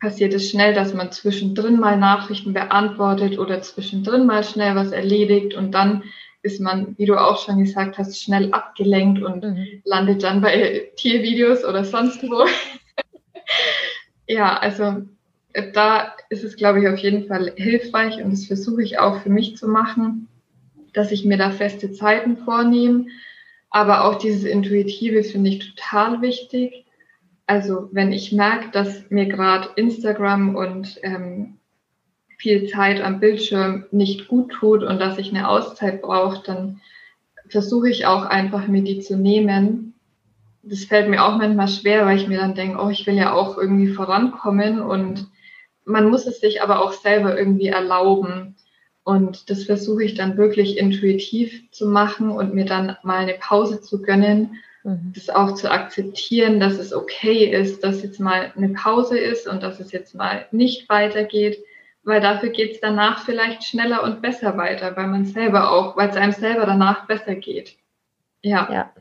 passiert 0.01 0.35
es 0.35 0.51
schnell, 0.51 0.75
dass 0.75 0.95
man 0.95 1.13
zwischendrin 1.13 1.79
mal 1.79 1.97
Nachrichten 1.97 2.55
beantwortet 2.55 3.39
oder 3.39 3.61
zwischendrin 3.63 4.27
mal 4.27 4.43
schnell 4.43 4.75
was 4.75 4.93
erledigt 4.93 5.55
und 5.55 5.73
dann 5.73 6.03
ist 6.43 6.61
man, 6.61 6.97
wie 6.97 7.05
du 7.05 7.21
auch 7.21 7.45
schon 7.45 7.63
gesagt 7.63 7.99
hast, 7.99 8.21
schnell 8.21 8.51
abgelenkt 8.53 9.23
und 9.23 9.45
mhm. 9.45 9.83
landet 9.85 10.23
dann 10.23 10.41
bei 10.41 10.91
Tiervideos 10.97 11.65
oder 11.65 11.85
sonst 11.85 12.23
wo. 12.23 12.47
ja, 14.27 14.57
also 14.57 15.03
äh, 15.53 15.71
da 15.73 16.15
ist 16.31 16.43
es, 16.43 16.57
glaube 16.57 16.81
ich, 16.81 16.89
auf 16.89 16.99
jeden 16.99 17.27
Fall 17.27 17.53
hilfreich 17.57 18.23
und 18.23 18.33
das 18.33 18.47
versuche 18.47 18.83
ich 18.83 18.99
auch 18.99 19.21
für 19.21 19.29
mich 19.29 19.57
zu 19.57 19.69
machen, 19.69 20.29
dass 20.95 21.13
ich 21.13 21.27
mir 21.27 21.37
da 21.37 21.51
feste 21.51 21.93
Zeiten 21.93 22.39
vornehme. 22.39 23.07
Aber 23.71 24.05
auch 24.05 24.17
dieses 24.17 24.45
Intuitive 24.45 25.23
finde 25.23 25.51
ich 25.51 25.75
total 25.75 26.21
wichtig. 26.23 26.85
Also 27.47 27.89
wenn 27.93 28.13
ich 28.13 28.33
merke, 28.33 28.71
dass 28.71 29.11
mir 29.11 29.27
gerade 29.27 29.71
Instagram 29.77 30.55
und 30.57 30.99
ähm, 31.03 31.59
viel 32.37 32.69
Zeit 32.69 33.01
am 33.01 33.21
Bildschirm 33.21 33.87
nicht 33.91 34.29
gut 34.29 34.53
tut 34.53 34.83
und 34.83 34.99
dass 35.01 35.19
ich 35.19 35.31
eine 35.31 35.49
Auszeit 35.49 36.03
brauche, 36.03 36.43
dann 36.45 36.81
versuche 37.49 37.91
ich 37.91 38.07
auch 38.07 38.25
einfach 38.25 38.67
mir 38.67 38.83
die 38.83 39.01
zu 39.01 39.17
nehmen. 39.17 39.95
Das 40.63 40.85
fällt 40.85 41.09
mir 41.09 41.25
auch 41.25 41.37
manchmal 41.37 41.69
schwer, 41.69 42.07
weil 42.07 42.17
ich 42.17 42.29
mir 42.29 42.39
dann 42.39 42.55
denke, 42.55 42.79
oh, 42.83 42.89
ich 42.89 43.07
will 43.07 43.15
ja 43.15 43.33
auch 43.33 43.59
irgendwie 43.59 43.89
vorankommen 43.89 44.81
und 44.81 45.29
man 45.85 46.09
muss 46.09 46.27
es 46.27 46.41
sich 46.41 46.63
aber 46.63 46.81
auch 46.81 46.93
selber 46.93 47.37
irgendwie 47.39 47.69
erlauben. 47.69 48.57
Und 49.03 49.51
das 49.51 49.65
versuche 49.65 50.05
ich 50.05 50.15
dann 50.15 50.37
wirklich 50.37 50.79
intuitiv 50.79 51.71
zu 51.71 51.87
machen 51.87 52.31
und 52.31 52.55
mir 52.55 52.65
dann 52.65 52.97
mal 53.03 53.19
eine 53.19 53.35
Pause 53.35 53.81
zu 53.81 54.03
gönnen, 54.03 54.57
mhm. 54.85 55.13
das 55.15 55.31
auch 55.31 55.55
zu 55.55 55.71
akzeptieren, 55.71 56.61
dass 56.61 56.75
es 56.75 56.93
okay 56.93 57.47
ist, 57.47 57.83
dass 57.83 58.03
jetzt 58.03 58.21
mal 58.21 58.53
eine 58.57 58.71
Pause 58.71 59.19
ist 59.19 59.49
und 59.49 59.63
dass 59.63 59.81
es 59.81 59.93
jetzt 59.93 60.15
mal 60.15 60.47
nicht 60.53 60.89
weitergeht 60.89 61.65
weil 62.03 62.21
dafür 62.21 62.51
geht 62.51 62.73
es 62.73 62.81
danach 62.81 63.25
vielleicht 63.25 63.65
schneller 63.65 64.03
und 64.03 64.23
besser 64.23 64.57
weiter, 64.57 64.97
weil 64.97 65.07
man 65.07 65.27
selber 65.27 65.71
auch, 65.71 65.97
weil 65.97 66.09
es 66.09 66.17
einem 66.17 66.33
selber 66.33 66.67
danach 66.67 67.07
besser 67.07 67.35
geht. 67.35 67.77
Ja. 68.43 68.73
Ja, 68.73 68.93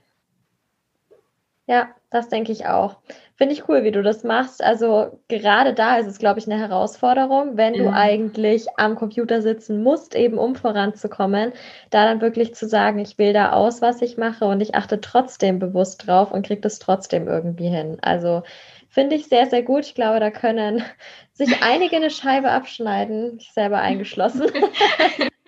ja 1.68 1.96
das 2.10 2.30
denke 2.30 2.52
ich 2.52 2.66
auch. 2.66 2.98
Finde 3.36 3.54
ich 3.54 3.70
cool, 3.70 3.84
wie 3.84 3.92
du 3.92 4.02
das 4.02 4.24
machst. 4.24 4.64
Also 4.64 5.20
gerade 5.28 5.74
da 5.74 5.98
ist 5.98 6.08
es, 6.08 6.18
glaube 6.18 6.40
ich, 6.40 6.48
eine 6.48 6.60
Herausforderung, 6.60 7.56
wenn 7.56 7.74
ja. 7.76 7.84
du 7.84 7.90
eigentlich 7.92 8.68
am 8.78 8.96
Computer 8.96 9.42
sitzen 9.42 9.84
musst, 9.84 10.16
eben 10.16 10.38
um 10.38 10.56
voranzukommen, 10.56 11.54
da 11.90 12.06
dann 12.06 12.22
wirklich 12.22 12.56
zu 12.56 12.68
sagen, 12.68 13.00
ich 13.00 13.18
will 13.18 13.34
da 13.34 13.54
aus, 13.54 13.82
was 13.82 14.02
ich 14.02 14.18
mache 14.18 14.46
und 14.46 14.62
ich 14.62 14.76
achte 14.76 15.00
trotzdem 15.00 15.60
bewusst 15.60 16.08
drauf 16.08 16.32
und 16.32 16.46
kriege 16.46 16.62
das 16.62 16.80
trotzdem 16.80 17.28
irgendwie 17.28 17.70
hin. 17.70 17.98
Also 18.02 18.44
Finde 18.92 19.16
ich 19.16 19.28
sehr, 19.28 19.46
sehr 19.46 19.62
gut. 19.62 19.86
Ich 19.86 19.94
glaube, 19.94 20.20
da 20.20 20.32
können 20.32 20.84
sich 21.34 21.62
einige 21.62 21.96
eine 21.96 22.10
Scheibe 22.10 22.50
abschneiden, 22.50 23.38
ich 23.40 23.52
selber 23.54 23.80
eingeschlossen. 23.80 24.48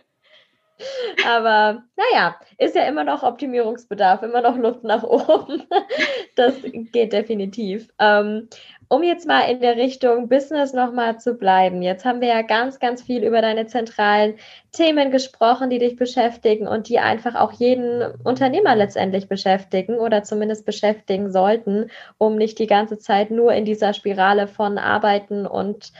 Aber 1.27 1.83
naja, 1.95 2.39
ist 2.57 2.75
ja 2.75 2.83
immer 2.83 3.03
noch 3.03 3.23
Optimierungsbedarf, 3.23 4.23
immer 4.23 4.41
noch 4.41 4.57
Luft 4.57 4.83
nach 4.83 5.03
oben. 5.03 5.63
Das 6.35 6.55
geht 6.63 7.11
definitiv. 7.11 7.89
Ähm, 7.99 8.47
um 8.91 9.03
jetzt 9.03 9.25
mal 9.25 9.43
in 9.49 9.61
der 9.61 9.77
Richtung 9.77 10.27
Business 10.27 10.73
nochmal 10.73 11.17
zu 11.17 11.35
bleiben. 11.35 11.81
Jetzt 11.81 12.03
haben 12.03 12.19
wir 12.19 12.27
ja 12.27 12.41
ganz, 12.41 12.77
ganz 12.77 13.01
viel 13.01 13.23
über 13.23 13.41
deine 13.41 13.65
zentralen 13.65 14.35
Themen 14.73 15.11
gesprochen, 15.11 15.69
die 15.69 15.79
dich 15.79 15.95
beschäftigen 15.95 16.67
und 16.67 16.89
die 16.89 16.99
einfach 16.99 17.35
auch 17.35 17.53
jeden 17.53 18.03
Unternehmer 18.25 18.75
letztendlich 18.75 19.29
beschäftigen 19.29 19.95
oder 19.95 20.23
zumindest 20.23 20.65
beschäftigen 20.65 21.31
sollten, 21.31 21.89
um 22.17 22.35
nicht 22.35 22.59
die 22.59 22.67
ganze 22.67 22.97
Zeit 22.97 23.31
nur 23.31 23.53
in 23.53 23.63
dieser 23.63 23.93
Spirale 23.93 24.45
von 24.45 24.77
Arbeiten 24.77 25.47
und 25.47 25.93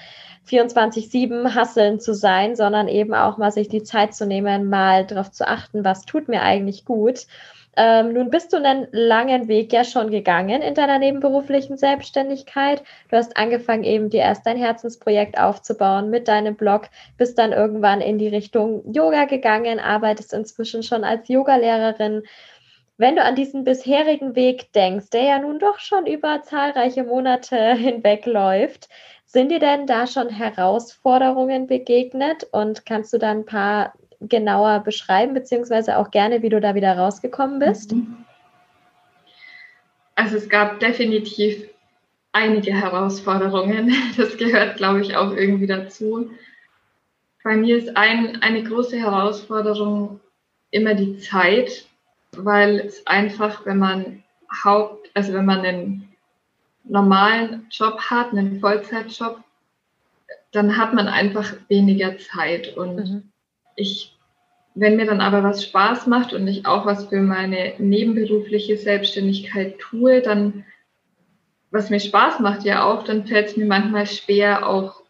24-7 0.50 1.56
hasseln 1.56 2.02
zu 2.02 2.14
sein, 2.14 2.58
sondern 2.58 2.90
eben 2.90 3.14
auch 3.14 3.38
mal 3.38 3.52
sich 3.52 3.70
die 3.70 3.84
Zeit 3.84 4.14
zu 4.14 4.28
nehmen, 4.28 4.70
mal 4.70 5.06
darauf 5.06 5.32
zu 5.32 5.48
achten, 5.48 5.86
was 5.86 6.02
tut 6.02 6.28
mir 6.28 6.42
eigentlich 6.42 6.84
gut 6.84 7.26
ähm, 7.78 8.14
nun 8.14 8.30
bist 8.30 8.52
du 8.52 8.58
einen 8.58 8.88
langen 8.92 9.48
Weg 9.48 9.72
ja 9.72 9.84
schon 9.84 10.12
gegangen 10.12 10.62
in 10.62 10.76
deiner 10.76 11.00
nebenberuflichen 11.00 11.78
Selbstständigkeit. 11.78 12.84
Du 13.10 13.16
hast 13.16 13.38
angefangen, 13.38 13.86
eben 13.86 14.10
dir 14.10 14.22
erst 14.22 14.46
dein 14.46 14.58
Herzensprojekt 14.58 15.38
aufzubauen 15.40 16.10
mit 16.10 16.28
deinem 16.28 16.56
Blog, 16.56 16.90
bist 17.18 17.38
dann 17.38 17.54
irgendwann 17.54 18.02
in 18.02 18.18
die 18.18 18.28
Richtung 18.28 18.84
Yoga 18.94 19.26
gegangen, 19.26 19.80
arbeitest 19.80 20.34
inzwischen 20.34 20.84
schon 20.84 21.06
als 21.06 21.30
Yogalehrerin. 21.30 22.24
Wenn 22.98 23.16
du 23.16 23.24
an 23.24 23.36
diesen 23.36 23.64
bisherigen 23.64 24.36
Weg 24.36 24.74
denkst, 24.74 25.10
der 25.12 25.24
ja 25.24 25.40
nun 25.40 25.58
doch 25.58 25.80
schon 25.80 26.06
über 26.06 26.44
zahlreiche 26.44 27.04
Monate 27.04 27.74
hinweg 27.76 28.26
läuft, 28.26 28.90
sind 29.26 29.50
dir 29.50 29.60
denn 29.60 29.88
da 29.88 30.08
schon 30.08 30.28
Herausforderungen 30.28 31.68
begegnet 31.68 32.44
und 32.52 32.86
kannst 32.86 33.14
du 33.14 33.18
da 33.18 33.32
ein 33.32 33.46
paar 33.46 33.94
genauer 34.22 34.80
beschreiben, 34.80 35.34
beziehungsweise 35.34 35.98
auch 35.98 36.12
gerne, 36.12 36.42
wie 36.42 36.50
du 36.50 36.62
da 36.62 36.76
wieder 36.76 36.98
rausgekommen 36.98 37.60
bist? 37.60 37.94
Mhm. 37.94 38.18
Also 40.16 40.38
es 40.38 40.50
gab 40.50 40.80
definitiv 40.80 41.68
einige 42.32 42.74
Herausforderungen. 42.74 43.94
Das 44.18 44.38
gehört, 44.38 44.78
glaube 44.78 45.02
ich, 45.02 45.16
auch 45.16 45.32
irgendwie 45.32 45.68
dazu. 45.68 46.30
Bei 47.44 47.56
mir 47.56 47.78
ist 47.78 47.98
ein, 47.98 48.42
eine 48.42 48.64
große 48.64 48.98
Herausforderung 48.98 50.20
immer 50.70 50.94
die 50.94 51.18
Zeit, 51.18 51.86
weil 52.38 52.80
es 52.82 53.06
einfach, 53.08 53.66
wenn 53.66 53.80
man 53.80 54.24
Haupt, 54.64 55.10
also 55.16 55.34
wenn 55.34 55.46
man 55.46 55.62
einen 55.62 56.10
normalen 56.84 57.68
Job 57.72 58.00
hat, 58.02 58.32
einen 58.32 58.60
Vollzeitjob, 58.60 59.40
dann 60.52 60.78
hat 60.78 60.94
man 60.94 61.08
einfach 61.08 61.54
weniger 61.70 62.18
Zeit 62.18 62.78
und 62.78 62.96
mhm 62.98 63.31
ich, 63.76 64.18
wenn 64.76 64.96
mir 64.96 65.06
dann 65.06 65.22
aber 65.22 65.44
was 65.44 65.64
Spaß 65.64 66.08
macht 66.08 66.34
und 66.34 66.48
ich 66.48 66.66
auch 66.66 66.86
was 66.86 67.06
für 67.06 67.22
meine 67.22 67.74
nebenberufliche 67.78 68.78
Selbstständigkeit 68.78 69.80
tue, 69.80 70.22
dann, 70.22 70.66
was 71.72 71.90
mir 71.90 72.00
Spaß 72.00 72.40
macht 72.40 72.64
ja 72.64 72.84
auch, 72.84 73.04
dann 73.04 73.26
fällt 73.26 73.48
es 73.48 73.58
mir 73.58 73.66
manchmal 73.66 74.08
schwer, 74.08 74.68
auch 74.68 75.02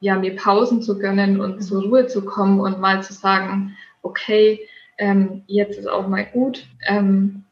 ja, 0.00 0.16
mir 0.16 0.36
Pausen 0.36 0.82
zu 0.82 0.98
gönnen 0.98 1.40
und 1.40 1.60
zur 1.62 1.82
Ruhe 1.82 2.06
zu 2.06 2.24
kommen 2.24 2.60
und 2.60 2.80
mal 2.80 3.02
zu 3.02 3.12
sagen, 3.12 3.76
okay, 4.02 4.60
ähm, 4.96 5.42
jetzt 5.46 5.78
ist 5.78 5.88
auch 5.88 6.06
mal 6.06 6.24
gut. 6.24 6.66
Ähm, 6.86 7.44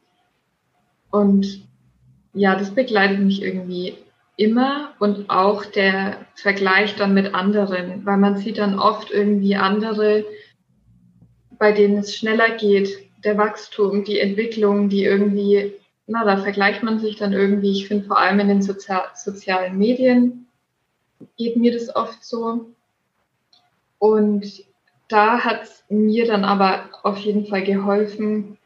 und 1.11 1.67
ja, 2.35 2.55
das 2.55 2.75
begleitet 2.75 3.21
mich 3.21 3.43
irgendwie 3.43 3.97
immer 4.37 4.91
und 4.99 5.31
auch 5.31 5.65
der 5.65 6.27
Vergleich 6.35 6.95
dann 6.97 7.15
mit 7.15 7.35
anderen, 7.35 8.05
weil 8.05 8.19
man 8.19 8.37
sieht 8.37 8.59
dann 8.59 8.79
oft 8.79 9.11
irgendwie 9.11 9.57
andere, 9.57 10.25
bei 11.59 11.73
denen 11.73 11.99
es 11.99 12.17
schneller 12.17 12.57
geht, 12.57 13.11
der 13.25 13.39
Wachstum, 13.39 14.05
die 14.05 14.21
Entwicklung, 14.21 14.89
die 14.89 15.05
irgendwie, 15.05 15.73
na, 16.07 16.25
da 16.25 16.37
vergleicht 16.37 16.83
man 16.83 17.01
sich 17.01 17.17
dann 17.17 17.33
irgendwie, 17.33 17.73
ich 17.73 17.89
finde 17.89 18.07
vor 18.07 18.19
allem 18.19 18.41
in 18.41 18.49
den 18.49 18.63
Sozial 18.63 19.05
sozialen 19.15 19.79
Medien 19.79 20.47
geht 21.37 21.57
mir 21.57 21.73
das 21.73 21.95
oft 21.95 22.25
so. 22.25 22.67
Und 23.99 24.65
da 25.09 25.45
hat 25.45 25.63
es 25.63 25.85
mir 25.89 26.27
dann 26.27 26.45
aber 26.45 26.91
auf 27.03 27.19
jeden 27.19 27.47
Fall 27.47 27.63
geholfen, 27.63 28.59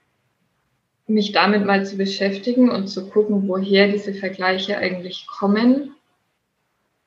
mich 1.06 1.32
damit 1.32 1.66
mal 1.66 1.84
zu 1.84 1.96
beschäftigen 1.96 2.70
und 2.70 2.88
zu 2.88 3.08
gucken, 3.08 3.48
woher 3.48 3.88
diese 3.88 4.14
Vergleiche 4.14 4.78
eigentlich 4.78 5.26
kommen 5.26 5.94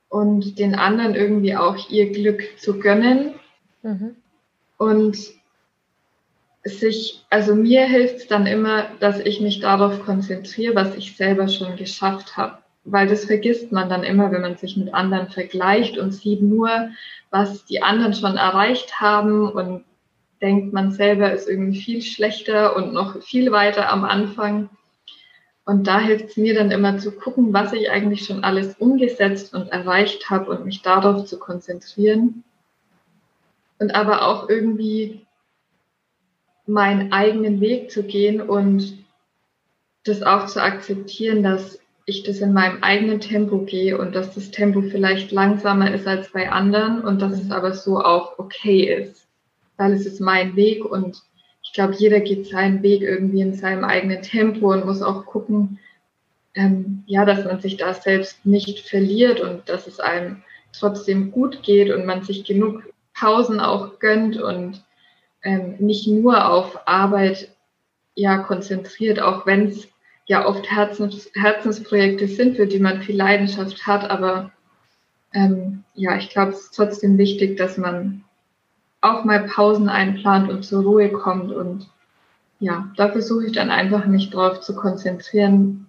und 0.10 0.60
den 0.60 0.76
anderen 0.76 1.16
irgendwie 1.16 1.56
auch 1.56 1.90
ihr 1.90 2.12
Glück 2.12 2.60
zu 2.60 2.80
gönnen. 2.80 3.34
Mhm. 3.82 4.16
Und 4.78 5.18
sich, 6.64 7.26
also 7.30 7.56
mir 7.56 7.86
hilft 7.86 8.18
es 8.18 8.28
dann 8.28 8.48
immer, 8.48 8.86
dass 9.00 9.20
ich 9.20 9.42
mich 9.42 9.60
darauf 9.60 10.04
konzentriere, 10.06 10.76
was 10.76 10.96
ich 10.96 11.18
selber 11.18 11.48
schon 11.48 11.76
geschafft 11.76 12.38
habe. 12.38 12.60
Weil 12.86 13.08
das 13.08 13.26
vergisst 13.26 13.72
man 13.72 13.90
dann 13.90 14.04
immer, 14.04 14.32
wenn 14.32 14.42
man 14.42 14.58
sich 14.58 14.76
mit 14.78 14.94
anderen 14.94 15.30
vergleicht 15.30 15.98
und 15.98 16.12
sieht 16.12 16.42
nur, 16.42 16.90
was 17.32 17.66
die 17.66 17.82
anderen 17.82 18.14
schon 18.14 18.38
erreicht 18.38 19.00
haben 19.00 19.50
und 19.50 19.84
denkt, 20.42 20.74
man 20.74 20.92
selber 20.92 21.32
ist 21.32 21.48
irgendwie 21.48 21.80
viel 21.80 22.02
schlechter 22.02 22.76
und 22.76 22.94
noch 22.94 23.22
viel 23.24 23.52
weiter 23.52 23.90
am 23.90 24.04
Anfang. 24.04 24.70
Und 25.66 25.88
da 25.88 26.00
hilft 26.00 26.32
es 26.32 26.38
mir 26.38 26.54
dann 26.54 26.72
immer 26.72 26.98
zu 26.98 27.12
gucken, 27.14 27.54
was 27.54 27.72
ich 27.72 27.90
eigentlich 27.90 28.26
schon 28.26 28.44
alles 28.44 28.76
umgesetzt 28.76 29.54
und 29.54 29.70
erreicht 29.70 30.30
habe 30.30 30.52
und 30.52 30.66
mich 30.66 30.82
darauf 30.82 31.26
zu 31.26 31.40
konzentrieren. 31.40 32.44
Und 33.80 33.96
aber 33.96 34.28
auch 34.28 34.50
irgendwie 34.50 35.23
meinen 36.66 37.12
eigenen 37.12 37.60
Weg 37.62 37.92
zu 37.92 38.04
gehen 38.04 38.42
und 38.42 39.04
das 40.04 40.24
auch 40.24 40.46
zu 40.48 40.62
akzeptieren, 40.62 41.44
dass 41.44 41.80
ich 42.06 42.24
das 42.24 42.40
in 42.40 42.54
meinem 42.54 42.84
eigenen 42.84 43.20
Tempo 43.22 43.60
gehe 43.60 43.98
und 43.98 44.14
dass 44.16 44.34
das 44.34 44.52
Tempo 44.52 44.82
vielleicht 44.82 45.32
langsamer 45.32 45.94
ist 45.94 46.08
als 46.08 46.32
bei 46.32 46.52
anderen 46.52 47.02
und 47.02 47.22
dass 47.22 47.40
es 47.40 47.52
aber 47.52 47.74
so 47.74 48.00
auch 48.00 48.38
okay 48.40 48.94
ist, 48.94 49.28
weil 49.78 49.94
es 49.94 50.06
ist 50.06 50.20
mein 50.20 50.56
Weg 50.56 50.84
und 50.84 51.22
ich 51.64 51.72
glaube, 51.72 51.96
jeder 51.98 52.20
geht 52.20 52.48
seinen 52.48 52.84
Weg 52.84 53.02
irgendwie 53.02 53.42
in 53.42 53.54
seinem 53.54 53.86
eigenen 53.86 54.22
Tempo 54.22 54.74
und 54.74 54.86
muss 54.86 55.02
auch 55.02 55.26
gucken, 55.26 55.80
ähm, 56.56 57.04
ja, 57.08 57.26
dass 57.26 57.46
man 57.46 57.62
sich 57.62 57.78
da 57.78 57.94
selbst 57.94 58.46
nicht 58.46 58.88
verliert 58.88 59.40
und 59.40 59.70
dass 59.70 59.88
es 59.88 60.00
einem 60.00 60.44
trotzdem 60.78 61.32
gut 61.32 61.64
geht 61.64 61.90
und 61.92 62.06
man 62.06 62.24
sich 62.24 62.44
genug 62.44 62.84
Pausen 63.14 63.60
auch 63.60 64.00
gönnt 64.00 64.38
und 64.38 64.84
ähm, 65.44 65.76
nicht 65.80 66.08
nur 66.08 66.50
auf 66.50 66.88
Arbeit 66.88 67.50
ja 68.16 68.38
konzentriert, 68.40 69.20
auch 69.20 69.46
wenn 69.46 69.68
es 69.68 69.88
ja 70.26 70.46
oft 70.46 70.70
Herzens, 70.70 71.30
Herzensprojekte 71.36 72.28
sind, 72.28 72.56
für 72.56 72.68
die 72.68 72.80
man 72.80 73.02
viel 73.02 73.16
Leidenschaft 73.16 73.86
hat. 73.86 74.10
Aber 74.10 74.52
ähm, 75.34 75.84
ja, 75.94 76.16
ich 76.18 76.30
glaube, 76.30 76.52
es 76.52 76.62
ist 76.62 76.76
trotzdem 76.76 77.18
wichtig, 77.18 77.58
dass 77.58 77.78
man 77.78 78.24
auch 79.02 79.26
mal 79.26 79.44
Pausen 79.44 79.90
einplant 79.90 80.50
und 80.50 80.64
zur 80.64 80.84
Ruhe 80.84 81.10
kommt. 81.10 81.52
Und 81.52 81.90
ja, 82.60 82.92
da 82.96 83.10
versuche 83.10 83.48
ich 83.48 83.52
dann 83.52 83.70
einfach 83.70 84.06
mich 84.06 84.30
darauf 84.30 84.62
zu 84.62 84.76
konzentrieren, 84.76 85.88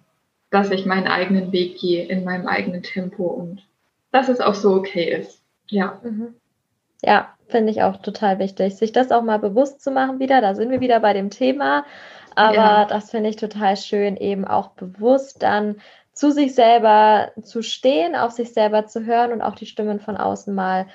dass 0.49 0.71
ich 0.71 0.85
meinen 0.85 1.07
eigenen 1.07 1.51
Weg 1.51 1.79
gehe 1.79 2.05
in 2.07 2.23
meinem 2.23 2.47
eigenen 2.47 2.83
Tempo 2.83 3.25
und 3.25 3.65
dass 4.11 4.29
es 4.29 4.41
auch 4.41 4.55
so 4.55 4.73
okay 4.75 5.19
ist. 5.19 5.41
Ja. 5.67 5.99
Mhm. 6.03 6.35
Ja, 7.01 7.34
finde 7.47 7.71
ich 7.71 7.83
auch 7.83 7.97
total 7.97 8.39
wichtig, 8.39 8.75
sich 8.75 8.91
das 8.91 9.11
auch 9.11 9.21
mal 9.21 9.39
bewusst 9.39 9.81
zu 9.81 9.91
machen 9.91 10.19
wieder. 10.19 10.41
Da 10.41 10.55
sind 10.55 10.71
wir 10.71 10.79
wieder 10.79 10.99
bei 10.99 11.13
dem 11.13 11.29
Thema. 11.29 11.85
Aber 12.35 12.55
ja. 12.55 12.85
das 12.85 13.11
finde 13.11 13.29
ich 13.29 13.37
total 13.37 13.77
schön, 13.77 14.17
eben 14.17 14.45
auch 14.45 14.69
bewusst 14.69 15.41
dann 15.41 15.77
zu 16.13 16.31
sich 16.31 16.55
selber 16.55 17.31
zu 17.41 17.61
stehen, 17.61 18.15
auf 18.15 18.31
sich 18.31 18.53
selber 18.53 18.85
zu 18.85 19.05
hören 19.05 19.31
und 19.31 19.41
auch 19.41 19.55
die 19.55 19.65
Stimmen 19.65 19.99
von 19.99 20.17
außen 20.17 20.53
mal 20.53 20.87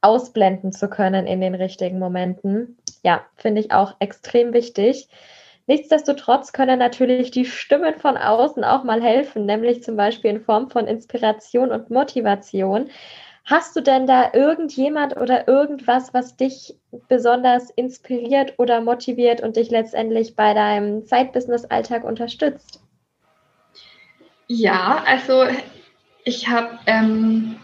ausblenden 0.00 0.72
zu 0.72 0.88
können 0.88 1.26
in 1.26 1.40
den 1.40 1.54
richtigen 1.54 1.98
Momenten. 1.98 2.78
Ja, 3.02 3.22
finde 3.36 3.60
ich 3.60 3.72
auch 3.72 3.94
extrem 4.00 4.52
wichtig. 4.52 5.08
Nichtsdestotrotz 5.66 6.52
können 6.52 6.78
natürlich 6.78 7.30
die 7.30 7.44
Stimmen 7.44 7.94
von 7.94 8.16
außen 8.16 8.64
auch 8.64 8.82
mal 8.82 9.00
helfen, 9.00 9.46
nämlich 9.46 9.82
zum 9.82 9.96
Beispiel 9.96 10.30
in 10.30 10.40
Form 10.40 10.70
von 10.70 10.86
Inspiration 10.86 11.70
und 11.70 11.90
Motivation. 11.90 12.90
Hast 13.44 13.74
du 13.74 13.80
denn 13.80 14.06
da 14.06 14.30
irgendjemand 14.32 15.16
oder 15.16 15.48
irgendwas, 15.48 16.14
was 16.14 16.36
dich 16.36 16.76
besonders 17.08 17.70
inspiriert 17.70 18.54
oder 18.58 18.80
motiviert 18.80 19.40
und 19.42 19.56
dich 19.56 19.70
letztendlich 19.70 20.36
bei 20.36 20.54
deinem 20.54 21.04
Zeitbusiness-Alltag 21.04 22.04
unterstützt? 22.04 22.80
Ja, 24.46 25.02
also 25.06 25.44
ich 26.24 26.48
habe 26.48 26.78
ähm, 26.86 27.56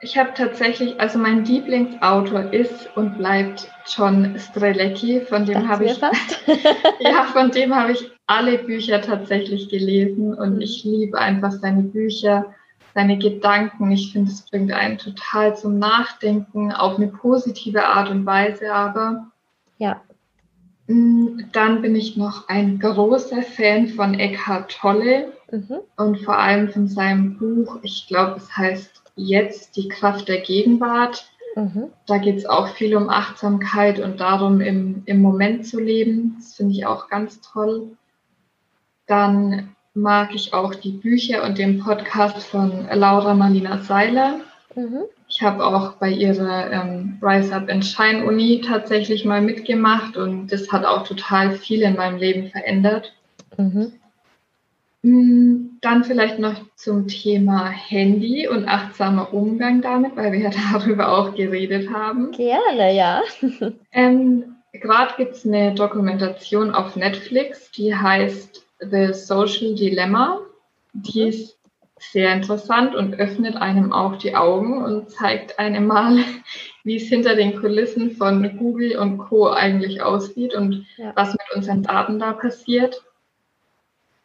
ich 0.00 0.18
habe 0.18 0.34
tatsächlich, 0.34 1.00
also 1.00 1.18
mein 1.18 1.44
Lieblingsautor 1.44 2.52
ist 2.52 2.96
und 2.96 3.18
bleibt 3.18 3.70
John 3.86 4.38
Strelecki, 4.38 5.20
von 5.22 5.46
dem 5.46 5.68
habe 5.68 5.84
ich 5.84 5.98
ja, 7.00 7.24
von 7.32 7.50
dem 7.50 7.74
habe 7.74 7.92
ich 7.92 8.10
alle 8.26 8.58
Bücher 8.58 9.00
tatsächlich 9.00 9.68
gelesen 9.68 10.34
und 10.34 10.60
ich 10.60 10.84
liebe 10.84 11.18
einfach 11.18 11.52
seine 11.52 11.82
Bücher 11.82 12.54
seine 12.96 13.18
Gedanken. 13.18 13.92
Ich 13.92 14.12
finde, 14.12 14.32
es 14.32 14.40
bringt 14.40 14.72
einen 14.72 14.96
total 14.96 15.54
zum 15.54 15.78
Nachdenken 15.78 16.72
auf 16.72 16.96
eine 16.96 17.08
positive 17.08 17.84
Art 17.84 18.08
und 18.08 18.24
Weise, 18.24 18.72
aber 18.72 19.26
ja. 19.76 20.00
Mm, 20.86 21.40
dann 21.52 21.82
bin 21.82 21.94
ich 21.94 22.16
noch 22.16 22.48
ein 22.48 22.78
großer 22.78 23.42
Fan 23.42 23.88
von 23.88 24.14
Eckhart 24.14 24.78
Tolle 24.80 25.30
mhm. 25.50 25.80
und 25.98 26.20
vor 26.20 26.38
allem 26.38 26.70
von 26.70 26.88
seinem 26.88 27.36
Buch, 27.36 27.80
ich 27.82 28.06
glaube, 28.08 28.36
es 28.38 28.56
heißt 28.56 29.02
Jetzt 29.14 29.76
die 29.76 29.88
Kraft 29.88 30.28
der 30.28 30.40
Gegenwart. 30.40 31.30
Mhm. 31.54 31.90
Da 32.06 32.16
geht 32.16 32.36
es 32.36 32.46
auch 32.46 32.68
viel 32.68 32.96
um 32.96 33.10
Achtsamkeit 33.10 33.98
und 33.98 34.20
darum, 34.20 34.62
im, 34.62 35.02
im 35.04 35.20
Moment 35.20 35.66
zu 35.66 35.80
leben. 35.80 36.36
Das 36.38 36.54
finde 36.54 36.72
ich 36.72 36.86
auch 36.86 37.08
ganz 37.08 37.42
toll. 37.42 37.90
Dann 39.06 39.75
mag 39.96 40.34
ich 40.34 40.52
auch 40.52 40.74
die 40.74 40.92
Bücher 40.92 41.42
und 41.42 41.58
den 41.58 41.80
Podcast 41.80 42.46
von 42.46 42.86
Laura 42.92 43.34
Marlina 43.34 43.78
Seiler. 43.78 44.40
Mhm. 44.74 45.04
Ich 45.28 45.42
habe 45.42 45.64
auch 45.64 45.94
bei 45.94 46.10
ihrer 46.10 46.70
ähm, 46.70 47.18
Rise 47.20 47.54
Up 47.54 47.68
and 47.68 47.84
Shine 47.84 48.24
Uni 48.26 48.60
tatsächlich 48.60 49.24
mal 49.24 49.40
mitgemacht 49.40 50.16
und 50.16 50.52
das 50.52 50.70
hat 50.70 50.84
auch 50.84 51.04
total 51.04 51.52
viel 51.52 51.82
in 51.82 51.96
meinem 51.96 52.18
Leben 52.18 52.50
verändert. 52.50 53.14
Mhm. 53.56 53.92
Hm, 55.02 55.78
dann 55.80 56.04
vielleicht 56.04 56.38
noch 56.38 56.60
zum 56.74 57.08
Thema 57.08 57.68
Handy 57.68 58.48
und 58.48 58.68
achtsamer 58.68 59.32
Umgang 59.32 59.80
damit, 59.80 60.14
weil 60.14 60.32
wir 60.32 60.40
ja 60.40 60.50
darüber 60.72 61.16
auch 61.16 61.34
geredet 61.34 61.90
haben. 61.92 62.32
Gerne, 62.32 62.94
ja. 62.94 63.22
ähm, 63.92 64.56
Gerade 64.72 65.14
gibt 65.16 65.32
es 65.32 65.46
eine 65.46 65.74
Dokumentation 65.74 66.74
auf 66.74 66.96
Netflix, 66.96 67.70
die 67.70 67.94
heißt 67.94 68.65
The 68.80 69.12
Social 69.12 69.74
Dilemma. 69.74 70.40
Die 70.92 71.22
mhm. 71.22 71.28
ist 71.28 71.56
sehr 71.98 72.34
interessant 72.34 72.94
und 72.94 73.14
öffnet 73.14 73.56
einem 73.56 73.92
auch 73.92 74.16
die 74.16 74.34
Augen 74.34 74.82
und 74.82 75.10
zeigt 75.10 75.58
einem 75.58 75.86
mal, 75.86 76.18
wie 76.84 76.96
es 76.96 77.08
hinter 77.08 77.34
den 77.34 77.58
Kulissen 77.58 78.12
von 78.12 78.58
Google 78.58 78.98
und 78.98 79.18
Co. 79.18 79.50
eigentlich 79.50 80.02
aussieht 80.02 80.54
und 80.54 80.86
ja. 80.96 81.12
was 81.16 81.32
mit 81.32 81.54
unseren 81.54 81.82
Daten 81.82 82.18
da 82.18 82.32
passiert. 82.32 83.02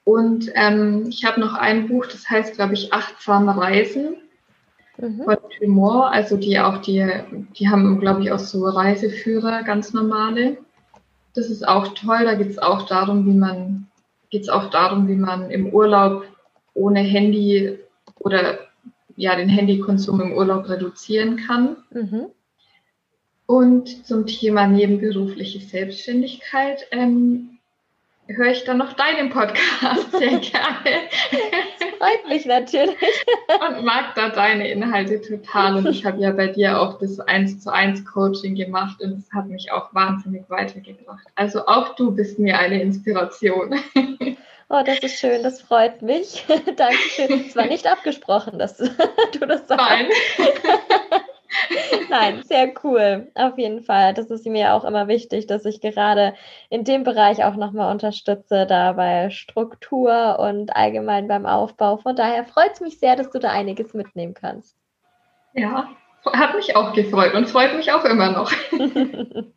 Und 0.03 0.51
ähm, 0.55 1.05
ich 1.07 1.25
habe 1.25 1.39
noch 1.39 1.53
ein 1.53 1.87
Buch, 1.87 2.05
das 2.07 2.29
heißt, 2.29 2.55
glaube 2.55 2.73
ich, 2.73 2.91
Achtsame 2.91 3.55
Reisen 3.55 4.15
mhm. 4.97 5.23
von 5.23 5.37
Tumor. 5.57 6.11
Also 6.11 6.37
die 6.37 6.59
auch 6.59 6.79
die, 6.79 7.07
die 7.57 7.69
haben, 7.69 7.99
glaube 7.99 8.23
ich, 8.23 8.31
auch 8.31 8.39
so 8.39 8.65
Reiseführer, 8.65 9.63
ganz 9.63 9.93
normale. 9.93 10.57
Das 11.33 11.49
ist 11.49 11.65
auch 11.65 11.89
toll. 11.93 12.25
Da 12.25 12.33
geht 12.33 12.49
es 12.49 12.59
auch 12.59 12.87
darum, 12.87 13.25
wie 13.25 13.37
man 13.37 13.87
geht 14.31 14.43
es 14.43 14.49
auch 14.49 14.69
darum, 14.69 15.07
wie 15.07 15.15
man 15.15 15.51
im 15.51 15.67
Urlaub 15.67 16.25
ohne 16.73 17.01
Handy 17.01 17.77
oder 18.17 18.59
ja, 19.17 19.35
den 19.35 19.49
Handykonsum 19.49 20.21
im 20.21 20.33
Urlaub 20.33 20.69
reduzieren 20.69 21.35
kann. 21.35 21.77
Mhm. 21.91 22.27
Und 23.45 24.05
zum 24.07 24.25
Thema 24.25 24.65
nebenberufliche 24.67 25.59
Selbstständigkeit 25.59 26.87
ähm, 26.91 27.59
höre 28.35 28.51
ich 28.51 28.63
dann 28.63 28.77
noch 28.77 28.93
deinen 28.93 29.29
Podcast 29.29 30.11
sehr 30.17 30.39
gerne. 30.39 31.09
Freut 31.97 32.27
mich 32.27 32.45
natürlich. 32.45 32.95
Und 33.67 33.83
mag 33.85 34.15
da 34.15 34.29
deine 34.29 34.69
Inhalte 34.69 35.21
total. 35.21 35.77
Und 35.77 35.87
ich 35.87 36.05
habe 36.05 36.19
ja 36.19 36.31
bei 36.31 36.47
dir 36.47 36.79
auch 36.79 36.99
das 36.99 37.19
1 37.19 37.61
zu 37.61 37.71
1 37.71 38.05
Coaching 38.05 38.55
gemacht 38.55 39.01
und 39.01 39.19
es 39.19 39.31
hat 39.31 39.47
mich 39.47 39.71
auch 39.71 39.93
wahnsinnig 39.93 40.49
weitergebracht. 40.49 41.27
Also 41.35 41.65
auch 41.67 41.95
du 41.95 42.11
bist 42.11 42.39
mir 42.39 42.57
eine 42.57 42.81
Inspiration. 42.81 43.79
Oh, 44.73 44.83
das 44.85 44.99
ist 44.99 45.19
schön, 45.19 45.43
das 45.43 45.61
freut 45.61 46.01
mich. 46.01 46.45
Dankeschön. 46.77 47.45
Es 47.45 47.57
war 47.57 47.65
nicht 47.67 47.85
abgesprochen, 47.87 48.57
dass 48.57 48.77
du 48.77 48.87
das 49.45 49.67
sagst. 49.67 49.85
Nein. 49.85 50.07
Nein, 52.09 52.43
sehr 52.43 52.73
cool. 52.83 53.31
Auf 53.35 53.57
jeden 53.57 53.83
Fall. 53.83 54.13
Das 54.13 54.29
ist 54.29 54.45
mir 54.45 54.73
auch 54.73 54.83
immer 54.83 55.07
wichtig, 55.07 55.47
dass 55.47 55.65
ich 55.65 55.81
gerade 55.81 56.33
in 56.69 56.83
dem 56.83 57.03
Bereich 57.03 57.43
auch 57.43 57.55
nochmal 57.55 57.91
unterstütze, 57.91 58.65
da 58.65 58.93
bei 58.93 59.29
Struktur 59.29 60.39
und 60.39 60.75
allgemein 60.75 61.27
beim 61.27 61.45
Aufbau. 61.45 61.97
Von 61.97 62.15
daher 62.15 62.45
freut 62.45 62.73
es 62.73 62.81
mich 62.81 62.99
sehr, 62.99 63.15
dass 63.15 63.29
du 63.29 63.39
da 63.39 63.49
einiges 63.49 63.93
mitnehmen 63.93 64.33
kannst. 64.33 64.77
Ja, 65.53 65.89
hat 66.25 66.55
mich 66.55 66.75
auch 66.75 66.93
gefreut 66.93 67.33
und 67.33 67.49
freut 67.49 67.75
mich 67.75 67.91
auch 67.91 68.05
immer 68.05 68.31
noch. 68.31 68.51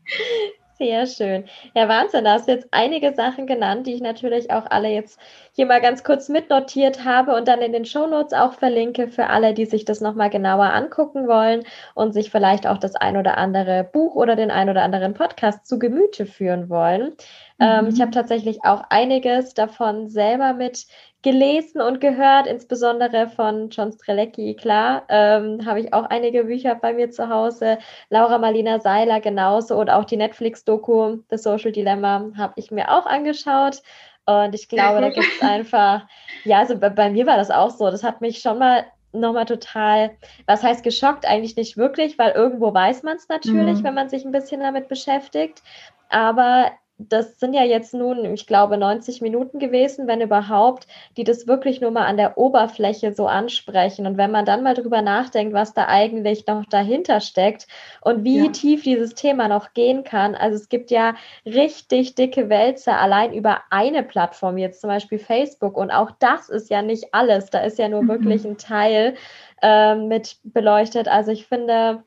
Sehr 0.85 1.07
schön. 1.07 1.45
Ja, 1.74 1.89
Wahnsinn. 1.89 2.24
Da 2.24 2.35
hast 2.35 2.47
du 2.47 2.53
jetzt 2.53 2.68
einige 2.70 3.14
Sachen 3.14 3.47
genannt, 3.47 3.87
die 3.87 3.95
ich 3.95 4.03
natürlich 4.03 4.51
auch 4.51 4.66
alle 4.70 4.91
jetzt 4.91 5.18
hier 5.53 5.64
mal 5.64 5.80
ganz 5.80 6.05
kurz 6.05 6.28
mitnotiert 6.28 7.07
habe 7.07 7.35
und 7.35 7.49
dann 7.49 7.62
in 7.62 7.72
den 7.72 7.87
Shownotes 7.87 8.35
auch 8.35 8.53
verlinke 8.53 9.09
für 9.09 9.28
alle, 9.28 9.55
die 9.55 9.64
sich 9.64 9.87
das 9.87 10.03
nochmal 10.03 10.28
genauer 10.28 10.66
angucken 10.66 11.26
wollen 11.26 11.64
und 11.95 12.12
sich 12.12 12.30
vielleicht 12.30 12.66
auch 12.66 12.76
das 12.76 12.97
ein 12.97 13.16
oder 13.16 13.39
andere 13.39 13.89
Buch 13.91 14.14
oder 14.14 14.37
den 14.37 14.51
ein 14.51 14.68
oder 14.68 14.82
anderen 14.82 15.14
Podcast 15.14 15.66
zu 15.66 15.78
Gemüte 15.78 16.26
führen 16.26 16.68
wollen. 16.68 17.14
Ähm, 17.59 17.87
mhm. 17.87 17.91
ich 17.91 18.03
habe 18.03 18.11
tatsächlich 18.11 18.59
auch 18.64 18.82
einiges 18.91 19.55
davon 19.55 20.09
selber 20.11 20.53
mit 20.53 20.87
gelesen 21.25 21.81
und 21.81 22.01
gehört, 22.01 22.47
insbesondere 22.47 23.29
von 23.29 23.70
John 23.70 23.91
Strelecki, 23.91 24.55
klar, 24.55 25.05
ähm, 25.09 25.66
habe 25.66 25.81
ich 25.81 25.93
auch 25.93 26.05
einige 26.05 26.45
Bücher 26.45 26.77
bei 26.77 26.93
mir 26.93 27.11
zu 27.11 27.29
Hause. 27.29 27.79
Laura 28.11 28.39
Marlina 28.39 28.79
Seiler 28.79 29.20
genauso 29.20 29.77
und 29.77 29.91
auch 29.91 30.05
die 30.05 30.18
Netflix-Doku 30.18 31.18
The 31.31 31.39
Social 31.39 31.72
Dilemma 31.72 32.31
habe 32.37 32.53
ich 32.57 32.70
mir 32.70 32.91
auch 32.93 33.07
angeschaut. 33.07 33.83
Und 34.27 34.55
ich 34.55 34.68
glaube, 34.68 35.01
da 35.01 35.09
gibt 35.09 35.27
es 35.27 35.43
einfach, 35.43 36.07
ja, 36.45 36.59
also 36.59 36.79
bei, 36.79 36.91
bei, 36.91 37.11
mir 37.11 37.27
war 37.27 37.39
das 37.39 37.51
auch 37.51 37.70
so. 37.70 37.91
Das 37.91 38.05
hat 38.05 38.20
mich 38.20 38.39
schon 38.39 38.59
mal 38.59 38.85
nochmal 39.12 39.47
total, 39.47 40.11
was 40.47 40.62
heißt 40.62 40.85
geschockt? 40.85 41.27
Eigentlich 41.27 41.57
nicht 41.57 41.77
wirklich, 41.77 42.18
weil 42.18 42.33
irgendwo 42.33 42.72
weiß 42.72 43.03
man 43.03 43.16
es 43.16 43.29
natürlich, 43.29 43.79
mhm. 43.81 43.85
wenn 43.85 43.95
man 43.95 44.09
sich 44.11 44.25
ein 44.25 44.33
bisschen 44.33 44.61
damit 44.61 44.89
beschäftigt. 44.89 45.62
Aber 46.11 46.70
das 46.97 47.40
sind 47.40 47.55
ja 47.55 47.64
jetzt 47.64 47.92
nun, 47.92 48.24
ich 48.34 48.47
glaube, 48.47 48.78
90 48.78 49.20
Minuten 49.20 49.59
gewesen, 49.59 50.07
wenn 50.07 50.20
überhaupt, 50.20 50.86
die 51.16 51.24
das 51.24 51.49
wirklich 51.49 51.80
nur 51.80 51.90
mal 51.90 52.07
an 52.07 52.16
der 52.16 52.38
Oberfläche 52.38 53.12
so 53.12 53.26
ansprechen. 53.26 54.07
Und 54.07 54.16
wenn 54.16 54.30
man 54.30 54.45
dann 54.45 54.62
mal 54.62 54.74
drüber 54.74 55.03
nachdenkt, 55.03 55.55
was 55.55 55.74
da 55.74 55.88
eigentlich 55.88 56.47
noch 56.47 56.64
dahinter 56.66 57.20
steckt 57.20 57.66
und 58.01 58.22
wie 58.22 58.45
ja. 58.45 58.53
tief 58.53 58.84
dieses 58.84 59.14
Thema 59.14 59.49
noch 59.49 59.74
gehen 59.74 60.05
kann. 60.05 60.36
Also 60.36 60.57
es 60.57 60.68
gibt 60.68 60.92
ja 60.92 61.16
richtig 61.45 62.14
dicke 62.14 62.49
Wälzer 62.49 62.97
allein 62.99 63.32
über 63.32 63.62
eine 63.70 64.05
Plattform, 64.05 64.57
jetzt 64.57 64.80
zum 64.80 64.88
Beispiel 64.88 65.18
Facebook. 65.18 65.76
Und 65.76 65.90
auch 65.90 66.12
das 66.20 66.49
ist 66.49 66.70
ja 66.70 66.80
nicht 66.82 67.12
alles. 67.12 67.51
Da 67.51 67.61
ist 67.61 67.78
ja 67.78 67.88
nur 67.88 68.03
mhm. 68.03 68.09
wirklich 68.09 68.45
ein 68.45 68.57
Teil 68.57 69.14
äh, 69.62 69.97
mit 69.97 70.36
beleuchtet. 70.45 71.09
Also 71.09 71.32
ich 71.32 71.47
finde, 71.47 72.05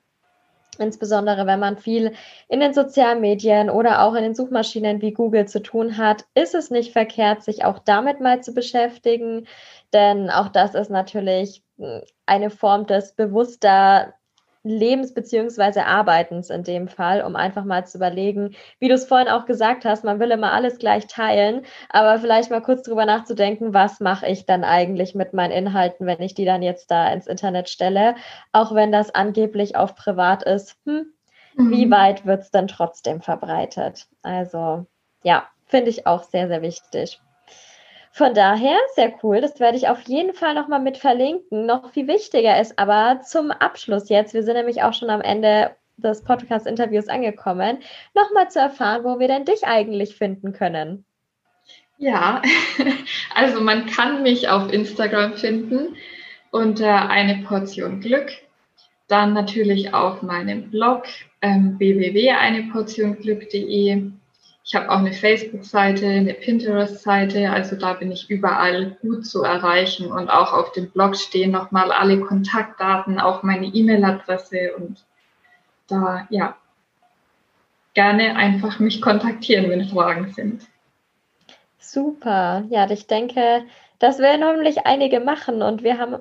Insbesondere 0.80 1.45
wenn 1.45 1.59
man 1.59 1.78
viel 1.78 2.13
in 2.47 2.59
den 2.59 2.73
sozialen 2.73 3.21
Medien 3.21 3.69
oder 3.69 4.03
auch 4.03 4.15
in 4.15 4.23
den 4.23 4.36
Suchmaschinen 4.36 5.01
wie 5.01 5.13
Google 5.13 5.47
zu 5.47 5.61
tun 5.61 5.97
hat, 5.97 6.25
ist 6.34 6.55
es 6.55 6.71
nicht 6.71 6.93
verkehrt, 6.93 7.43
sich 7.43 7.65
auch 7.65 7.80
damit 7.80 8.19
mal 8.19 8.41
zu 8.41 8.53
beschäftigen. 8.53 9.47
Denn 9.93 10.30
auch 10.30 10.49
das 10.49 10.75
ist 10.75 10.89
natürlich 10.89 11.63
hm, 11.78 12.01
eine 12.25 12.49
Form 12.49 12.86
des 12.88 13.13
bewusster 13.13 14.13
Lebens 14.70 15.13
beziehungsweise 15.13 15.86
Arbeitens 15.86 16.49
in 16.49 16.63
dem 16.63 16.88
Fall, 16.88 17.22
um 17.24 17.36
einfach 17.36 17.65
mal 17.65 17.86
zu 17.86 17.97
überlegen, 17.97 18.55
wie 18.80 18.88
du 18.88 18.93
es 18.93 19.05
vorhin 19.05 19.28
auch 19.28 19.45
gesagt 19.45 19.86
hast, 19.86 20.03
man 20.03 20.20
will 20.20 20.32
immer 20.32 20.53
alles 20.53 20.80
gleich 20.80 21.07
teilen, 21.07 21.63
aber 21.89 22.20
vielleicht 22.20 22.51
mal 22.51 22.61
kurz 22.61 22.84
drüber 22.84 23.05
nachzudenken, 23.05 23.74
was 23.74 23.99
mache 23.99 24.28
ich 24.28 24.45
dann 24.45 24.63
eigentlich 24.63 25.15
mit 25.15 25.34
meinen 25.34 25.51
Inhalten, 25.51 26.05
wenn 26.05 26.22
ich 26.22 26.34
die 26.34 26.45
dann 26.45 26.61
jetzt 26.61 26.91
da 26.91 27.11
ins 27.11 27.28
Internet 27.28 27.70
stelle, 27.70 28.15
auch 28.51 28.74
wenn 28.74 28.91
das 28.91 29.13
angeblich 29.13 29.76
auf 29.76 29.95
privat 29.95 30.43
ist. 30.43 30.78
Hm, 30.86 31.13
mhm. 31.55 31.72
Wie 31.72 31.91
weit 31.91 32.26
wird 32.26 32.41
es 32.41 32.51
dann 32.51 32.68
trotzdem 32.68 33.22
verbreitet? 33.22 34.07
Also 34.22 34.86
ja, 35.24 35.47
finde 35.65 35.89
ich 35.89 36.07
auch 36.07 36.24
sehr, 36.24 36.47
sehr 36.47 36.61
wichtig. 36.61 37.20
Von 38.18 38.34
daher, 38.34 38.78
sehr 38.95 39.13
cool. 39.22 39.41
Das 39.41 39.59
werde 39.59 39.78
ich 39.78 39.89
auf 39.89 40.01
jeden 40.07 40.34
Fall 40.34 40.55
nochmal 40.55 40.82
mit 40.82 40.97
verlinken. 40.97 41.68
Noch 41.68 41.91
viel 41.91 42.07
wichtiger 42.07 42.59
ist 42.59 42.80
aber 42.80 43.22
zum 43.22 43.51
Abschluss 43.51 44.09
jetzt, 44.09 44.34
wir 44.34 44.41
sind 44.41 44.55
nämlich 44.55 44.82
auch 44.82 44.93
schon 44.93 45.11
am 45.11 45.22
Ende 45.22 45.76
des 45.97 46.24
Podcast-Interviews 46.24 47.09
angekommen, 47.09 47.78
nochmal 48.15 48.49
zu 48.49 48.57
erfahren, 48.57 49.03
wo 49.03 49.20
wir 49.20 49.28
denn 49.28 49.45
dich 49.45 49.68
eigentlich 49.68 50.15
finden 50.15 50.51
können. 50.51 51.05
Ja, 51.99 52.41
also 53.36 53.61
man 53.61 53.86
kann 53.86 54.24
mich 54.24 54.49
auf 54.49 54.74
Instagram 54.74 55.36
finden 55.36 55.95
unter 56.49 57.11
eine 57.11 57.43
Portion 57.43 58.01
Glück. 58.01 58.32
Dann 59.07 59.34
natürlich 59.34 59.93
auf 59.93 60.24
meinem 60.24 60.72
Blog 60.72 61.03
ähm, 61.43 61.78
www.eineportionglück.de 61.78 64.11
ich 64.68 64.76
habe 64.76 64.91
auch 64.91 64.97
eine 64.97 65.13
Facebook-Seite, 65.13 66.05
eine 66.05 66.34
Pinterest-Seite, 66.34 67.49
also 67.49 67.78
da 67.78 67.93
bin 67.93 68.11
ich 68.11 68.30
überall 68.30 68.97
gut 69.01 69.26
zu 69.26 69.41
erreichen 69.43 70.11
und 70.11 70.30
auch 70.30 70.51
auf 70.51 70.74
dem 70.74 70.91
Blog 70.91 71.15
stehen 71.15 71.51
nochmal 71.51 71.89
alle 71.89 72.20
Kontaktdaten, 72.20 73.18
auch 73.18 73.43
meine 73.43 73.68
E-Mail-Adresse 73.68 74.76
und 74.76 75.05
da, 75.88 76.28
ja, 76.30 76.57
gerne 77.93 78.36
einfach 78.36 78.80
mich 78.80 79.01
kontaktieren, 79.01 79.70
wenn 79.70 79.88
Fragen 79.88 80.34
sind. 80.34 80.63
Super, 81.80 82.65
ja, 82.70 82.91
ich 82.91 83.07
denke, 83.07 83.63
das 83.99 84.20
werden 84.20 84.43
hoffentlich 84.43 84.86
einige 84.86 85.22
machen 85.22 85.61
und 85.61 85.82
wir 85.82 85.97
haben 85.97 86.18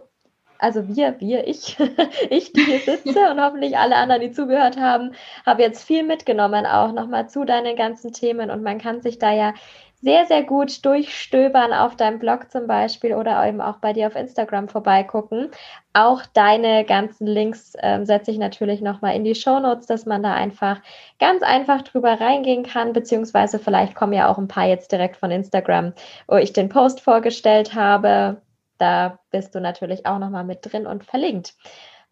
also 0.59 0.89
wir, 0.89 1.21
wir, 1.21 1.47
ich, 1.47 1.77
ich, 2.31 2.53
die 2.53 2.63
hier 2.63 2.81
sitze 2.81 3.31
und 3.31 3.41
hoffentlich 3.41 3.77
alle 3.79 3.97
anderen, 3.97 4.21
die 4.23 4.33
zugehört 4.33 4.79
haben, 4.79 5.13
habe 5.45 5.63
jetzt 5.63 5.85
viel 5.85 6.03
mitgenommen, 6.03 6.67
auch 6.67 6.93
nochmal 6.93 7.29
zu 7.29 7.45
deinen 7.45 7.77
ganzen 7.77 8.13
Themen. 8.13 8.51
Und 8.51 8.63
man 8.63 8.79
kann 8.79 9.03
sich 9.03 9.19
da 9.19 9.33
ja 9.33 9.55
sehr, 10.03 10.27
sehr 10.27 10.43
gut 10.43 10.85
durchstöbern 10.85 11.73
auf 11.73 11.97
deinem 11.97 12.19
Blog 12.19 12.51
zum 12.51 12.67
Beispiel 12.67 13.15
oder 13.15 13.45
eben 13.47 13.61
auch 13.61 13.79
bei 13.79 13.93
dir 13.93 14.07
auf 14.07 14.15
Instagram 14.15 14.69
vorbeigucken. 14.69 15.51
Auch 15.95 16.23
deine 16.35 16.85
ganzen 16.85 17.27
Links 17.27 17.75
äh, 17.79 18.05
setze 18.05 18.31
ich 18.31 18.39
natürlich 18.39 18.83
nochmal 18.83 19.17
in 19.17 19.25
die 19.25 19.35
Show 19.35 19.59
Notes, 19.59 19.87
dass 19.87 20.05
man 20.05 20.23
da 20.23 20.35
einfach 20.35 20.81
ganz 21.19 21.43
einfach 21.43 21.83
drüber 21.83 22.21
reingehen 22.21 22.63
kann, 22.63 22.93
beziehungsweise 22.93 23.59
vielleicht 23.59 23.95
kommen 23.95 24.13
ja 24.13 24.29
auch 24.29 24.39
ein 24.39 24.49
paar 24.49 24.67
jetzt 24.67 24.93
direkt 24.93 25.17
von 25.17 25.31
Instagram, 25.31 25.95
wo 26.29 26.37
ich 26.37 26.53
den 26.53 26.69
Post 26.69 27.01
vorgestellt 27.01 27.75
habe 27.75 28.43
da 28.79 29.19
bist 29.31 29.55
du 29.55 29.61
natürlich 29.61 30.07
auch 30.07 30.19
nochmal 30.19 30.45
mit 30.45 30.61
drin 30.63 30.87
und 30.87 31.05
verlinkt. 31.05 31.55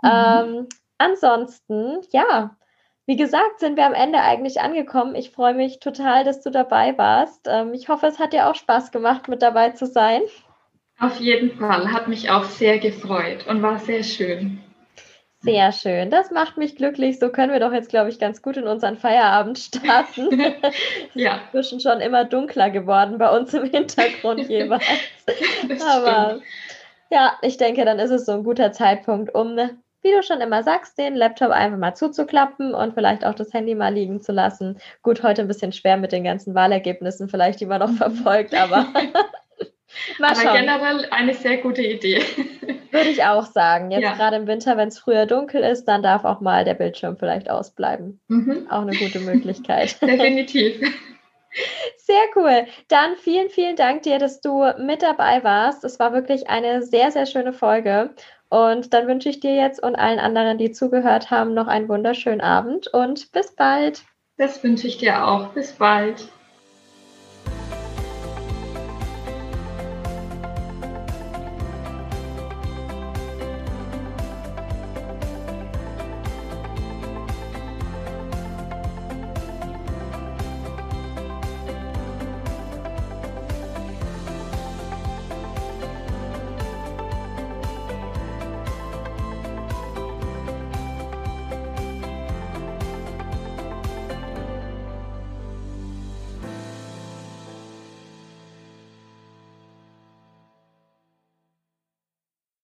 Mhm. 0.03 0.11
Ähm, 0.11 0.69
ansonsten, 0.99 2.01
ja, 2.11 2.57
wie 3.07 3.17
gesagt, 3.17 3.61
sind 3.61 3.77
wir 3.77 3.87
am 3.87 3.95
Ende 3.95 4.21
eigentlich 4.21 4.61
angekommen. 4.61 5.15
Ich 5.15 5.31
freue 5.31 5.55
mich 5.55 5.79
total, 5.79 6.25
dass 6.25 6.41
du 6.41 6.51
dabei 6.51 6.97
warst. 6.97 7.47
Ähm, 7.49 7.75
ich 7.75 7.89
hoffe, 7.89 8.07
es 8.07 8.19
hat 8.19 8.33
dir 8.33 8.49
auch 8.49 8.55
Spaß 8.55 8.93
gemacht, 8.93 9.29
mit 9.29 9.43
dabei 9.43 9.71
zu 9.71 9.87
sein. 9.87 10.23
Auf 10.99 11.21
jeden 11.21 11.59
Fall, 11.59 11.93
hat 11.93 12.09
mich 12.09 12.31
auch 12.31 12.45
sehr 12.45 12.79
gefreut 12.79 13.47
und 13.47 13.63
war 13.63 13.79
sehr 13.79 14.05
schön. 14.05 14.64
Sehr 15.45 15.73
schön. 15.73 16.11
Das 16.11 16.31
macht 16.31 16.57
mich 16.57 16.75
glücklich. 16.75 17.19
So 17.19 17.29
können 17.29 17.53
wir 17.53 17.61
doch 17.61 17.73
jetzt, 17.73 17.91
glaube 17.91 18.09
ich, 18.09 18.19
ganz 18.19 18.41
gut 18.41 18.57
in 18.57 18.67
unseren 18.67 18.97
Feierabend 18.97 19.59
starten. 19.59 20.43
ja. 21.15 21.41
Ist 21.53 21.83
schon 21.83 22.01
immer 22.01 22.25
dunkler 22.25 22.71
geworden 22.71 23.19
bei 23.19 23.31
uns 23.37 23.53
im 23.53 23.65
Hintergrund 23.65 24.41
jeweils. 24.49 24.83
Aber 25.87 26.41
ja, 27.11 27.35
ich 27.43 27.59
denke, 27.59 27.85
dann 27.85 27.99
ist 27.99 28.11
es 28.11 28.25
so 28.25 28.33
ein 28.33 28.45
guter 28.45 28.73
Zeitpunkt, 28.73 29.35
um, 29.35 29.57
wie 29.57 30.13
du 30.13 30.23
schon 30.23 30.41
immer 30.41 30.63
sagst, 30.63 30.99
den 30.99 31.15
Laptop 31.15 31.51
einfach 31.51 31.79
mal 31.79 31.95
zuzuklappen 31.95 32.75
und 32.75 32.95
vielleicht 32.95 33.27
auch 33.27 33.35
das 33.35 33.53
Handy 33.53 33.75
mal 33.75 33.93
liegen 33.93 34.21
zu 34.21 34.33
lassen. 34.33 34.79
Gut, 35.03 35.23
heute 35.23 35.43
ein 35.43 35.49
bisschen 35.49 35.73
schwer 35.73 35.99
mit 35.99 36.13
den 36.13 36.25
ganzen 36.25 36.55
Wahlergebnissen, 36.55 37.29
vielleicht 37.29 37.61
die 37.61 37.67
man 37.67 37.81
noch 37.81 37.91
verfolgt, 37.97 38.55
aber 38.55 38.87
Mal 40.19 40.33
Aber 40.33 40.53
generell 40.53 41.07
eine 41.11 41.35
sehr 41.35 41.59
gute 41.59 41.83
Idee. 41.83 42.23
Würde 42.91 43.09
ich 43.09 43.25
auch 43.25 43.47
sagen. 43.47 43.91
Jetzt 43.91 44.03
ja. 44.03 44.15
gerade 44.15 44.37
im 44.37 44.47
Winter, 44.47 44.77
wenn 44.77 44.89
es 44.89 44.99
früher 44.99 45.27
dunkel 45.27 45.63
ist, 45.63 45.87
dann 45.87 46.03
darf 46.03 46.25
auch 46.25 46.41
mal 46.41 46.65
der 46.65 46.75
Bildschirm 46.75 47.17
vielleicht 47.17 47.51
ausbleiben. 47.51 48.21
Mhm. 48.29 48.69
Auch 48.71 48.83
eine 48.83 48.97
gute 48.97 49.19
Möglichkeit. 49.19 50.01
Definitiv. 50.03 50.81
Sehr 51.97 52.25
cool. 52.37 52.67
Dann 52.89 53.17
vielen, 53.17 53.49
vielen 53.49 53.77
Dank 53.77 54.03
dir, 54.03 54.19
dass 54.19 54.41
du 54.41 54.65
mit 54.79 55.03
dabei 55.03 55.43
warst. 55.43 55.85
Es 55.85 55.99
war 55.99 56.13
wirklich 56.13 56.49
eine 56.49 56.83
sehr, 56.83 57.11
sehr 57.11 57.27
schöne 57.27 57.53
Folge. 57.53 58.15
Und 58.49 58.93
dann 58.95 59.09
wünsche 59.09 59.29
ich 59.29 59.41
dir 59.41 59.55
jetzt 59.55 59.83
und 59.83 59.97
allen 59.97 60.21
anderen, 60.21 60.59
die 60.59 60.71
zugehört 60.71 61.31
haben, 61.31 61.55
noch 61.55 61.67
einen 61.67 61.89
wunderschönen 61.89 62.41
Abend 62.41 62.87
und 62.89 63.33
bis 63.33 63.55
bald. 63.57 64.03
Das 64.37 64.63
wünsche 64.63 64.87
ich 64.87 64.99
dir 64.99 65.27
auch. 65.27 65.49
Bis 65.49 65.73
bald. 65.73 66.29